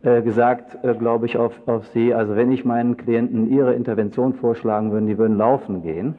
[0.05, 2.13] äh, gesagt, äh, glaube ich, auf, auf Sie.
[2.13, 6.15] Also wenn ich meinen Klienten ihre Intervention vorschlagen würde, die würden laufen gehen.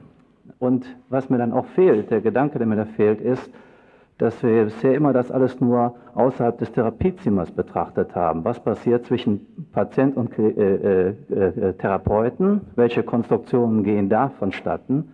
[0.58, 3.52] Und was mir dann auch fehlt, der Gedanke, der mir da fehlt, ist,
[4.18, 8.44] dass wir bisher immer das alles nur außerhalb des Therapiezimmers betrachtet haben.
[8.44, 12.62] Was passiert zwischen Patient und äh, äh, äh, Therapeuten?
[12.76, 15.12] Welche Konstruktionen gehen da vonstatten?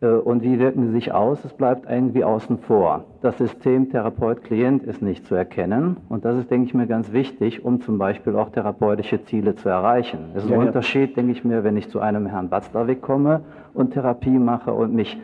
[0.00, 1.44] Äh, und wie wirken sie sich aus?
[1.44, 3.04] Es bleibt irgendwie außen vor.
[3.22, 5.96] Das System Therapeut-Klient ist nicht zu erkennen.
[6.08, 9.68] Und das ist, denke ich mir, ganz wichtig, um zum Beispiel auch therapeutische Ziele zu
[9.68, 10.30] erreichen.
[10.34, 10.66] Es ist ja, ein ja.
[10.68, 13.42] Unterschied, denke ich mir, wenn ich zu einem Herrn Watzlawick komme
[13.74, 15.18] und Therapie mache und mich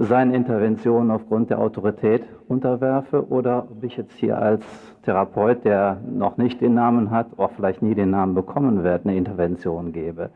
[0.00, 4.64] seinen Interventionen aufgrund der Autorität unterwerfe oder ob ich jetzt hier als
[5.02, 9.16] Therapeut, der noch nicht den Namen hat, auch vielleicht nie den Namen bekommen wird, eine
[9.16, 10.30] Intervention gebe.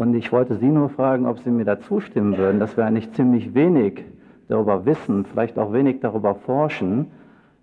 [0.00, 3.12] Und ich wollte Sie nur fragen, ob Sie mir da zustimmen würden, dass wir eigentlich
[3.12, 4.02] ziemlich wenig
[4.48, 7.08] darüber wissen, vielleicht auch wenig darüber forschen,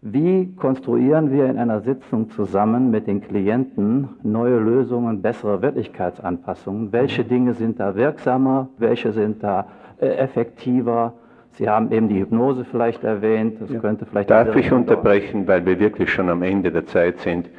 [0.03, 6.91] wie konstruieren wir in einer Sitzung zusammen mit den Klienten neue Lösungen, bessere Wirklichkeitsanpassungen?
[6.91, 8.69] Welche Dinge sind da wirksamer?
[8.77, 9.65] Welche sind da
[9.99, 11.13] äh, effektiver?
[11.53, 13.59] Sie haben eben die Hypnose vielleicht erwähnt.
[13.61, 13.79] Das ja.
[13.79, 17.49] könnte vielleicht Darf ich unterbrechen, weil wir wirklich schon am Ende der Zeit sind?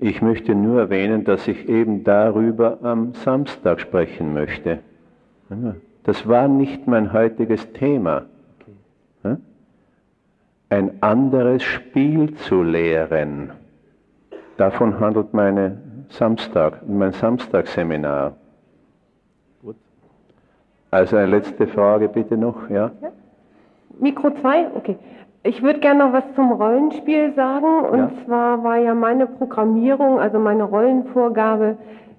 [0.00, 4.78] Ich möchte nur erwähnen, dass ich eben darüber am Samstag sprechen möchte.
[6.04, 8.24] Das war nicht mein heutiges Thema
[10.70, 13.50] ein anderes Spiel zu lehren.
[14.56, 18.36] Davon handelt meine Samstag, mein Samstagsseminar.
[19.62, 19.76] Gut.
[20.90, 22.92] Also eine letzte Frage bitte noch, ja?
[23.02, 23.12] ja.
[23.98, 24.96] Mikro 2, okay.
[25.42, 27.84] Ich würde gerne noch was zum Rollenspiel sagen.
[27.90, 28.10] Und ja.
[28.24, 31.76] zwar war ja meine Programmierung, also meine Rollenvorgabe,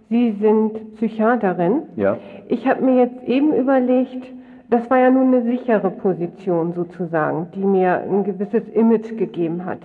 [0.10, 1.84] Sie sind Psychiaterin.
[1.96, 2.18] Ja.
[2.50, 4.28] Ich habe mir jetzt eben überlegt,
[4.70, 9.80] das war ja nun eine sichere Position sozusagen, die mir ein gewisses Image gegeben hat.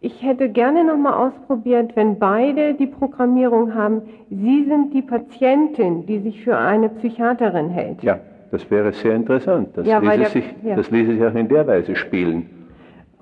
[0.00, 6.18] Ich hätte gerne nochmal ausprobiert, wenn beide die Programmierung haben, Sie sind die Patientin, die
[6.18, 8.02] sich für eine Psychiaterin hält.
[8.02, 8.18] Ja,
[8.50, 9.70] das wäre sehr interessant.
[9.74, 10.76] Das, ja, ließe, der, sich, ja.
[10.76, 12.50] das ließe sich auch in der Weise spielen.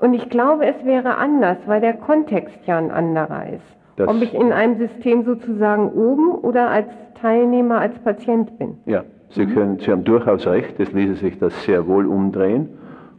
[0.04, 3.64] Und ich glaube, es wäre anders, weil der Kontext ja ein anderer ist.
[3.96, 6.88] Das Ob ich in einem System sozusagen oben oder als
[7.22, 8.76] Teilnehmer, als Patient bin.
[8.84, 12.68] Ja, Sie, können, Sie haben durchaus recht, es ließe sich das sehr wohl umdrehen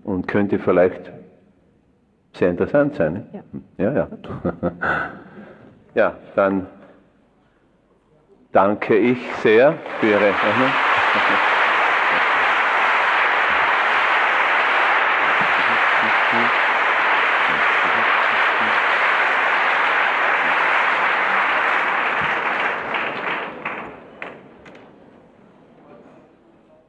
[0.03, 1.11] und könnte vielleicht
[2.33, 3.13] sehr interessant sein.
[3.13, 3.43] Ne?
[3.79, 3.93] Ja, ja.
[3.95, 4.71] Ja, okay.
[5.95, 6.67] ja, dann
[8.51, 10.35] danke ich sehr für Ihre.